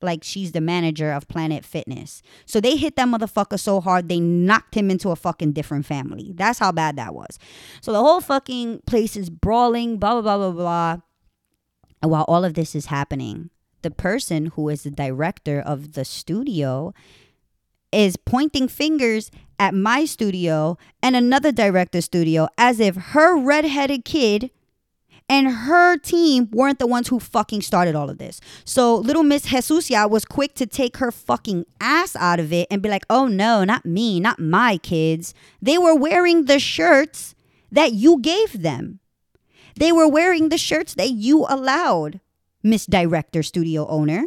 like 0.01 0.23
she's 0.23 0.51
the 0.51 0.61
manager 0.61 1.11
of 1.11 1.27
Planet 1.27 1.65
Fitness. 1.65 2.21
So 2.45 2.59
they 2.59 2.75
hit 2.75 2.95
that 2.95 3.07
motherfucker 3.07 3.59
so 3.59 3.81
hard 3.81 4.09
they 4.09 4.19
knocked 4.19 4.75
him 4.75 4.91
into 4.91 5.09
a 5.09 5.15
fucking 5.15 5.53
different 5.53 5.85
family. 5.85 6.33
That's 6.35 6.59
how 6.59 6.71
bad 6.71 6.95
that 6.97 7.15
was. 7.15 7.39
So 7.81 7.91
the 7.91 7.99
whole 7.99 8.21
fucking 8.21 8.81
place 8.85 9.15
is 9.15 9.29
brawling, 9.29 9.97
blah 9.97 10.21
blah 10.21 10.37
blah 10.37 10.51
blah 10.51 10.51
blah. 10.51 11.01
And 12.01 12.11
while 12.11 12.25
all 12.27 12.45
of 12.45 12.53
this 12.53 12.75
is 12.75 12.87
happening, 12.87 13.49
the 13.81 13.91
person 13.91 14.47
who 14.47 14.69
is 14.69 14.83
the 14.83 14.91
director 14.91 15.59
of 15.59 15.93
the 15.93 16.05
studio 16.05 16.93
is 17.91 18.17
pointing 18.17 18.67
fingers 18.67 19.31
at 19.59 19.73
my 19.73 20.05
studio 20.05 20.77
and 21.01 21.15
another 21.15 21.51
director's 21.51 22.05
studio 22.05 22.47
as 22.57 22.79
if 22.79 22.95
her 22.95 23.37
redheaded 23.37 24.05
kid 24.05 24.51
and 25.29 25.49
her 25.49 25.97
team 25.97 26.49
weren't 26.51 26.79
the 26.79 26.87
ones 26.87 27.09
who 27.09 27.19
fucking 27.19 27.61
started 27.61 27.95
all 27.95 28.09
of 28.09 28.17
this. 28.17 28.39
So 28.63 28.95
little 28.95 29.23
Miss 29.23 29.47
Jesusia 29.47 30.09
was 30.09 30.25
quick 30.25 30.53
to 30.55 30.65
take 30.65 30.97
her 30.97 31.11
fucking 31.11 31.65
ass 31.81 32.15
out 32.15 32.39
of 32.39 32.53
it 32.53 32.67
and 32.71 32.81
be 32.81 32.89
like, 32.89 33.05
oh 33.09 33.27
no, 33.27 33.63
not 33.63 33.85
me, 33.85 34.19
not 34.19 34.39
my 34.39 34.77
kids. 34.77 35.33
They 35.61 35.77
were 35.77 35.95
wearing 35.95 36.45
the 36.45 36.59
shirts 36.59 37.35
that 37.71 37.93
you 37.93 38.19
gave 38.21 38.61
them. 38.61 38.99
They 39.75 39.91
were 39.91 40.07
wearing 40.07 40.49
the 40.49 40.57
shirts 40.57 40.95
that 40.95 41.11
you 41.11 41.45
allowed, 41.47 42.19
Miss 42.63 42.85
Director 42.85 43.43
Studio 43.43 43.85
owner, 43.87 44.25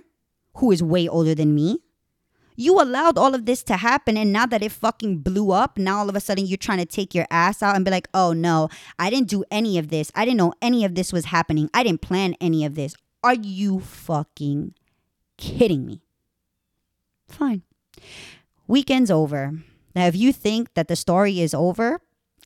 who 0.57 0.71
is 0.71 0.83
way 0.83 1.09
older 1.09 1.35
than 1.35 1.55
me. 1.55 1.81
You 2.61 2.79
allowed 2.79 3.17
all 3.17 3.35
of 3.35 3.47
this 3.47 3.63
to 3.65 3.79
happen, 3.79 4.19
and 4.19 4.35
now 4.35 4.45
that 4.45 4.63
it 4.63 4.71
fucking 4.71 5.21
blew 5.21 5.51
up, 5.51 5.79
now 5.79 5.97
all 5.97 6.11
of 6.11 6.15
a 6.15 6.21
sudden 6.21 6.45
you're 6.45 6.59
trying 6.59 6.77
to 6.77 6.85
take 6.85 7.15
your 7.15 7.27
ass 7.31 7.63
out 7.63 7.75
and 7.75 7.87
be 7.87 7.91
like, 7.91 8.07
oh 8.13 8.35
no, 8.35 8.69
I 8.99 9.09
didn't 9.09 9.31
do 9.31 9.45
any 9.51 9.79
of 9.79 9.89
this. 9.89 10.13
I 10.15 10.27
didn't 10.27 10.37
know 10.37 10.53
any 10.61 10.85
of 10.85 10.95
this 10.95 11.11
was 11.11 11.25
happening. 11.25 11.71
I 11.73 11.83
didn't 11.83 12.03
plan 12.03 12.37
any 12.39 12.67
of 12.67 12.75
this. 12.75 12.95
Are 13.25 13.35
you 13.35 13.81
fucking 13.81 14.75
kidding 15.39 15.87
me? 15.87 16.03
Fine. 17.29 17.63
Weekend's 18.67 19.11
over. 19.11 19.55
Now, 19.95 20.07
if 20.07 20.15
you 20.15 20.31
think 20.31 20.75
that 20.75 20.89
the 20.89 20.97
story 20.97 21.41
is 21.41 21.55
over, 21.55 22.03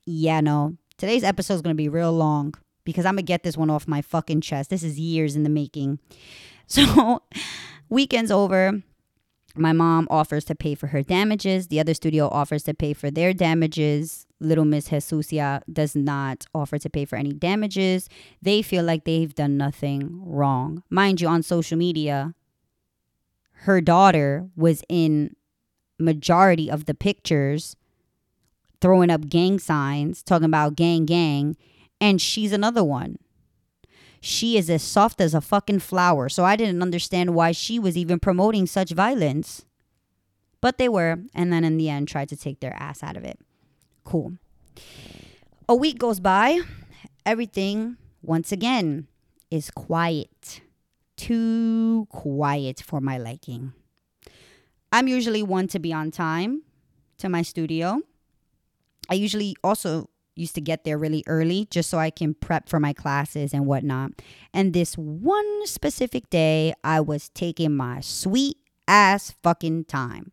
yeah, 0.07 0.41
no. 0.41 0.77
Today's 0.97 1.25
episode 1.25 1.55
is 1.55 1.63
going 1.63 1.75
to 1.75 1.83
be 1.83 1.89
real 1.89 2.13
long 2.13 2.55
because 2.85 3.05
I'm 3.05 3.15
going 3.15 3.27
to 3.27 3.33
get 3.33 3.43
this 3.43 3.57
one 3.57 3.69
off 3.69 3.89
my 3.89 4.01
fucking 4.01 4.43
chest. 4.43 4.71
This 4.71 4.85
is 4.85 4.97
years 4.97 5.35
in 5.35 5.43
the 5.43 5.51
making. 5.51 5.99
So, 6.67 7.21
weekend's 7.91 8.31
over. 8.31 8.83
My 9.57 9.73
mom 9.73 10.09
offers 10.11 10.45
to 10.47 10.55
pay 10.55 10.75
for 10.75 10.89
her 10.89 11.03
damages. 11.03 11.69
The 11.69 11.79
other 11.79 11.95
studio 11.95 12.29
offers 12.29 12.65
to 12.65 12.75
pay 12.75 12.93
for 12.93 13.11
their 13.11 13.33
damages. 13.33 14.27
Little 14.41 14.65
Miss 14.65 14.89
Jesusia 14.89 15.63
does 15.73 15.95
not 15.95 16.47
offer 16.55 16.79
to 16.79 16.91
pay 16.91 17.05
for 17.05 17.17
any 17.17 17.33
damages. 17.33 18.09
They 18.43 18.63
feel 18.63 18.85
like 18.85 19.05
they've 19.05 19.35
done 19.35 19.57
nothing 19.57 20.21
wrong. 20.25 20.83
Mind 20.91 21.21
you, 21.21 21.29
on 21.29 21.43
social 21.43 21.79
media, 21.79 22.35
her 23.53 23.81
daughter 23.81 24.49
was 24.57 24.83
in 24.89 25.37
majority 25.99 26.69
of 26.71 26.87
the 26.87 26.95
pictures 26.95 27.77
throwing 28.81 29.11
up 29.11 29.29
gang 29.29 29.59
signs, 29.59 30.23
talking 30.23 30.45
about 30.45 30.75
gang 30.75 31.07
gang, 31.07 31.57
and 32.01 32.21
she's 32.21 32.53
another 32.53 32.85
one. 32.85 33.19
She 34.27 34.57
is 34.57 34.71
as 34.71 34.83
soft 34.83 35.21
as 35.21 35.35
a 35.35 35.43
fucking 35.43 35.81
flower. 35.81 36.31
So 36.31 36.47
I 36.47 36.57
didn't 36.57 36.81
understand 36.81 37.35
why 37.35 37.53
she 37.53 37.79
was 37.79 37.95
even 37.95 38.19
promoting 38.19 38.67
such 38.67 38.91
violence. 38.93 39.67
But 40.63 40.79
they 40.79 40.89
were, 40.89 41.19
and 41.35 41.53
then 41.53 41.63
in 41.63 41.77
the 41.77 41.91
end 41.91 42.09
tried 42.09 42.31
to 42.31 42.37
take 42.37 42.61
their 42.61 42.73
ass 42.73 43.03
out 43.03 43.19
of 43.19 43.25
it. 43.25 43.39
Cool. 44.03 44.39
A 45.69 45.75
week 45.75 45.99
goes 45.99 46.21
by. 46.21 46.61
Everything, 47.27 47.99
once 48.23 48.51
again, 48.51 49.09
is 49.51 49.71
quiet. 49.71 50.63
Too 51.19 52.07
quiet 52.09 52.81
for 52.81 53.03
my 53.03 53.19
liking. 53.19 53.75
I'm 54.91 55.07
usually 55.07 55.43
one 55.43 55.69
to 55.69 55.79
be 55.79 55.93
on 55.93 56.11
time 56.11 56.63
to 57.19 57.29
my 57.29 57.43
studio. 57.43 58.01
I 59.11 59.17
usually 59.17 59.55
also 59.63 60.09
used 60.37 60.55
to 60.55 60.61
get 60.61 60.85
there 60.85 60.99
really 60.99 61.23
early 61.27 61.67
just 61.71 61.91
so 61.91 61.99
I 61.99 62.11
can 62.11 62.35
prep 62.35 62.69
for 62.69 62.81
my 62.81 62.93
classes 62.93 63.53
and 63.53 63.67
whatnot. 63.67 64.13
And 64.53 64.73
this 64.73 64.95
one 64.95 65.67
specific 65.67 66.31
day, 66.31 66.75
I 66.83 67.01
was 67.01 67.29
taking 67.31 67.77
my 67.77 68.01
sweet 68.01 68.57
ass 68.89 69.35
fucking 69.43 69.85
time. 69.85 70.33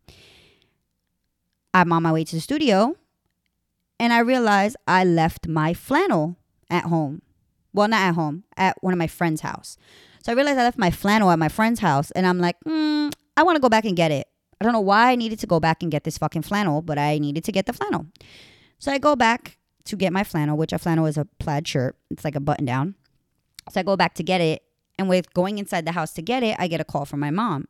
I'm 1.74 1.92
on 1.92 2.02
my 2.02 2.12
way 2.12 2.24
to 2.24 2.36
the 2.36 2.40
studio 2.40 2.96
and 3.98 4.12
I 4.12 4.18
realized 4.18 4.76
I 4.86 5.04
left 5.04 5.48
my 5.48 5.72
flannel 5.74 6.36
at 6.68 6.84
home. 6.84 7.22
Well, 7.72 7.88
not 7.88 8.02
at 8.02 8.14
home, 8.14 8.44
at 8.56 8.76
one 8.82 8.92
of 8.92 8.98
my 8.98 9.06
friend's 9.06 9.40
house. 9.40 9.78
So 10.22 10.30
I 10.30 10.34
realized 10.34 10.58
I 10.58 10.64
left 10.64 10.78
my 10.78 10.90
flannel 10.90 11.30
at 11.30 11.38
my 11.38 11.48
friend's 11.48 11.80
house 11.80 12.10
and 12.10 12.26
I'm 12.26 12.38
like, 12.38 12.56
mm, 12.66 13.12
I 13.36 13.42
want 13.42 13.56
to 13.56 13.60
go 13.60 13.68
back 13.68 13.84
and 13.84 13.96
get 13.96 14.10
it. 14.10 14.28
I 14.60 14.64
don't 14.64 14.72
know 14.72 14.80
why 14.80 15.10
I 15.10 15.16
needed 15.16 15.40
to 15.40 15.46
go 15.46 15.58
back 15.58 15.82
and 15.82 15.90
get 15.90 16.04
this 16.04 16.18
fucking 16.18 16.42
flannel, 16.42 16.82
but 16.82 16.98
I 16.98 17.18
needed 17.18 17.42
to 17.44 17.52
get 17.52 17.66
the 17.66 17.72
flannel. 17.72 18.06
So 18.78 18.92
I 18.92 18.98
go 18.98 19.16
back 19.16 19.58
to 19.84 19.96
get 19.96 20.12
my 20.12 20.24
flannel, 20.24 20.56
which 20.56 20.72
a 20.72 20.78
flannel 20.78 21.06
is 21.06 21.16
a 21.16 21.26
plaid 21.38 21.66
shirt. 21.66 21.96
It's 22.10 22.24
like 22.24 22.34
a 22.34 22.40
button 22.40 22.64
down. 22.64 22.94
So 23.70 23.80
I 23.80 23.82
go 23.82 23.96
back 23.96 24.14
to 24.14 24.22
get 24.22 24.40
it. 24.40 24.62
And 24.98 25.08
with 25.08 25.32
going 25.34 25.58
inside 25.58 25.86
the 25.86 25.92
house 25.92 26.12
to 26.14 26.22
get 26.22 26.42
it, 26.42 26.56
I 26.58 26.68
get 26.68 26.80
a 26.80 26.84
call 26.84 27.04
from 27.04 27.20
my 27.20 27.30
mom. 27.30 27.66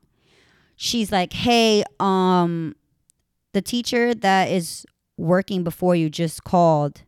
She's 0.76 1.12
like, 1.12 1.32
hey, 1.32 1.84
um, 2.00 2.74
the 3.52 3.62
teacher 3.62 4.14
that 4.14 4.50
is 4.50 4.84
working 5.16 5.62
before 5.62 5.94
you 5.94 6.10
just 6.10 6.44
called 6.44 7.02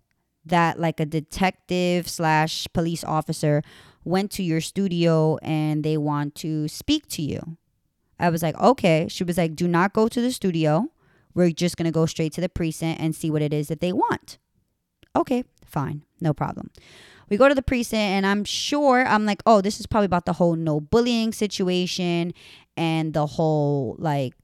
that 0.46 0.78
like 0.78 1.00
a 1.00 1.06
detective 1.06 2.08
slash 2.08 2.66
police 2.72 3.02
officer 3.02 3.62
went 4.04 4.30
to 4.30 4.42
your 4.42 4.60
studio 4.60 5.38
and 5.42 5.82
they 5.82 5.96
want 5.96 6.34
to 6.36 6.68
speak 6.68 7.08
to 7.08 7.22
you. 7.22 7.56
I 8.18 8.30
was 8.30 8.42
like, 8.42 8.58
okay. 8.60 9.06
She 9.08 9.24
was 9.24 9.38
like, 9.38 9.56
do 9.56 9.66
not 9.66 9.92
go 9.92 10.08
to 10.08 10.20
the 10.20 10.30
studio. 10.30 10.88
We're 11.34 11.50
just 11.50 11.76
going 11.76 11.86
to 11.86 11.90
go 11.90 12.06
straight 12.06 12.32
to 12.34 12.40
the 12.40 12.48
precinct 12.48 13.00
and 13.00 13.14
see 13.14 13.30
what 13.30 13.42
it 13.42 13.52
is 13.52 13.68
that 13.68 13.80
they 13.80 13.92
want. 13.92 14.38
Okay, 15.16 15.44
fine, 15.64 16.02
no 16.20 16.34
problem. 16.34 16.70
We 17.30 17.36
go 17.36 17.48
to 17.48 17.54
the 17.54 17.62
precinct, 17.62 17.94
and 17.94 18.26
I'm 18.26 18.44
sure 18.44 19.06
I'm 19.06 19.24
like, 19.24 19.42
oh, 19.46 19.60
this 19.60 19.80
is 19.80 19.86
probably 19.86 20.06
about 20.06 20.26
the 20.26 20.34
whole 20.34 20.56
no 20.56 20.80
bullying 20.80 21.32
situation 21.32 22.34
and 22.76 23.14
the 23.14 23.26
whole 23.26 23.96
like 23.98 24.34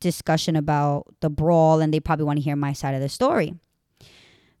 discussion 0.00 0.56
about 0.56 1.14
the 1.20 1.28
brawl, 1.28 1.80
and 1.80 1.92
they 1.92 2.00
probably 2.00 2.24
want 2.24 2.38
to 2.38 2.42
hear 2.42 2.56
my 2.56 2.72
side 2.72 2.94
of 2.94 3.00
the 3.00 3.08
story. 3.08 3.54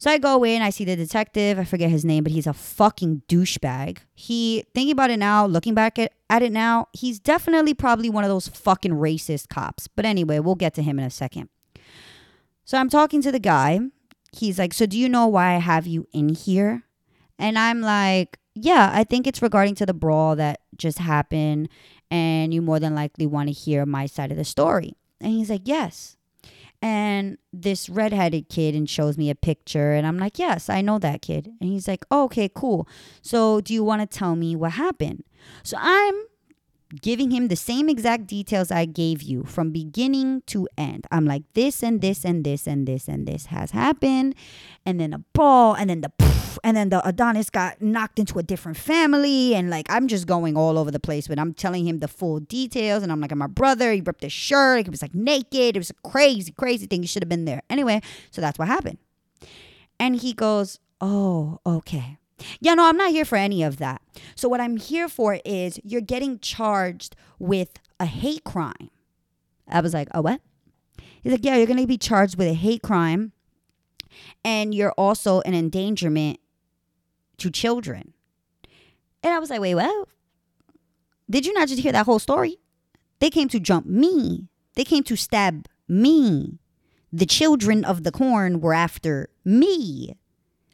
So 0.02 0.10
I 0.10 0.18
go 0.18 0.42
in, 0.42 0.62
I 0.62 0.70
see 0.70 0.84
the 0.84 0.96
detective, 0.96 1.60
I 1.60 1.64
forget 1.64 1.88
his 1.88 2.04
name, 2.04 2.24
but 2.24 2.32
he's 2.32 2.48
a 2.48 2.52
fucking 2.52 3.22
douchebag. 3.28 3.98
He, 4.14 4.64
thinking 4.74 4.90
about 4.90 5.10
it 5.10 5.18
now, 5.20 5.46
looking 5.46 5.74
back 5.74 5.96
at, 5.96 6.12
at 6.28 6.42
it 6.42 6.50
now, 6.50 6.88
he's 6.92 7.20
definitely 7.20 7.72
probably 7.72 8.10
one 8.10 8.24
of 8.24 8.28
those 8.28 8.48
fucking 8.48 8.90
racist 8.90 9.48
cops. 9.48 9.86
But 9.86 10.04
anyway, 10.04 10.40
we'll 10.40 10.56
get 10.56 10.74
to 10.74 10.82
him 10.82 10.98
in 10.98 11.04
a 11.04 11.10
second. 11.10 11.50
So 12.64 12.78
I'm 12.78 12.88
talking 12.88 13.22
to 13.22 13.30
the 13.30 13.38
guy, 13.38 13.78
he's 14.32 14.58
like, 14.58 14.72
So 14.72 14.86
do 14.86 14.98
you 14.98 15.08
know 15.08 15.26
why 15.26 15.54
I 15.54 15.58
have 15.58 15.86
you 15.86 16.06
in 16.12 16.30
here? 16.30 16.84
And 17.38 17.58
I'm 17.58 17.80
like, 17.80 18.38
Yeah, 18.54 18.90
I 18.92 19.04
think 19.04 19.26
it's 19.26 19.42
regarding 19.42 19.74
to 19.76 19.86
the 19.86 19.94
brawl 19.94 20.36
that 20.36 20.60
just 20.76 20.98
happened. 20.98 21.68
And 22.10 22.52
you 22.52 22.60
more 22.60 22.78
than 22.78 22.94
likely 22.94 23.26
want 23.26 23.48
to 23.48 23.52
hear 23.52 23.86
my 23.86 24.06
side 24.06 24.30
of 24.30 24.36
the 24.36 24.44
story. 24.44 24.96
And 25.20 25.32
he's 25.32 25.50
like, 25.50 25.62
Yes. 25.64 26.16
And 26.84 27.38
this 27.52 27.88
redheaded 27.88 28.48
kid 28.48 28.74
and 28.74 28.90
shows 28.90 29.16
me 29.16 29.30
a 29.30 29.36
picture. 29.36 29.92
And 29.92 30.06
I'm 30.06 30.18
like, 30.18 30.38
Yes, 30.38 30.68
I 30.68 30.80
know 30.80 30.98
that 30.98 31.22
kid. 31.22 31.52
And 31.60 31.70
he's 31.70 31.86
like, 31.86 32.04
oh, 32.10 32.24
Okay, 32.24 32.50
cool. 32.52 32.88
So 33.22 33.60
do 33.60 33.72
you 33.72 33.84
want 33.84 34.00
to 34.02 34.18
tell 34.18 34.34
me 34.34 34.56
what 34.56 34.72
happened? 34.72 35.24
So 35.62 35.76
I'm 35.80 36.14
giving 37.00 37.30
him 37.30 37.48
the 37.48 37.56
same 37.56 37.88
exact 37.88 38.26
details 38.26 38.70
I 38.70 38.84
gave 38.84 39.22
you 39.22 39.44
from 39.44 39.70
beginning 39.70 40.42
to 40.46 40.68
end. 40.76 41.06
I'm 41.10 41.24
like, 41.24 41.42
this 41.54 41.82
and 41.82 42.00
this 42.00 42.24
and 42.24 42.44
this 42.44 42.66
and 42.66 42.86
this 42.86 43.08
and 43.08 43.26
this 43.26 43.46
has 43.46 43.70
happened. 43.70 44.34
And 44.84 45.00
then 45.00 45.12
a 45.12 45.18
ball, 45.32 45.74
and 45.74 45.88
then 45.88 46.00
the 46.00 46.10
poof, 46.10 46.58
and 46.64 46.76
then 46.76 46.90
the 46.90 47.06
Adonis 47.06 47.50
got 47.50 47.80
knocked 47.80 48.18
into 48.18 48.38
a 48.38 48.42
different 48.42 48.76
family. 48.76 49.54
And 49.54 49.70
like, 49.70 49.86
I'm 49.88 50.08
just 50.08 50.26
going 50.26 50.56
all 50.56 50.76
over 50.76 50.90
the 50.90 51.00
place, 51.00 51.28
but 51.28 51.38
I'm 51.38 51.54
telling 51.54 51.86
him 51.86 52.00
the 52.00 52.08
full 52.08 52.40
details. 52.40 53.02
And 53.02 53.10
I'm 53.10 53.20
like, 53.20 53.34
my 53.34 53.46
brother, 53.46 53.92
he 53.92 54.00
ripped 54.00 54.22
his 54.22 54.32
shirt. 54.32 54.86
He 54.86 54.90
was 54.90 55.02
like 55.02 55.14
naked. 55.14 55.76
It 55.76 55.80
was 55.80 55.90
a 55.90 56.08
crazy, 56.08 56.52
crazy 56.52 56.86
thing. 56.86 57.02
You 57.02 57.08
should 57.08 57.22
have 57.22 57.30
been 57.30 57.44
there. 57.44 57.62
Anyway, 57.70 58.02
so 58.30 58.40
that's 58.40 58.58
what 58.58 58.68
happened. 58.68 58.98
And 59.98 60.16
he 60.16 60.32
goes, 60.32 60.80
oh, 61.00 61.60
okay. 61.64 62.18
Yeah, 62.60 62.74
no, 62.74 62.86
I'm 62.86 62.96
not 62.96 63.10
here 63.10 63.24
for 63.24 63.36
any 63.36 63.62
of 63.62 63.78
that. 63.78 64.02
So, 64.34 64.48
what 64.48 64.60
I'm 64.60 64.76
here 64.76 65.08
for 65.08 65.40
is 65.44 65.80
you're 65.84 66.00
getting 66.00 66.38
charged 66.38 67.16
with 67.38 67.78
a 68.00 68.06
hate 68.06 68.44
crime. 68.44 68.90
I 69.68 69.80
was 69.80 69.94
like, 69.94 70.08
oh, 70.12 70.22
what? 70.22 70.40
He's 71.22 71.32
like, 71.32 71.44
yeah, 71.44 71.56
you're 71.56 71.66
going 71.66 71.78
to 71.78 71.86
be 71.86 71.98
charged 71.98 72.36
with 72.36 72.48
a 72.48 72.54
hate 72.54 72.82
crime 72.82 73.32
and 74.44 74.74
you're 74.74 74.92
also 74.92 75.40
an 75.42 75.54
endangerment 75.54 76.40
to 77.38 77.50
children. 77.50 78.12
And 79.22 79.32
I 79.32 79.38
was 79.38 79.50
like, 79.50 79.60
wait, 79.60 79.74
what? 79.74 80.08
Did 81.30 81.46
you 81.46 81.52
not 81.54 81.68
just 81.68 81.80
hear 81.80 81.92
that 81.92 82.06
whole 82.06 82.18
story? 82.18 82.58
They 83.20 83.30
came 83.30 83.48
to 83.48 83.60
jump 83.60 83.86
me, 83.86 84.48
they 84.74 84.84
came 84.84 85.04
to 85.04 85.16
stab 85.16 85.68
me. 85.88 86.58
The 87.14 87.26
children 87.26 87.84
of 87.84 88.04
the 88.04 88.10
corn 88.10 88.60
were 88.60 88.72
after 88.72 89.28
me. 89.44 90.16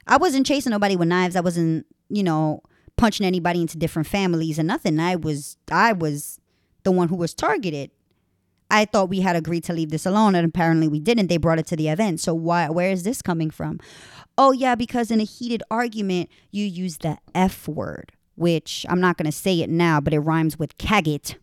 I 0.09 0.17
wasn't 0.17 0.47
chasing 0.47 0.71
nobody 0.71 0.97
with 0.97 1.09
knives. 1.09 1.37
I 1.37 1.41
wasn't, 1.41 1.87
you 2.09 2.23
know, 2.23 2.63
punching 2.97 3.27
anybody 3.27 3.61
into 3.61 3.79
different 3.79 4.09
families 4.09 4.59
and 4.59 4.67
nothing. 4.67 4.99
I 4.99 5.17
was 5.17 5.57
I 5.71 5.93
was 5.93 6.41
the 6.83 6.91
one 6.91 7.09
who 7.09 7.17
was 7.17 7.35
targeted. 7.35 7.91
I 8.71 8.85
thought 8.85 9.09
we 9.09 9.21
had 9.21 9.37
agreed 9.37 9.65
to 9.65 9.73
leave 9.73 9.91
this 9.91 10.05
alone 10.05 10.35
and 10.35 10.47
apparently 10.47 10.89
we 10.89 11.01
didn't. 11.01 11.29
They 11.29 11.37
brought 11.37 11.59
it 11.59 11.67
to 11.69 11.77
the 11.77 11.89
event. 11.89 12.21
So 12.21 12.35
why 12.35 12.69
where 12.71 12.91
is 12.91 13.03
this 13.05 13.23
coming 13.23 13.51
from? 13.51 13.79
Oh 14.37 14.53
yeah, 14.53 14.75
because 14.75 15.11
in 15.11 15.21
a 15.21 15.25
heated 15.25 15.63
argument 15.71 16.31
you 16.51 16.65
use 16.65 16.99
the 16.99 17.19
F 17.35 17.69
word, 17.69 18.13
which 18.35 18.85
I'm 18.89 19.01
not 19.01 19.17
to 19.19 19.33
say 19.33 19.61
it 19.61 19.71
now, 19.71 20.01
but 20.01 20.15
it 20.15 20.21
rhymes 20.21 20.59
with 20.59 20.77
caggot. 20.79 21.37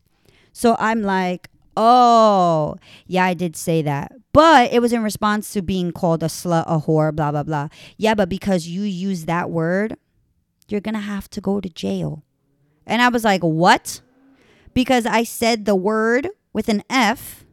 So 0.52 0.76
I'm 0.80 1.02
like, 1.02 1.50
Oh, 1.78 2.76
yeah, 3.06 3.26
I 3.26 3.34
did 3.34 3.56
say 3.56 3.82
that. 3.82 4.14
But 4.36 4.74
it 4.74 4.82
was 4.82 4.92
in 4.92 5.02
response 5.02 5.54
to 5.54 5.62
being 5.62 5.94
called 5.94 6.22
a 6.22 6.26
slut, 6.26 6.66
a 6.68 6.82
whore, 6.82 7.16
blah, 7.16 7.32
blah, 7.32 7.44
blah. 7.44 7.70
Yeah, 7.96 8.16
but 8.16 8.28
because 8.28 8.68
you 8.68 8.82
use 8.82 9.24
that 9.26 9.50
word, 9.50 9.96
you're 10.68 10.82
going 10.82 10.96
to 10.96 11.00
have 11.00 11.30
to 11.30 11.40
go 11.40 11.62
to 11.62 11.70
jail. 11.70 12.22
And 12.86 13.02
I 13.02 13.08
was 13.08 13.24
like, 13.24 13.40
what? 13.40 14.02
Because 14.74 15.06
I 15.06 15.24
said 15.24 15.64
the 15.64 15.74
word 15.74 16.28
with 16.52 16.68
an 16.68 16.84
F. 16.90 17.46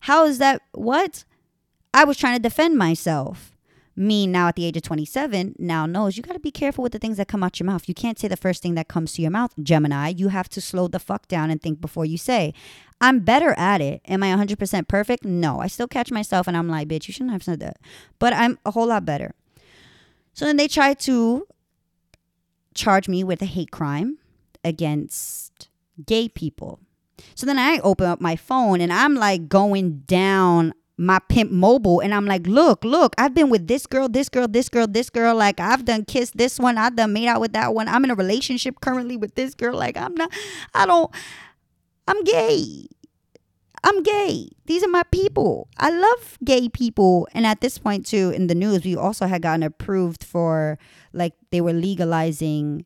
How 0.00 0.26
is 0.26 0.36
that? 0.36 0.60
What? 0.72 1.24
I 1.94 2.04
was 2.04 2.18
trying 2.18 2.36
to 2.36 2.42
defend 2.42 2.76
myself 2.76 3.47
me 3.98 4.26
now 4.26 4.48
at 4.48 4.56
the 4.56 4.64
age 4.64 4.76
of 4.76 4.82
27 4.82 5.56
now 5.58 5.84
knows 5.84 6.16
you 6.16 6.22
got 6.22 6.34
to 6.34 6.38
be 6.38 6.52
careful 6.52 6.82
with 6.82 6.92
the 6.92 6.98
things 6.98 7.16
that 7.16 7.26
come 7.26 7.42
out 7.42 7.58
your 7.58 7.66
mouth. 7.66 7.88
You 7.88 7.94
can't 7.94 8.18
say 8.18 8.28
the 8.28 8.36
first 8.36 8.62
thing 8.62 8.74
that 8.76 8.88
comes 8.88 9.12
to 9.14 9.22
your 9.22 9.30
mouth, 9.30 9.52
Gemini. 9.60 10.08
You 10.08 10.28
have 10.28 10.48
to 10.50 10.60
slow 10.60 10.86
the 10.86 11.00
fuck 11.00 11.26
down 11.26 11.50
and 11.50 11.60
think 11.60 11.80
before 11.80 12.04
you 12.04 12.16
say. 12.16 12.54
I'm 13.00 13.20
better 13.20 13.54
at 13.58 13.80
it. 13.80 14.00
Am 14.06 14.22
I 14.22 14.28
100% 14.28 14.88
perfect? 14.88 15.24
No. 15.24 15.60
I 15.60 15.66
still 15.66 15.88
catch 15.88 16.10
myself 16.12 16.46
and 16.46 16.56
I'm 16.56 16.68
like, 16.68 16.88
bitch, 16.88 17.08
you 17.08 17.12
shouldn't 17.12 17.32
have 17.32 17.42
said 17.42 17.60
that. 17.60 17.78
But 18.18 18.32
I'm 18.32 18.58
a 18.64 18.70
whole 18.70 18.86
lot 18.86 19.04
better. 19.04 19.34
So 20.32 20.44
then 20.44 20.56
they 20.56 20.68
try 20.68 20.94
to 20.94 21.46
charge 22.74 23.08
me 23.08 23.24
with 23.24 23.42
a 23.42 23.46
hate 23.46 23.72
crime 23.72 24.18
against 24.64 25.68
gay 26.06 26.28
people. 26.28 26.78
So 27.34 27.46
then 27.46 27.58
I 27.58 27.80
open 27.80 28.06
up 28.06 28.20
my 28.20 28.36
phone 28.36 28.80
and 28.80 28.92
I'm 28.92 29.16
like 29.16 29.48
going 29.48 30.00
down 30.00 30.72
my 30.98 31.20
pimp 31.28 31.52
mobile 31.52 32.00
and 32.00 32.12
I'm 32.12 32.26
like, 32.26 32.46
look, 32.46 32.84
look, 32.84 33.14
I've 33.16 33.32
been 33.32 33.50
with 33.50 33.68
this 33.68 33.86
girl, 33.86 34.08
this 34.08 34.28
girl, 34.28 34.48
this 34.48 34.68
girl, 34.68 34.88
this 34.88 35.08
girl. 35.08 35.36
Like 35.36 35.60
I've 35.60 35.84
done 35.84 36.04
kissed 36.04 36.36
this 36.36 36.58
one, 36.58 36.76
I've 36.76 36.96
done 36.96 37.12
made 37.12 37.28
out 37.28 37.40
with 37.40 37.52
that 37.52 37.72
one. 37.72 37.88
I'm 37.88 38.04
in 38.04 38.10
a 38.10 38.16
relationship 38.16 38.80
currently 38.80 39.16
with 39.16 39.36
this 39.36 39.54
girl. 39.54 39.76
Like 39.76 39.96
I'm 39.96 40.14
not, 40.14 40.32
I 40.74 40.86
don't, 40.86 41.10
I'm 42.08 42.24
gay. 42.24 42.88
I'm 43.84 44.02
gay. 44.02 44.48
These 44.66 44.82
are 44.82 44.88
my 44.88 45.04
people. 45.04 45.68
I 45.78 45.90
love 45.90 46.36
gay 46.44 46.68
people. 46.68 47.28
And 47.32 47.46
at 47.46 47.60
this 47.60 47.78
point, 47.78 48.04
too, 48.04 48.30
in 48.30 48.48
the 48.48 48.54
news, 48.54 48.84
we 48.84 48.96
also 48.96 49.26
had 49.26 49.42
gotten 49.42 49.62
approved 49.62 50.24
for 50.24 50.78
like 51.12 51.34
they 51.52 51.60
were 51.60 51.72
legalizing 51.72 52.84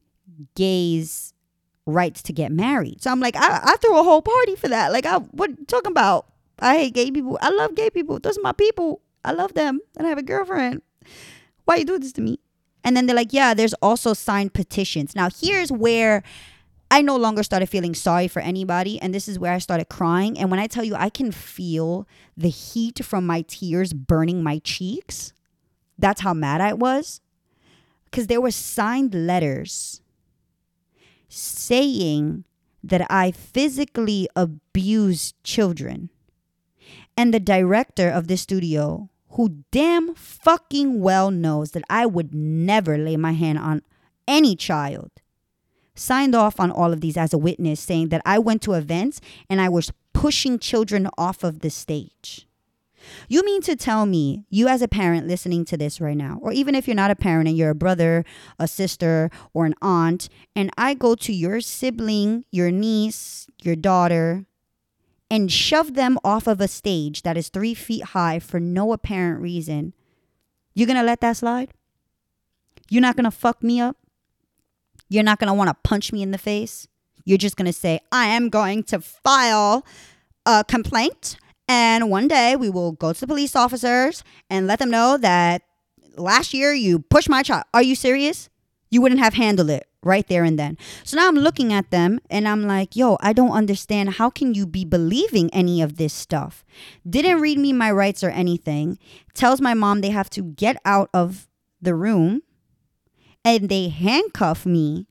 gays' 0.55 1.33
rights 1.87 2.23
to 2.25 2.33
get 2.35 2.53
married. 2.53 3.03
So 3.03 3.11
I'm 3.11 3.21
like, 3.21 3.37
I, 3.37 3.61
I 3.65 3.77
threw 3.77 3.99
a 3.99 4.03
whole 4.03 4.21
party 4.21 4.55
for 4.55 4.69
that. 4.69 4.93
Like, 4.93 5.07
I 5.07 5.17
what 5.17 5.67
talking 5.67 5.93
about? 5.93 6.27
I 6.59 6.77
hate 6.77 6.95
gay 6.95 7.11
people. 7.11 7.39
I 7.41 7.51
love 7.51 7.75
gay 7.75 7.91
people. 7.91 8.19
Those 8.19 8.39
are 8.39 8.43
my 8.43 8.53
people. 8.53 9.01
I 9.25 9.33
love 9.33 9.55
them. 9.55 9.81
And 9.97 10.07
I 10.07 10.11
have 10.11 10.19
a 10.19 10.23
girlfriend. 10.23 10.83
Why 11.65 11.77
you 11.77 11.85
do 11.85 11.99
this 11.99 12.13
to 12.13 12.21
me? 12.21 12.39
And 12.85 12.97
then 12.97 13.07
they're 13.07 13.17
like, 13.17 13.33
yeah, 13.33 13.55
there's 13.55 13.75
also 13.75 14.13
signed 14.13 14.55
petitions. 14.55 15.15
Now 15.15 15.29
here's 15.31 15.71
where 15.71 16.23
I 16.91 17.01
no 17.01 17.17
longer 17.17 17.43
started 17.43 17.69
feeling 17.69 17.95
sorry 17.95 18.29
for 18.29 18.41
anybody. 18.41 19.01
And 19.01 19.15
this 19.15 19.29
is 19.29 19.39
where 19.39 19.53
I 19.53 19.59
started 19.59 19.89
crying. 19.89 20.39
And 20.39 20.51
when 20.51 20.61
I 20.61 20.67
tell 20.67 20.85
you, 20.85 20.95
I 20.95 21.09
can 21.09 21.33
feel 21.33 22.07
the 22.37 22.51
heat 22.51 23.05
from 23.05 23.27
my 23.27 23.43
tears 23.43 23.93
burning 23.93 24.43
my 24.43 24.59
cheeks. 24.59 25.33
That's 25.99 26.21
how 26.21 26.35
mad 26.35 26.61
I 26.61 26.75
was. 26.75 27.21
Because 28.05 28.27
there 28.27 28.41
were 28.41 28.51
signed 28.51 29.15
letters 29.15 30.03
saying 31.29 32.45
that 32.85 33.07
I 33.11 33.31
physically 33.31 34.29
abused 34.37 35.35
children. 35.45 36.11
And 37.17 37.33
the 37.33 37.41
director 37.41 38.09
of 38.09 38.29
the 38.29 38.37
studio, 38.37 39.11
who 39.31 39.65
damn 39.71 40.15
fucking 40.15 41.01
well 41.01 41.31
knows 41.31 41.73
that 41.73 41.85
I 41.89 42.07
would 42.07 42.35
never 42.35 42.99
lay 42.99 43.17
my 43.17 43.33
hand 43.33 43.59
on 43.59 43.83
any 44.27 44.57
child, 44.57 45.11
signed 45.95 46.35
off 46.35 46.61
on 46.61 46.71
all 46.71 46.93
of 46.93 47.01
these 47.01 47.17
as 47.17 47.33
a 47.33 47.39
witness, 47.39 47.81
saying 47.81 48.09
that 48.09 48.23
I 48.25 48.39
went 48.39 48.63
to 48.63 48.75
events 48.75 49.21
and 49.49 49.61
I 49.61 49.69
was 49.69 49.93
pushing 50.13 50.59
children 50.59 51.09
off 51.19 51.45
of 51.45 51.61
the 51.61 51.71
stage. 51.71 52.47
You 53.29 53.45
mean 53.45 53.63
to 53.63 53.75
tell 53.75 54.07
me, 54.07 54.45
you 54.49 54.69
as 54.69 54.81
a 54.81 54.89
parent 54.89 55.27
listening 55.27 55.65
to 55.67 55.77
this 55.77 56.01
right 56.01 56.17
now, 56.17 56.39
or 56.41 56.53
even 56.53 56.75
if 56.75 56.87
you're 56.87 56.95
not 56.95 57.11
a 57.11 57.17
parent 57.17 57.49
and 57.49 57.57
you're 57.57 57.71
a 57.71 57.75
brother, 57.75 58.25
a 58.59 58.69
sister, 58.69 59.31
or 59.53 59.67
an 59.67 59.75
aunt, 59.83 60.29
and 60.55 60.71
I 60.79 60.95
go 60.95 61.15
to 61.17 61.33
your 61.33 61.61
sibling, 61.61 62.45
your 62.53 62.71
niece, 62.71 63.49
your 63.63 63.77
daughter, 63.77 64.47
and 65.33 65.51
shove 65.51 65.95
them 65.95 66.19
off 66.23 66.47
of 66.47 66.61
a 66.61 66.69
stage 66.69 67.23
that 67.23 67.39
is 67.39 67.49
three 67.49 67.73
feet 67.73 68.05
high 68.05 68.39
for 68.39 68.61
no 68.61 68.93
apparent 68.93 69.41
reason, 69.41 69.95
you're 70.75 70.87
gonna 70.87 71.03
let 71.03 71.23
that 71.23 71.39
slide? 71.39 71.73
You're 72.91 73.01
not 73.01 73.17
gonna 73.17 73.31
fuck 73.31 73.63
me 73.63 73.81
up? 73.81 73.97
You're 75.09 75.23
not 75.23 75.39
want 75.55 75.69
to 75.69 75.89
punch 75.89 76.13
me 76.13 76.23
in 76.23 76.33
the 76.33 76.39
face. 76.39 76.87
You're 77.25 77.39
just 77.39 77.57
to 77.67 77.73
say, 77.73 78.01
I 78.11 78.27
am 78.27 78.51
going 78.51 78.83
to 78.85 79.01
file 79.01 79.87
a 80.45 80.65
complaint. 80.69 81.37
And 81.67 82.11
one 82.11 82.29
day 82.29 82.57
we 82.57 82.69
will 82.69 82.93
go 82.93 83.13
to 83.13 83.21
the 83.21 83.27
police 83.27 83.57
officers 83.57 84.25
and 84.51 84.67
let 84.67 84.81
them 84.81 84.91
know 84.91 85.17
that 85.19 85.63
last 86.17 86.53
year 86.53 86.75
you 86.75 86.99
pushed 86.99 87.29
my 87.29 87.43
child. 87.43 87.65
Are 87.73 87.83
you 87.83 87.95
serious? 87.95 88.51
You 88.91 89.01
wouldn't 89.01 89.21
have 89.21 89.35
handled 89.35 89.71
it 89.71 89.87
right 90.03 90.27
there 90.29 90.45
and 90.45 90.59
then. 90.59 90.77
So 91.05 91.17
now 91.17 91.29
I'm 91.29 91.37
looking 91.37 91.73
at 91.73 91.91
them 91.91 92.21
and 92.31 92.49
I'm 92.49 92.67
like, 92.67 92.97
yo, 92.97 93.17
I 93.21 93.33
don't 93.33 93.53
understand. 93.53 94.15
How 94.15 94.31
can 94.31 94.55
you 94.55 94.67
be 94.67 94.85
believing 94.85 95.49
any 95.53 95.81
of 95.81 95.97
this 95.97 96.13
stuff? 96.13 96.65
Didn't 97.09 97.41
read 97.41 97.59
me 97.59 97.73
my 97.73 97.91
rights 97.91 98.25
or 98.25 98.31
anything. 98.31 98.99
Tells 99.35 99.61
my 99.61 99.75
mom 99.75 100.01
they 100.01 100.11
have 100.11 100.31
to 100.31 100.43
get 100.43 100.77
out 100.85 101.09
of 101.15 101.49
the 101.81 101.95
room 101.95 102.43
and 103.45 103.69
they 103.69 103.89
handcuff 103.89 104.67
me 104.67 105.07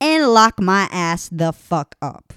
and 0.00 0.28
lock 0.28 0.60
my 0.60 0.88
ass 0.90 1.28
the 1.30 1.52
fuck 1.52 1.94
up. 2.00 2.34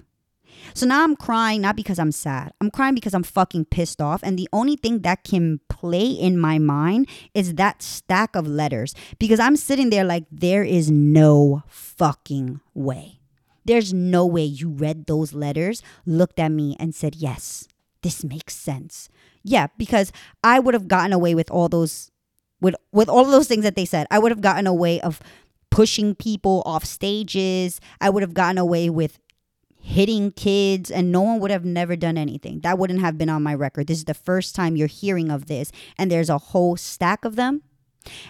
So 0.74 0.86
now 0.86 1.03
I'm 1.03 1.15
crying 1.15 1.61
not 1.61 1.76
because 1.76 1.99
I'm 1.99 2.11
sad. 2.11 2.51
I'm 2.61 2.72
crying 2.72 2.95
because 2.95 3.13
I'm 3.13 3.24
fucking 3.24 3.65
pissed 3.65 4.01
off. 4.01 4.22
And 4.24 4.38
the 4.38 4.49
only 4.53 4.76
thing 4.76 4.99
that 4.99 5.24
can 5.24 5.59
play 5.69 6.07
in 6.07 6.38
my 6.38 6.59
mind 6.59 7.09
is 7.34 7.55
that 7.55 7.82
stack 7.82 8.36
of 8.36 8.47
letters 8.47 8.93
because 9.19 9.39
I'm 9.39 9.55
sitting 9.55 9.89
there 9.89 10.03
like, 10.03 10.26
there 10.32 10.63
is 10.63 10.89
no 10.91 11.63
fucking 11.67 12.61
way. 12.74 13.19
There's 13.65 13.93
no 13.93 14.26
way 14.26 14.43
you 14.43 14.69
read 14.69 15.05
those 15.05 15.34
letters, 15.34 15.84
looked 16.05 16.39
at 16.39 16.51
me, 16.51 16.76
and 16.80 16.95
said, 16.95 17.15
yes, 17.15 17.67
this 18.01 18.24
makes 18.24 18.55
sense. 18.55 19.07
Yeah, 19.43 19.67
because 19.78 20.11
I 20.43 20.59
would 20.59 20.74
have 20.74 20.88
gotten 20.88 21.13
away 21.13 21.36
with 21.36 21.49
all 21.51 21.69
those 21.69 22.11
with 22.59 22.76
with 22.91 23.09
all 23.09 23.26
of 23.26 23.32
those 23.32 23.47
things 23.47 23.63
that 23.63 23.76
they 23.76 23.86
said, 23.86 24.07
I 24.11 24.19
would 24.19 24.32
have 24.32 24.41
gotten 24.41 24.67
away 24.67 25.01
of 25.01 25.19
pushing 25.72 26.13
people 26.13 26.61
off 26.65 26.86
stages. 26.86 27.80
I 27.99 28.09
would 28.09 28.22
have 28.22 28.34
gotten 28.34 28.57
away 28.57 28.89
with 28.89 29.19
hitting 29.82 30.32
kids 30.32 30.91
and 30.91 31.11
no 31.11 31.21
one 31.21 31.39
would 31.39 31.51
have 31.51 31.65
never 31.65 31.95
done 31.95 32.17
anything. 32.17 32.61
That 32.61 32.77
wouldn't 32.77 33.01
have 33.01 33.17
been 33.17 33.29
on 33.29 33.43
my 33.43 33.53
record. 33.53 33.88
This 33.88 33.97
is 33.97 34.05
the 34.05 34.13
first 34.13 34.55
time 34.55 34.75
you're 34.75 34.88
hearing 34.88 35.29
of 35.29 35.47
this 35.47 35.71
and 35.97 36.09
there's 36.09 36.29
a 36.29 36.38
whole 36.38 36.77
stack 36.77 37.25
of 37.25 37.36
them. 37.36 37.63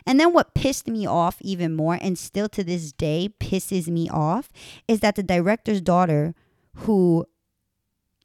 And 0.05 0.19
then 0.19 0.33
what 0.33 0.53
pissed 0.53 0.87
me 0.87 1.05
off 1.05 1.37
even 1.41 1.75
more 1.75 1.97
and 2.01 2.17
still 2.17 2.49
to 2.49 2.63
this 2.63 2.91
day 2.91 3.29
pisses 3.39 3.87
me 3.87 4.09
off 4.09 4.49
is 4.87 5.01
that 5.01 5.15
the 5.15 5.23
director's 5.23 5.81
daughter 5.81 6.33
who 6.75 7.25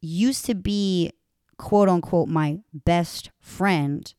used 0.00 0.44
to 0.46 0.54
be 0.54 1.12
quote 1.58 1.88
unquote 1.88 2.28
my 2.28 2.58
best 2.72 3.30
friend 3.40 4.14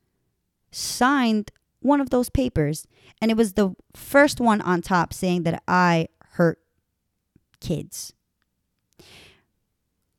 signed 0.72 1.52
one 1.80 2.02
of 2.02 2.10
those 2.10 2.30
papers. 2.30 2.86
And 3.22 3.32
it 3.32 3.38
was 3.38 3.54
the 3.54 3.74
first 3.96 4.40
one 4.40 4.62
on 4.62 4.82
top 4.82 5.14
saying 5.14 5.44
that 5.44 5.64
I 5.68 6.10
hurt 6.32 6.60
kids. 7.60 8.14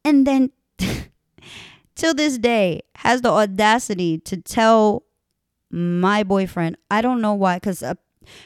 And 0.08 0.26
then, 0.26 0.52
till 1.94 2.14
this 2.14 2.38
day, 2.38 2.80
has 2.94 3.20
the 3.20 3.28
audacity 3.28 4.16
to 4.20 4.38
tell 4.38 5.02
my 5.70 6.22
boyfriend, 6.22 6.78
I 6.90 7.02
don't 7.02 7.20
know 7.20 7.34
why, 7.34 7.56
because 7.56 7.82
uh, 7.82 7.92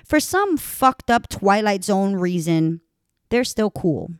for 0.05 0.19
some 0.19 0.57
fucked 0.57 1.09
up 1.09 1.29
Twilight 1.29 1.85
Zone 1.85 2.17
reason, 2.17 2.81
they're 3.29 3.45
still 3.45 3.71
cool. 3.71 4.11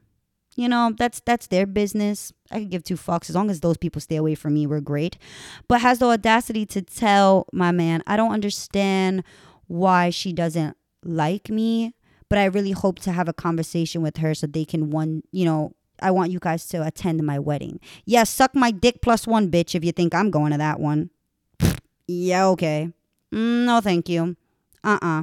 You 0.55 0.69
know, 0.69 0.95
that's 0.97 1.19
that's 1.19 1.49
their 1.49 1.67
business. 1.67 2.33
I 2.53 2.61
can 2.61 2.69
give 2.69 2.85
two 2.85 2.95
fucks 2.95 3.29
as 3.29 3.35
long 3.35 3.51
as 3.51 3.59
those 3.59 3.77
people 3.77 4.01
stay 4.01 4.17
away 4.17 4.37
from 4.37 4.55
me. 4.55 4.69
We're 4.69 4.81
great. 4.81 5.19
But 5.67 5.81
has 5.81 5.99
the 5.99 6.07
audacity 6.07 6.65
to 6.67 6.81
tell 6.83 7.49
my 7.53 7.73
man, 7.73 8.05
I 8.07 8.17
don't 8.17 8.33
understand 8.33 9.25
why 9.67 10.11
she 10.11 10.33
doesn't 10.33 10.77
like 11.03 11.49
me, 11.49 11.97
but 12.29 12.39
I 12.39 12.45
really 12.45 12.71
hope 12.71 13.01
to 13.01 13.11
have 13.11 13.29
a 13.29 13.33
conversation 13.33 14.01
with 14.01 14.19
her 14.19 14.33
so 14.33 14.47
they 14.47 14.65
can 14.65 14.91
one, 14.91 15.23
you 15.33 15.45
know, 15.45 15.75
I 16.03 16.11
want 16.11 16.31
you 16.31 16.39
guys 16.39 16.67
to 16.69 16.87
attend 16.87 17.23
my 17.23 17.39
wedding. 17.39 17.81
Yeah, 18.05 18.25
suck 18.25 18.55
my 18.55 18.71
dick 18.71 19.01
plus 19.03 19.27
one, 19.27 19.51
bitch, 19.51 19.75
if 19.75 19.85
you 19.85 19.93
think 19.93 20.15
I'm 20.15 20.31
going 20.31 20.53
to 20.53 20.59
that 20.59 20.81
one. 20.81 21.11
yeah, 22.07 22.47
okay. 22.49 22.93
Mm, 23.33 23.65
no, 23.65 23.81
thank 23.81 24.09
you. 24.09 24.37
Uh 24.85 24.99
uh-uh. 25.03 25.23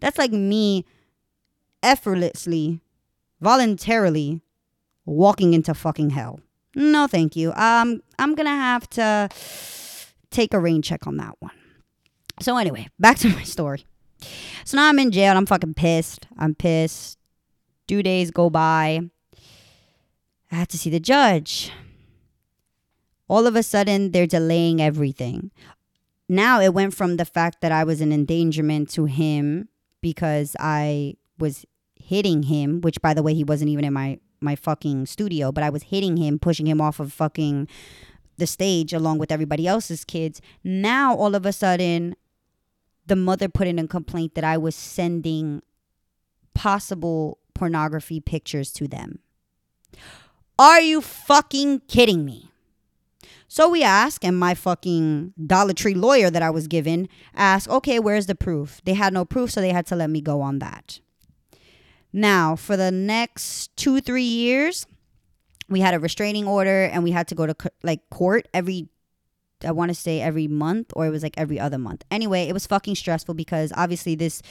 That's 0.00 0.18
like 0.18 0.32
me 0.32 0.86
effortlessly, 1.82 2.80
voluntarily 3.40 4.40
walking 5.04 5.54
into 5.54 5.74
fucking 5.74 6.10
hell. 6.10 6.40
No, 6.74 7.06
thank 7.06 7.36
you. 7.36 7.52
Um, 7.54 8.02
I'm 8.18 8.34
gonna 8.34 8.50
have 8.50 8.88
to 8.90 9.28
take 10.30 10.54
a 10.54 10.60
rain 10.60 10.82
check 10.82 11.06
on 11.06 11.16
that 11.16 11.34
one. 11.40 11.52
So 12.40 12.56
anyway, 12.56 12.88
back 12.98 13.18
to 13.18 13.28
my 13.36 13.42
story. 13.42 13.84
So 14.64 14.76
now 14.76 14.88
I'm 14.88 14.98
in 14.98 15.10
jail 15.10 15.30
and 15.30 15.38
I'm 15.38 15.46
fucking 15.46 15.74
pissed. 15.74 16.26
I'm 16.38 16.54
pissed. 16.54 17.18
Two 17.88 18.02
days 18.02 18.30
go 18.30 18.50
by. 18.50 19.00
I 20.50 20.56
had 20.56 20.68
to 20.70 20.78
see 20.78 20.90
the 20.90 21.00
judge. 21.00 21.70
All 23.28 23.46
of 23.46 23.54
a 23.54 23.62
sudden, 23.62 24.10
they're 24.10 24.26
delaying 24.26 24.82
everything. 24.82 25.50
Now 26.28 26.60
it 26.60 26.74
went 26.74 26.94
from 26.94 27.16
the 27.16 27.24
fact 27.24 27.60
that 27.60 27.72
I 27.72 27.84
was 27.84 28.00
an 28.00 28.12
endangerment 28.12 28.90
to 28.90 29.04
him 29.04 29.68
because 30.00 30.56
I 30.58 31.14
was 31.38 31.64
hitting 31.94 32.44
him, 32.44 32.80
which 32.80 33.00
by 33.00 33.14
the 33.14 33.22
way, 33.22 33.34
he 33.34 33.44
wasn't 33.44 33.70
even 33.70 33.84
in 33.84 33.92
my 33.92 34.18
my 34.40 34.56
fucking 34.56 35.04
studio, 35.04 35.52
but 35.52 35.62
I 35.62 35.70
was 35.70 35.84
hitting 35.84 36.16
him, 36.16 36.38
pushing 36.38 36.66
him 36.66 36.80
off 36.80 36.98
of 36.98 37.12
fucking 37.12 37.68
the 38.38 38.46
stage 38.46 38.92
along 38.94 39.18
with 39.18 39.30
everybody 39.30 39.66
else's 39.66 40.04
kids. 40.04 40.40
Now 40.64 41.14
all 41.14 41.34
of 41.34 41.44
a 41.44 41.52
sudden, 41.52 42.16
the 43.06 43.16
mother 43.16 43.48
put 43.48 43.66
in 43.66 43.78
a 43.78 43.86
complaint 43.86 44.34
that 44.34 44.44
I 44.44 44.56
was 44.56 44.74
sending 44.74 45.62
possible 46.54 47.38
pornography 47.54 48.18
pictures 48.20 48.72
to 48.72 48.88
them. 48.88 49.18
Are 50.60 50.82
you 50.82 51.00
fucking 51.00 51.80
kidding 51.88 52.26
me? 52.26 52.50
So 53.48 53.66
we 53.66 53.82
ask, 53.82 54.22
and 54.22 54.38
my 54.38 54.52
fucking 54.52 55.32
Dollar 55.46 55.72
Tree 55.72 55.94
lawyer 55.94 56.28
that 56.28 56.42
I 56.42 56.50
was 56.50 56.66
given 56.66 57.08
asked, 57.34 57.66
okay, 57.70 57.98
where's 57.98 58.26
the 58.26 58.34
proof? 58.34 58.82
They 58.84 58.92
had 58.92 59.14
no 59.14 59.24
proof, 59.24 59.50
so 59.50 59.62
they 59.62 59.72
had 59.72 59.86
to 59.86 59.96
let 59.96 60.10
me 60.10 60.20
go 60.20 60.42
on 60.42 60.58
that. 60.58 61.00
Now, 62.12 62.56
for 62.56 62.76
the 62.76 62.90
next 62.90 63.74
two, 63.74 64.02
three 64.02 64.22
years, 64.22 64.86
we 65.70 65.80
had 65.80 65.94
a 65.94 65.98
restraining 65.98 66.46
order 66.46 66.84
and 66.84 67.02
we 67.04 67.12
had 67.12 67.26
to 67.28 67.34
go 67.34 67.46
to 67.46 67.56
like 67.82 68.10
court 68.10 68.46
every 68.52 68.90
I 69.64 69.72
want 69.72 69.90
to 69.90 69.94
say 69.94 70.20
every 70.20 70.48
month 70.48 70.92
or 70.94 71.06
it 71.06 71.10
was 71.10 71.22
like 71.22 71.34
every 71.36 71.58
other 71.60 71.78
month. 71.78 72.04
Anyway, 72.10 72.44
it 72.48 72.52
was 72.52 72.66
fucking 72.66 72.96
stressful 72.96 73.34
because 73.34 73.72
obviously 73.76 74.14
this 74.14 74.42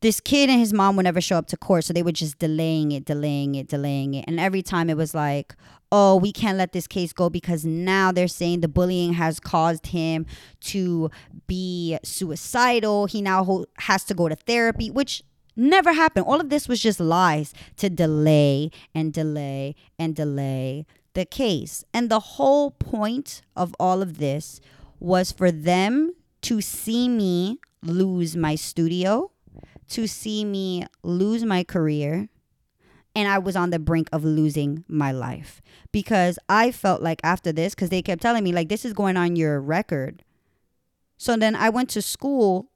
this 0.00 0.20
kid 0.20 0.48
and 0.48 0.58
his 0.58 0.72
mom 0.72 0.96
would 0.96 1.04
never 1.04 1.20
show 1.20 1.36
up 1.36 1.46
to 1.48 1.56
court, 1.56 1.84
so 1.84 1.92
they 1.92 2.02
were 2.02 2.12
just 2.12 2.38
delaying 2.38 2.92
it, 2.92 3.04
delaying 3.04 3.54
it, 3.54 3.68
delaying 3.68 4.14
it. 4.14 4.24
And 4.26 4.40
every 4.40 4.62
time 4.62 4.88
it 4.88 4.96
was 4.96 5.14
like, 5.14 5.54
oh, 5.92 6.16
we 6.16 6.32
can't 6.32 6.56
let 6.56 6.72
this 6.72 6.86
case 6.86 7.12
go 7.12 7.28
because 7.28 7.64
now 7.64 8.10
they're 8.12 8.28
saying 8.28 8.60
the 8.60 8.68
bullying 8.68 9.12
has 9.14 9.40
caused 9.40 9.88
him 9.88 10.24
to 10.60 11.10
be 11.46 11.98
suicidal. 12.02 13.06
He 13.06 13.20
now 13.20 13.44
ho- 13.44 13.66
has 13.78 14.04
to 14.04 14.14
go 14.14 14.28
to 14.28 14.36
therapy, 14.36 14.90
which 14.90 15.22
never 15.56 15.92
happened. 15.92 16.26
All 16.26 16.40
of 16.40 16.48
this 16.48 16.68
was 16.68 16.80
just 16.80 17.00
lies 17.00 17.52
to 17.76 17.90
delay 17.90 18.70
and 18.94 19.12
delay 19.12 19.74
and 19.98 20.14
delay 20.14 20.86
the 21.14 21.26
case. 21.26 21.84
And 21.92 22.08
the 22.08 22.20
whole 22.20 22.70
point 22.70 23.42
of 23.56 23.74
all 23.78 24.00
of 24.00 24.18
this 24.18 24.60
was 24.98 25.32
for 25.32 25.50
them 25.50 26.12
to 26.42 26.60
see 26.60 27.08
me 27.08 27.58
lose 27.82 28.36
my 28.36 28.54
studio, 28.54 29.30
to 29.90 30.06
see 30.06 30.44
me 30.44 30.86
lose 31.02 31.44
my 31.44 31.64
career, 31.64 32.28
and 33.14 33.28
I 33.28 33.38
was 33.38 33.56
on 33.56 33.70
the 33.70 33.78
brink 33.78 34.08
of 34.12 34.24
losing 34.24 34.84
my 34.88 35.10
life 35.10 35.60
because 35.92 36.38
I 36.48 36.70
felt 36.70 37.02
like 37.02 37.20
after 37.24 37.52
this, 37.52 37.74
because 37.74 37.90
they 37.90 38.02
kept 38.02 38.22
telling 38.22 38.44
me, 38.44 38.52
like, 38.52 38.68
this 38.68 38.84
is 38.84 38.92
going 38.92 39.16
on 39.16 39.36
your 39.36 39.60
record. 39.60 40.24
So 41.16 41.36
then 41.36 41.56
I 41.56 41.70
went 41.70 41.90
to 41.90 42.02
school 42.02 42.70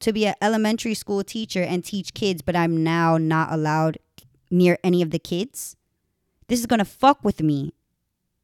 to 0.00 0.12
be 0.12 0.26
an 0.26 0.34
elementary 0.42 0.94
school 0.94 1.22
teacher 1.22 1.62
and 1.62 1.84
teach 1.84 2.14
kids, 2.14 2.42
but 2.42 2.56
I'm 2.56 2.82
now 2.82 3.16
not 3.16 3.52
allowed 3.52 3.98
near 4.50 4.76
any 4.84 5.02
of 5.02 5.10
the 5.10 5.18
kids. 5.18 5.76
This 6.48 6.60
is 6.60 6.66
going 6.66 6.78
to 6.78 6.84
fuck 6.84 7.24
with 7.24 7.40
me 7.40 7.72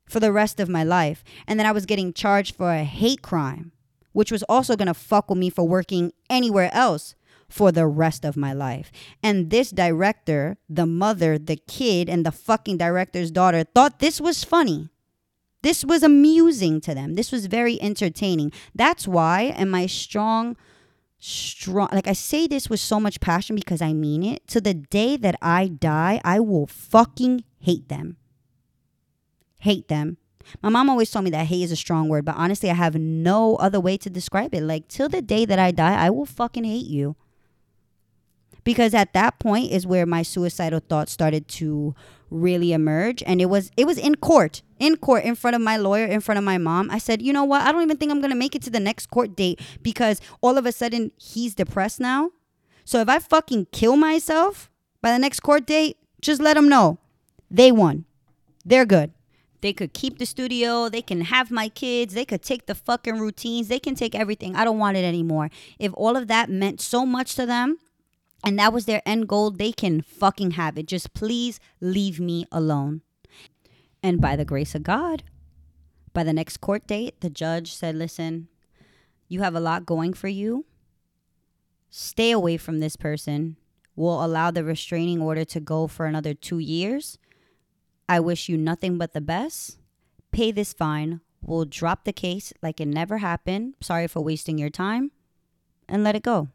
for 0.08 0.20
the 0.20 0.32
rest 0.32 0.60
of 0.60 0.68
my 0.68 0.84
life. 0.84 1.24
And 1.46 1.58
then 1.58 1.66
I 1.66 1.72
was 1.72 1.86
getting 1.86 2.12
charged 2.12 2.54
for 2.54 2.72
a 2.72 2.84
hate 2.84 3.22
crime, 3.22 3.72
which 4.12 4.32
was 4.32 4.42
also 4.44 4.76
going 4.76 4.86
to 4.86 4.94
fuck 4.94 5.28
with 5.28 5.38
me 5.38 5.50
for 5.50 5.66
working 5.66 6.12
anywhere 6.30 6.70
else 6.72 7.14
for 7.52 7.70
the 7.70 7.86
rest 7.86 8.24
of 8.24 8.34
my 8.36 8.52
life. 8.54 8.90
And 9.22 9.50
this 9.50 9.70
director, 9.70 10.56
the 10.70 10.86
mother, 10.86 11.38
the 11.38 11.56
kid, 11.56 12.08
and 12.08 12.24
the 12.24 12.32
fucking 12.32 12.78
director's 12.78 13.30
daughter 13.30 13.62
thought 13.62 13.98
this 13.98 14.20
was 14.20 14.42
funny. 14.42 14.88
This 15.60 15.84
was 15.84 16.02
amusing 16.02 16.80
to 16.80 16.94
them. 16.94 17.14
This 17.14 17.30
was 17.30 17.46
very 17.46 17.80
entertaining. 17.80 18.52
That's 18.74 19.06
why, 19.06 19.54
and 19.54 19.70
my 19.70 19.86
strong, 19.86 20.56
strong, 21.18 21.88
like 21.92 22.08
I 22.08 22.14
say 22.14 22.46
this 22.46 22.70
with 22.70 22.80
so 22.80 22.98
much 22.98 23.20
passion 23.20 23.54
because 23.54 23.82
I 23.82 23.92
mean 23.92 24.22
it. 24.22 24.46
To 24.48 24.60
the 24.60 24.74
day 24.74 25.18
that 25.18 25.36
I 25.42 25.68
die, 25.68 26.22
I 26.24 26.40
will 26.40 26.66
fucking 26.66 27.44
hate 27.60 27.88
them. 27.90 28.16
Hate 29.58 29.88
them. 29.88 30.16
My 30.62 30.70
mom 30.70 30.88
always 30.88 31.10
told 31.10 31.26
me 31.26 31.30
that 31.30 31.46
hate 31.46 31.62
is 31.62 31.70
a 31.70 31.76
strong 31.76 32.08
word, 32.08 32.24
but 32.24 32.34
honestly, 32.36 32.70
I 32.70 32.74
have 32.74 32.96
no 32.96 33.56
other 33.56 33.78
way 33.78 33.96
to 33.98 34.10
describe 34.10 34.54
it. 34.54 34.62
Like, 34.62 34.88
till 34.88 35.08
the 35.08 35.22
day 35.22 35.44
that 35.44 35.58
I 35.58 35.70
die, 35.70 35.94
I 35.94 36.10
will 36.10 36.26
fucking 36.26 36.64
hate 36.64 36.86
you 36.86 37.14
because 38.64 38.94
at 38.94 39.12
that 39.12 39.38
point 39.38 39.70
is 39.70 39.86
where 39.86 40.06
my 40.06 40.22
suicidal 40.22 40.80
thoughts 40.80 41.12
started 41.12 41.48
to 41.48 41.94
really 42.30 42.72
emerge 42.72 43.22
and 43.26 43.42
it 43.42 43.46
was 43.46 43.70
it 43.76 43.86
was 43.86 43.98
in 43.98 44.14
court 44.14 44.62
in 44.78 44.96
court 44.96 45.22
in 45.24 45.34
front 45.34 45.54
of 45.54 45.60
my 45.60 45.76
lawyer 45.76 46.06
in 46.06 46.20
front 46.20 46.38
of 46.38 46.44
my 46.44 46.56
mom 46.56 46.90
i 46.90 46.96
said 46.96 47.20
you 47.20 47.32
know 47.32 47.44
what 47.44 47.60
i 47.60 47.70
don't 47.70 47.82
even 47.82 47.96
think 47.96 48.10
i'm 48.10 48.20
going 48.20 48.30
to 48.30 48.36
make 48.36 48.54
it 48.54 48.62
to 48.62 48.70
the 48.70 48.80
next 48.80 49.10
court 49.10 49.36
date 49.36 49.60
because 49.82 50.18
all 50.40 50.56
of 50.56 50.64
a 50.64 50.72
sudden 50.72 51.12
he's 51.18 51.54
depressed 51.54 52.00
now 52.00 52.30
so 52.84 53.00
if 53.00 53.08
i 53.08 53.18
fucking 53.18 53.66
kill 53.70 53.96
myself 53.96 54.70
by 55.02 55.12
the 55.12 55.18
next 55.18 55.40
court 55.40 55.66
date 55.66 55.98
just 56.22 56.40
let 56.40 56.54
them 56.54 56.70
know 56.70 56.98
they 57.50 57.70
won 57.70 58.06
they're 58.64 58.86
good 58.86 59.12
they 59.62 59.72
could 59.72 59.92
keep 59.94 60.18
the 60.18 60.26
studio. 60.26 60.88
They 60.88 61.02
can 61.02 61.20
have 61.20 61.52
my 61.52 61.68
kids. 61.68 62.14
They 62.14 62.24
could 62.24 62.42
take 62.42 62.66
the 62.66 62.74
fucking 62.74 63.20
routines. 63.20 63.68
They 63.68 63.78
can 63.78 63.94
take 63.94 64.12
everything. 64.12 64.56
I 64.56 64.64
don't 64.64 64.78
want 64.78 64.96
it 64.96 65.04
anymore. 65.04 65.50
If 65.78 65.92
all 65.94 66.16
of 66.16 66.26
that 66.26 66.50
meant 66.50 66.80
so 66.80 67.06
much 67.06 67.36
to 67.36 67.46
them, 67.46 67.78
and 68.44 68.58
that 68.58 68.72
was 68.72 68.86
their 68.86 69.02
end 69.06 69.28
goal, 69.28 69.50
they 69.50 69.72
can 69.72 70.02
fucking 70.02 70.52
have 70.52 70.76
it. 70.76 70.86
Just 70.86 71.14
please 71.14 71.60
leave 71.80 72.18
me 72.18 72.46
alone. 72.50 73.02
And 74.02 74.20
by 74.20 74.36
the 74.36 74.44
grace 74.44 74.74
of 74.74 74.82
God, 74.82 75.22
by 76.12 76.24
the 76.24 76.32
next 76.32 76.58
court 76.58 76.86
date, 76.86 77.20
the 77.20 77.30
judge 77.30 77.74
said, 77.74 77.94
Listen, 77.94 78.48
you 79.28 79.42
have 79.42 79.54
a 79.54 79.60
lot 79.60 79.86
going 79.86 80.12
for 80.12 80.28
you. 80.28 80.66
Stay 81.88 82.30
away 82.30 82.56
from 82.56 82.80
this 82.80 82.96
person. 82.96 83.56
We'll 83.94 84.24
allow 84.24 84.50
the 84.50 84.64
restraining 84.64 85.20
order 85.20 85.44
to 85.44 85.60
go 85.60 85.86
for 85.86 86.06
another 86.06 86.34
two 86.34 86.58
years. 86.58 87.18
I 88.08 88.20
wish 88.20 88.48
you 88.48 88.56
nothing 88.56 88.98
but 88.98 89.12
the 89.12 89.20
best. 89.20 89.78
Pay 90.32 90.50
this 90.50 90.72
fine. 90.72 91.20
We'll 91.42 91.64
drop 91.64 92.04
the 92.04 92.12
case 92.12 92.52
like 92.62 92.80
it 92.80 92.88
never 92.88 93.18
happened. 93.18 93.74
Sorry 93.80 94.06
for 94.06 94.20
wasting 94.20 94.58
your 94.58 94.70
time. 94.70 95.12
And 95.88 96.02
let 96.02 96.16
it 96.16 96.22
go. 96.22 96.48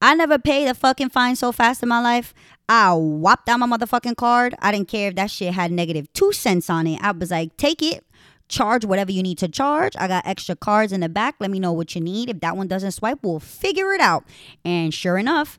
I 0.00 0.14
never 0.14 0.38
paid 0.38 0.68
a 0.68 0.74
fucking 0.74 1.08
fine 1.08 1.36
so 1.36 1.52
fast 1.52 1.82
in 1.82 1.88
my 1.88 2.00
life. 2.00 2.34
I 2.68 2.92
whopped 2.92 3.48
out 3.48 3.60
my 3.60 3.66
motherfucking 3.66 4.16
card. 4.16 4.54
I 4.58 4.72
didn't 4.72 4.88
care 4.88 5.08
if 5.08 5.14
that 5.14 5.30
shit 5.30 5.54
had 5.54 5.72
negative 5.72 6.12
two 6.12 6.32
cents 6.32 6.68
on 6.68 6.86
it. 6.86 7.02
I 7.02 7.12
was 7.12 7.30
like, 7.30 7.56
take 7.56 7.82
it, 7.82 8.04
charge 8.48 8.84
whatever 8.84 9.12
you 9.12 9.22
need 9.22 9.38
to 9.38 9.48
charge. 9.48 9.94
I 9.98 10.08
got 10.08 10.26
extra 10.26 10.56
cards 10.56 10.92
in 10.92 11.00
the 11.00 11.08
back. 11.08 11.36
Let 11.40 11.50
me 11.50 11.58
know 11.58 11.72
what 11.72 11.94
you 11.94 12.00
need. 12.00 12.28
If 12.28 12.40
that 12.40 12.56
one 12.56 12.68
doesn't 12.68 12.92
swipe, 12.92 13.20
we'll 13.22 13.40
figure 13.40 13.92
it 13.92 14.00
out. 14.00 14.24
And 14.64 14.92
sure 14.92 15.16
enough, 15.16 15.58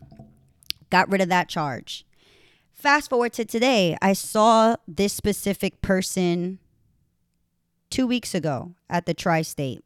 got 0.90 1.10
rid 1.12 1.22
of 1.22 1.30
that 1.30 1.50
charge. 1.50 2.06
Fast 2.74 3.10
forward 3.10 3.34
to 3.34 3.46
today, 3.46 3.98
I 4.04 4.14
saw 4.14 4.76
this 4.88 5.14
specific 5.14 5.82
person 5.82 6.60
two 7.90 8.06
weeks 8.06 8.36
ago 8.36 8.74
at 8.90 9.08
the 9.08 9.16
tri 9.16 9.42
state. 9.42 9.84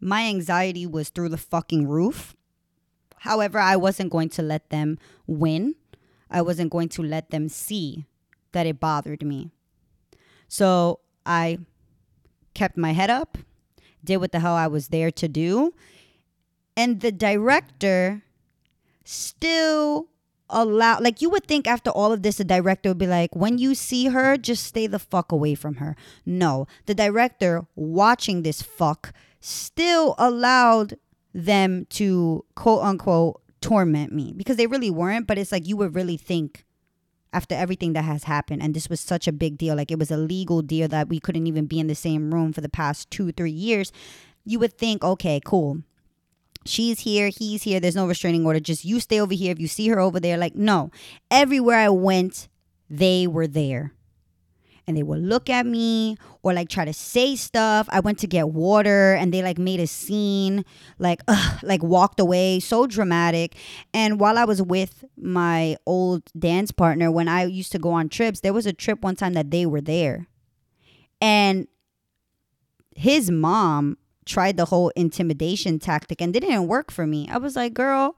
My 0.00 0.22
anxiety 0.24 0.86
was 0.86 1.10
through 1.10 1.28
the 1.28 1.36
fucking 1.36 1.86
roof. 1.86 2.34
However, 3.20 3.58
I 3.58 3.76
wasn't 3.76 4.10
going 4.10 4.28
to 4.30 4.42
let 4.42 4.70
them 4.70 4.98
win. 5.26 5.74
I 6.30 6.42
wasn't 6.42 6.70
going 6.70 6.88
to 6.90 7.02
let 7.02 7.30
them 7.30 7.48
see 7.48 8.06
that 8.52 8.66
it 8.66 8.80
bothered 8.80 9.24
me. 9.24 9.50
So 10.48 11.00
I 11.24 11.58
kept 12.54 12.76
my 12.76 12.92
head 12.92 13.10
up, 13.10 13.38
did 14.04 14.18
what 14.18 14.32
the 14.32 14.40
hell 14.40 14.54
I 14.54 14.66
was 14.66 14.88
there 14.88 15.10
to 15.12 15.28
do. 15.28 15.74
And 16.76 17.00
the 17.00 17.12
director 17.12 18.22
still 19.04 20.08
allowed, 20.50 21.02
like 21.02 21.20
you 21.20 21.30
would 21.30 21.46
think 21.46 21.66
after 21.66 21.90
all 21.90 22.12
of 22.12 22.22
this 22.22 22.36
the 22.36 22.44
director 22.44 22.90
would 22.90 22.98
be 22.98 23.06
like 23.06 23.34
when 23.34 23.58
you 23.58 23.74
see 23.74 24.06
her 24.06 24.36
just 24.36 24.64
stay 24.64 24.86
the 24.86 24.98
fuck 24.98 25.30
away 25.30 25.54
from 25.54 25.74
her 25.76 25.94
no 26.24 26.66
the 26.86 26.94
director 26.94 27.66
watching 27.76 28.42
this 28.42 28.62
fuck 28.62 29.12
still 29.40 30.14
allowed 30.16 30.96
them 31.38 31.86
to 31.90 32.44
quote 32.54 32.82
unquote 32.82 33.40
torment 33.60 34.12
me. 34.12 34.32
Because 34.36 34.56
they 34.56 34.66
really 34.66 34.90
weren't, 34.90 35.26
but 35.26 35.38
it's 35.38 35.52
like 35.52 35.66
you 35.66 35.76
would 35.76 35.94
really 35.94 36.16
think 36.16 36.64
after 37.32 37.54
everything 37.54 37.92
that 37.92 38.04
has 38.04 38.24
happened 38.24 38.62
and 38.62 38.72
this 38.72 38.88
was 38.88 39.00
such 39.00 39.28
a 39.28 39.32
big 39.32 39.58
deal 39.58 39.76
like 39.76 39.90
it 39.90 39.98
was 39.98 40.10
a 40.10 40.16
legal 40.16 40.62
deal 40.62 40.88
that 40.88 41.10
we 41.10 41.20
couldn't 41.20 41.46
even 41.46 41.66
be 41.66 41.78
in 41.78 41.86
the 41.86 41.94
same 41.94 42.32
room 42.32 42.54
for 42.54 42.62
the 42.62 42.70
past 42.70 43.10
2 43.10 43.32
3 43.32 43.50
years. 43.50 43.92
You 44.44 44.58
would 44.60 44.72
think 44.72 45.04
okay 45.04 45.40
cool. 45.44 45.82
She's 46.64 47.00
here 47.00 47.28
he's 47.28 47.62
here 47.62 47.80
there's 47.80 47.96
no 47.96 48.06
restraining 48.06 48.44
order 48.44 48.60
just 48.60 48.84
you 48.84 48.98
stay 49.00 49.20
over 49.20 49.34
here. 49.34 49.52
If 49.52 49.60
you 49.60 49.68
see 49.68 49.88
her 49.88 50.00
over 50.00 50.18
there 50.18 50.36
like 50.36 50.56
no. 50.56 50.90
Everywhere 51.30 51.78
i 51.78 51.88
went 51.88 52.48
they 52.90 53.26
were 53.26 53.46
there 53.46 53.92
and 54.88 54.96
they 54.96 55.02
would 55.02 55.20
look 55.20 55.50
at 55.50 55.66
me 55.66 56.16
or 56.42 56.54
like 56.54 56.70
try 56.70 56.84
to 56.86 56.94
say 56.94 57.36
stuff. 57.36 57.86
I 57.90 58.00
went 58.00 58.18
to 58.20 58.26
get 58.26 58.48
water 58.48 59.12
and 59.12 59.32
they 59.32 59.42
like 59.42 59.58
made 59.58 59.78
a 59.78 59.86
scene, 59.86 60.64
like 60.98 61.22
ugh, 61.28 61.60
like 61.62 61.82
walked 61.82 62.18
away, 62.18 62.58
so 62.58 62.86
dramatic. 62.86 63.54
And 63.92 64.18
while 64.18 64.38
I 64.38 64.44
was 64.44 64.62
with 64.62 65.04
my 65.16 65.76
old 65.86 66.22
dance 66.36 66.72
partner, 66.72 67.10
when 67.10 67.28
I 67.28 67.44
used 67.44 67.70
to 67.72 67.78
go 67.78 67.90
on 67.90 68.08
trips, 68.08 68.40
there 68.40 68.54
was 68.54 68.64
a 68.66 68.72
trip 68.72 69.02
one 69.02 69.14
time 69.14 69.34
that 69.34 69.50
they 69.50 69.66
were 69.66 69.82
there, 69.82 70.26
and 71.20 71.68
his 72.96 73.30
mom 73.30 73.98
tried 74.24 74.56
the 74.56 74.64
whole 74.66 74.88
intimidation 74.96 75.78
tactic 75.78 76.20
and 76.20 76.34
it 76.34 76.40
didn't 76.40 76.66
work 76.66 76.90
for 76.90 77.06
me. 77.06 77.28
I 77.30 77.38
was 77.38 77.54
like, 77.54 77.74
girl. 77.74 78.16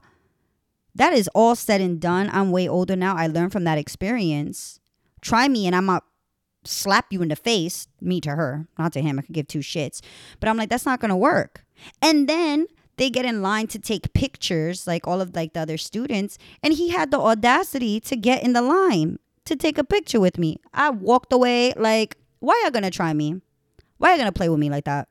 That 0.93 1.13
is 1.13 1.29
all 1.33 1.55
said 1.55 1.79
and 1.79 2.01
done. 2.01 2.29
I'm 2.33 2.51
way 2.51 2.67
older 2.67 2.97
now. 2.97 3.15
I 3.15 3.27
learned 3.27 3.53
from 3.53 3.63
that 3.63 3.77
experience. 3.77 4.81
Try 5.21 5.47
me 5.47 5.65
and 5.65 5.73
I'm 5.73 5.85
not 5.85 6.03
slap 6.63 7.07
you 7.11 7.21
in 7.21 7.29
the 7.29 7.35
face, 7.35 7.87
me 7.99 8.21
to 8.21 8.31
her, 8.31 8.67
not 8.77 8.93
to 8.93 9.01
him. 9.01 9.19
I 9.19 9.21
could 9.23 9.33
give 9.33 9.47
two 9.47 9.59
shits. 9.59 10.01
But 10.39 10.49
I'm 10.49 10.57
like, 10.57 10.69
that's 10.69 10.85
not 10.85 10.99
gonna 10.99 11.17
work. 11.17 11.63
And 12.01 12.27
then 12.27 12.67
they 12.97 13.09
get 13.09 13.25
in 13.25 13.41
line 13.41 13.67
to 13.67 13.79
take 13.79 14.13
pictures, 14.13 14.85
like 14.85 15.07
all 15.07 15.21
of 15.21 15.35
like 15.35 15.53
the 15.53 15.61
other 15.61 15.77
students, 15.77 16.37
and 16.61 16.73
he 16.73 16.89
had 16.89 17.11
the 17.11 17.19
audacity 17.19 17.99
to 18.01 18.15
get 18.15 18.43
in 18.43 18.53
the 18.53 18.61
line 18.61 19.17
to 19.45 19.55
take 19.55 19.77
a 19.77 19.83
picture 19.83 20.19
with 20.19 20.37
me. 20.37 20.57
I 20.73 20.91
walked 20.91 21.33
away 21.33 21.73
like, 21.75 22.17
why 22.39 22.53
are 22.53 22.63
y'all 22.63 22.71
gonna 22.71 22.91
try 22.91 23.13
me? 23.13 23.41
Why 23.97 24.09
are 24.09 24.11
y'all 24.11 24.19
gonna 24.19 24.31
play 24.31 24.49
with 24.49 24.59
me 24.59 24.69
like 24.69 24.85
that? 24.85 25.07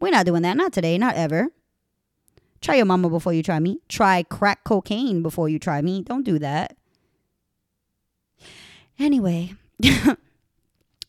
We're 0.00 0.10
not 0.10 0.26
doing 0.26 0.42
that. 0.42 0.56
Not 0.56 0.72
today. 0.72 0.96
Not 0.98 1.14
ever. 1.14 1.48
Try 2.60 2.76
your 2.76 2.86
mama 2.86 3.08
before 3.08 3.32
you 3.32 3.42
try 3.42 3.58
me. 3.58 3.80
Try 3.88 4.22
crack 4.22 4.64
cocaine 4.64 5.22
before 5.22 5.48
you 5.48 5.58
try 5.58 5.80
me. 5.82 6.02
Don't 6.02 6.24
do 6.24 6.38
that. 6.38 6.76
Anyway. 8.98 9.54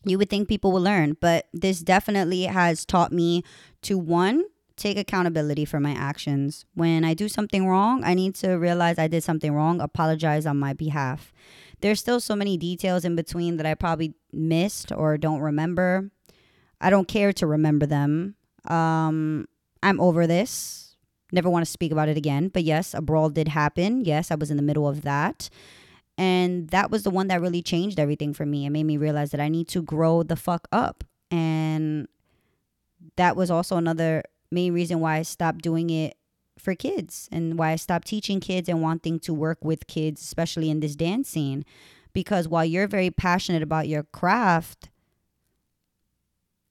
you 0.04 0.18
would 0.18 0.30
think 0.30 0.48
people 0.48 0.72
will 0.72 0.82
learn, 0.82 1.16
but 1.20 1.48
this 1.52 1.80
definitely 1.80 2.44
has 2.44 2.84
taught 2.84 3.12
me 3.12 3.42
to 3.82 3.96
one, 3.96 4.44
take 4.76 4.98
accountability 4.98 5.64
for 5.64 5.80
my 5.80 5.92
actions. 5.92 6.64
When 6.74 7.04
I 7.04 7.14
do 7.14 7.28
something 7.28 7.68
wrong, 7.68 8.02
I 8.04 8.14
need 8.14 8.34
to 8.36 8.54
realize 8.54 8.98
I 8.98 9.08
did 9.08 9.22
something 9.22 9.54
wrong, 9.54 9.80
apologize 9.80 10.46
on 10.46 10.58
my 10.58 10.72
behalf. 10.72 11.32
There's 11.80 12.00
still 12.00 12.20
so 12.20 12.36
many 12.36 12.56
details 12.56 13.04
in 13.04 13.16
between 13.16 13.56
that 13.56 13.66
I 13.66 13.74
probably 13.74 14.14
missed 14.32 14.92
or 14.92 15.18
don't 15.18 15.40
remember. 15.40 16.10
I 16.80 16.90
don't 16.90 17.08
care 17.08 17.32
to 17.34 17.46
remember 17.46 17.86
them. 17.86 18.36
Um, 18.66 19.46
I'm 19.82 20.00
over 20.00 20.26
this. 20.26 20.96
Never 21.32 21.48
want 21.48 21.64
to 21.64 21.70
speak 21.70 21.92
about 21.92 22.08
it 22.08 22.16
again. 22.16 22.48
But 22.48 22.64
yes, 22.64 22.94
a 22.94 23.00
brawl 23.00 23.30
did 23.30 23.48
happen. 23.48 24.04
Yes, 24.04 24.30
I 24.30 24.34
was 24.36 24.50
in 24.50 24.56
the 24.56 24.62
middle 24.62 24.86
of 24.86 25.02
that. 25.02 25.48
And 26.18 26.68
that 26.68 26.90
was 26.90 27.02
the 27.02 27.10
one 27.10 27.28
that 27.28 27.40
really 27.40 27.62
changed 27.62 27.98
everything 27.98 28.34
for 28.34 28.44
me. 28.44 28.66
It 28.66 28.70
made 28.70 28.84
me 28.84 28.96
realize 28.96 29.30
that 29.30 29.40
I 29.40 29.48
need 29.48 29.68
to 29.68 29.82
grow 29.82 30.22
the 30.22 30.36
fuck 30.36 30.68
up. 30.70 31.04
And 31.30 32.06
that 33.16 33.36
was 33.36 33.50
also 33.50 33.76
another 33.76 34.22
main 34.50 34.72
reason 34.74 35.00
why 35.00 35.16
I 35.16 35.22
stopped 35.22 35.62
doing 35.62 35.90
it 35.90 36.16
for 36.58 36.74
kids 36.74 37.28
and 37.32 37.58
why 37.58 37.70
I 37.70 37.76
stopped 37.76 38.06
teaching 38.06 38.40
kids 38.40 38.68
and 38.68 38.82
wanting 38.82 39.18
to 39.20 39.34
work 39.34 39.64
with 39.64 39.86
kids, 39.86 40.20
especially 40.22 40.70
in 40.70 40.80
this 40.80 40.94
dance 40.94 41.28
scene. 41.28 41.64
Because 42.12 42.46
while 42.46 42.64
you're 42.64 42.86
very 42.86 43.10
passionate 43.10 43.62
about 43.62 43.88
your 43.88 44.02
craft, 44.02 44.90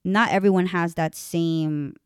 not 0.04 0.30
everyone 0.30 0.66
has 0.66 0.94
that 0.94 1.14
same 1.14 1.96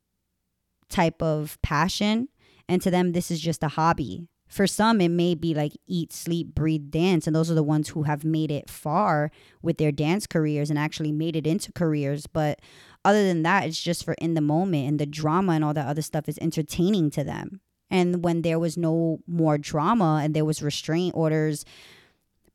type 0.88 1.22
of 1.22 1.58
passion. 1.62 2.28
And 2.68 2.80
to 2.82 2.90
them, 2.90 3.12
this 3.12 3.30
is 3.30 3.40
just 3.40 3.62
a 3.62 3.68
hobby. 3.68 4.26
For 4.48 4.66
some, 4.66 5.00
it 5.00 5.08
may 5.10 5.34
be 5.34 5.54
like 5.54 5.72
eat, 5.86 6.12
sleep, 6.12 6.54
breathe, 6.54 6.90
dance. 6.90 7.26
And 7.26 7.34
those 7.34 7.50
are 7.50 7.54
the 7.54 7.62
ones 7.62 7.88
who 7.90 8.04
have 8.04 8.24
made 8.24 8.50
it 8.50 8.70
far 8.70 9.30
with 9.62 9.78
their 9.78 9.92
dance 9.92 10.26
careers 10.26 10.70
and 10.70 10.78
actually 10.78 11.12
made 11.12 11.36
it 11.36 11.46
into 11.46 11.72
careers. 11.72 12.26
But 12.26 12.60
other 13.04 13.26
than 13.26 13.42
that, 13.42 13.66
it's 13.66 13.82
just 13.82 14.04
for 14.04 14.14
in 14.14 14.34
the 14.34 14.40
moment. 14.40 14.88
And 14.88 14.98
the 15.00 15.06
drama 15.06 15.52
and 15.52 15.64
all 15.64 15.74
that 15.74 15.88
other 15.88 16.02
stuff 16.02 16.28
is 16.28 16.38
entertaining 16.40 17.10
to 17.10 17.24
them. 17.24 17.60
And 17.90 18.24
when 18.24 18.42
there 18.42 18.58
was 18.58 18.76
no 18.76 19.20
more 19.26 19.58
drama 19.58 20.20
and 20.22 20.34
there 20.34 20.44
was 20.44 20.62
restraint 20.62 21.14
orders 21.14 21.64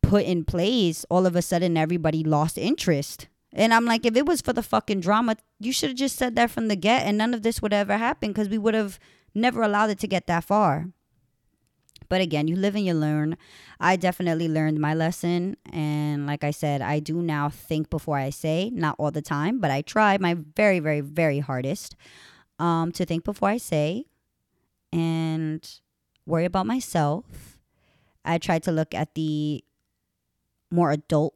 put 0.01 0.25
in 0.25 0.43
place, 0.43 1.05
all 1.09 1.25
of 1.25 1.35
a 1.35 1.41
sudden 1.41 1.77
everybody 1.77 2.23
lost 2.23 2.57
interest. 2.57 3.27
And 3.53 3.73
I'm 3.73 3.85
like, 3.85 4.05
if 4.05 4.15
it 4.15 4.25
was 4.25 4.41
for 4.41 4.53
the 4.53 4.63
fucking 4.63 5.01
drama, 5.01 5.35
you 5.59 5.73
should 5.73 5.89
have 5.89 5.97
just 5.97 6.15
said 6.15 6.35
that 6.35 6.51
from 6.51 6.67
the 6.67 6.75
get 6.75 7.05
and 7.05 7.17
none 7.17 7.33
of 7.33 7.43
this 7.43 7.61
would 7.61 7.73
ever 7.73 7.97
happen 7.97 8.29
because 8.29 8.49
we 8.49 8.57
would 8.57 8.73
have 8.73 8.99
never 9.35 9.61
allowed 9.61 9.89
it 9.89 9.99
to 9.99 10.07
get 10.07 10.27
that 10.27 10.45
far. 10.45 10.87
But 12.11 12.19
again, 12.19 12.49
you 12.49 12.57
live 12.57 12.75
and 12.75 12.85
you 12.85 12.93
learn. 12.93 13.37
I 13.79 13.95
definitely 13.95 14.49
learned 14.49 14.77
my 14.81 14.93
lesson. 14.93 15.55
And 15.71 16.27
like 16.27 16.43
I 16.43 16.51
said, 16.51 16.81
I 16.81 16.99
do 16.99 17.21
now 17.21 17.47
think 17.47 17.89
before 17.89 18.17
I 18.17 18.31
say, 18.31 18.69
not 18.73 18.97
all 18.99 19.11
the 19.11 19.21
time, 19.21 19.61
but 19.61 19.71
I 19.71 19.81
try 19.81 20.17
my 20.17 20.35
very, 20.35 20.79
very, 20.79 20.99
very 20.99 21.39
hardest 21.39 21.95
um, 22.59 22.91
to 22.91 23.05
think 23.05 23.23
before 23.23 23.47
I 23.47 23.55
say 23.55 24.07
and 24.91 25.65
worry 26.25 26.43
about 26.43 26.65
myself. 26.65 27.57
I 28.25 28.39
try 28.39 28.59
to 28.59 28.73
look 28.73 28.93
at 28.93 29.15
the 29.15 29.63
more 30.69 30.91
adult 30.91 31.33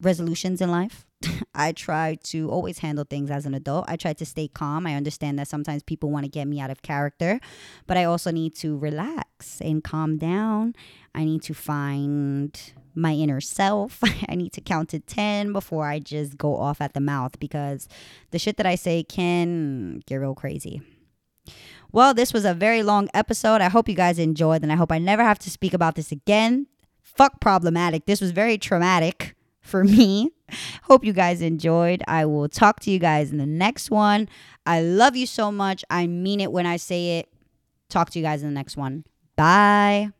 resolutions 0.00 0.62
in 0.62 0.70
life. 0.70 1.03
I 1.54 1.72
try 1.72 2.16
to 2.24 2.50
always 2.50 2.78
handle 2.78 3.04
things 3.04 3.30
as 3.30 3.46
an 3.46 3.54
adult. 3.54 3.84
I 3.88 3.96
try 3.96 4.12
to 4.14 4.26
stay 4.26 4.48
calm. 4.48 4.86
I 4.86 4.94
understand 4.94 5.38
that 5.38 5.48
sometimes 5.48 5.82
people 5.82 6.10
want 6.10 6.24
to 6.24 6.30
get 6.30 6.46
me 6.46 6.60
out 6.60 6.70
of 6.70 6.82
character, 6.82 7.40
but 7.86 7.96
I 7.96 8.04
also 8.04 8.30
need 8.30 8.54
to 8.56 8.76
relax 8.78 9.60
and 9.60 9.82
calm 9.82 10.16
down. 10.16 10.74
I 11.14 11.24
need 11.24 11.42
to 11.42 11.54
find 11.54 12.58
my 12.94 13.12
inner 13.12 13.40
self. 13.40 14.00
I 14.28 14.34
need 14.34 14.52
to 14.52 14.60
count 14.60 14.90
to 14.90 15.00
10 15.00 15.52
before 15.52 15.86
I 15.86 15.98
just 15.98 16.38
go 16.38 16.56
off 16.56 16.80
at 16.80 16.94
the 16.94 17.00
mouth 17.00 17.38
because 17.40 17.88
the 18.30 18.38
shit 18.38 18.56
that 18.56 18.66
I 18.66 18.74
say 18.74 19.02
can 19.02 20.00
get 20.06 20.16
real 20.16 20.34
crazy. 20.34 20.82
Well, 21.92 22.14
this 22.14 22.32
was 22.32 22.44
a 22.44 22.54
very 22.54 22.82
long 22.82 23.08
episode. 23.14 23.60
I 23.60 23.68
hope 23.68 23.88
you 23.88 23.94
guys 23.94 24.18
enjoyed, 24.18 24.62
and 24.62 24.72
I 24.72 24.74
hope 24.74 24.90
I 24.90 24.98
never 24.98 25.22
have 25.22 25.38
to 25.40 25.50
speak 25.50 25.72
about 25.74 25.94
this 25.94 26.10
again. 26.10 26.66
Fuck 27.02 27.40
problematic. 27.40 28.06
This 28.06 28.20
was 28.20 28.32
very 28.32 28.58
traumatic 28.58 29.36
for 29.60 29.84
me. 29.96 30.32
Hope 30.84 31.04
you 31.04 31.12
guys 31.12 31.40
enjoyed. 31.40 32.02
I 32.08 32.26
will 32.26 32.48
talk 32.48 32.80
to 32.80 32.90
you 32.90 32.98
guys 32.98 33.30
in 33.30 33.38
the 33.38 33.46
next 33.46 33.90
one. 33.90 34.28
I 34.66 34.80
love 34.80 35.16
you 35.16 35.26
so 35.26 35.52
much. 35.52 35.84
I 35.90 36.06
mean 36.06 36.40
it 36.40 36.52
when 36.52 36.66
I 36.66 36.76
say 36.76 37.18
it. 37.18 37.28
Talk 37.88 38.10
to 38.10 38.18
you 38.18 38.24
guys 38.24 38.42
in 38.42 38.48
the 38.48 38.54
next 38.54 38.76
one. 38.76 39.04
Bye. 39.36 40.10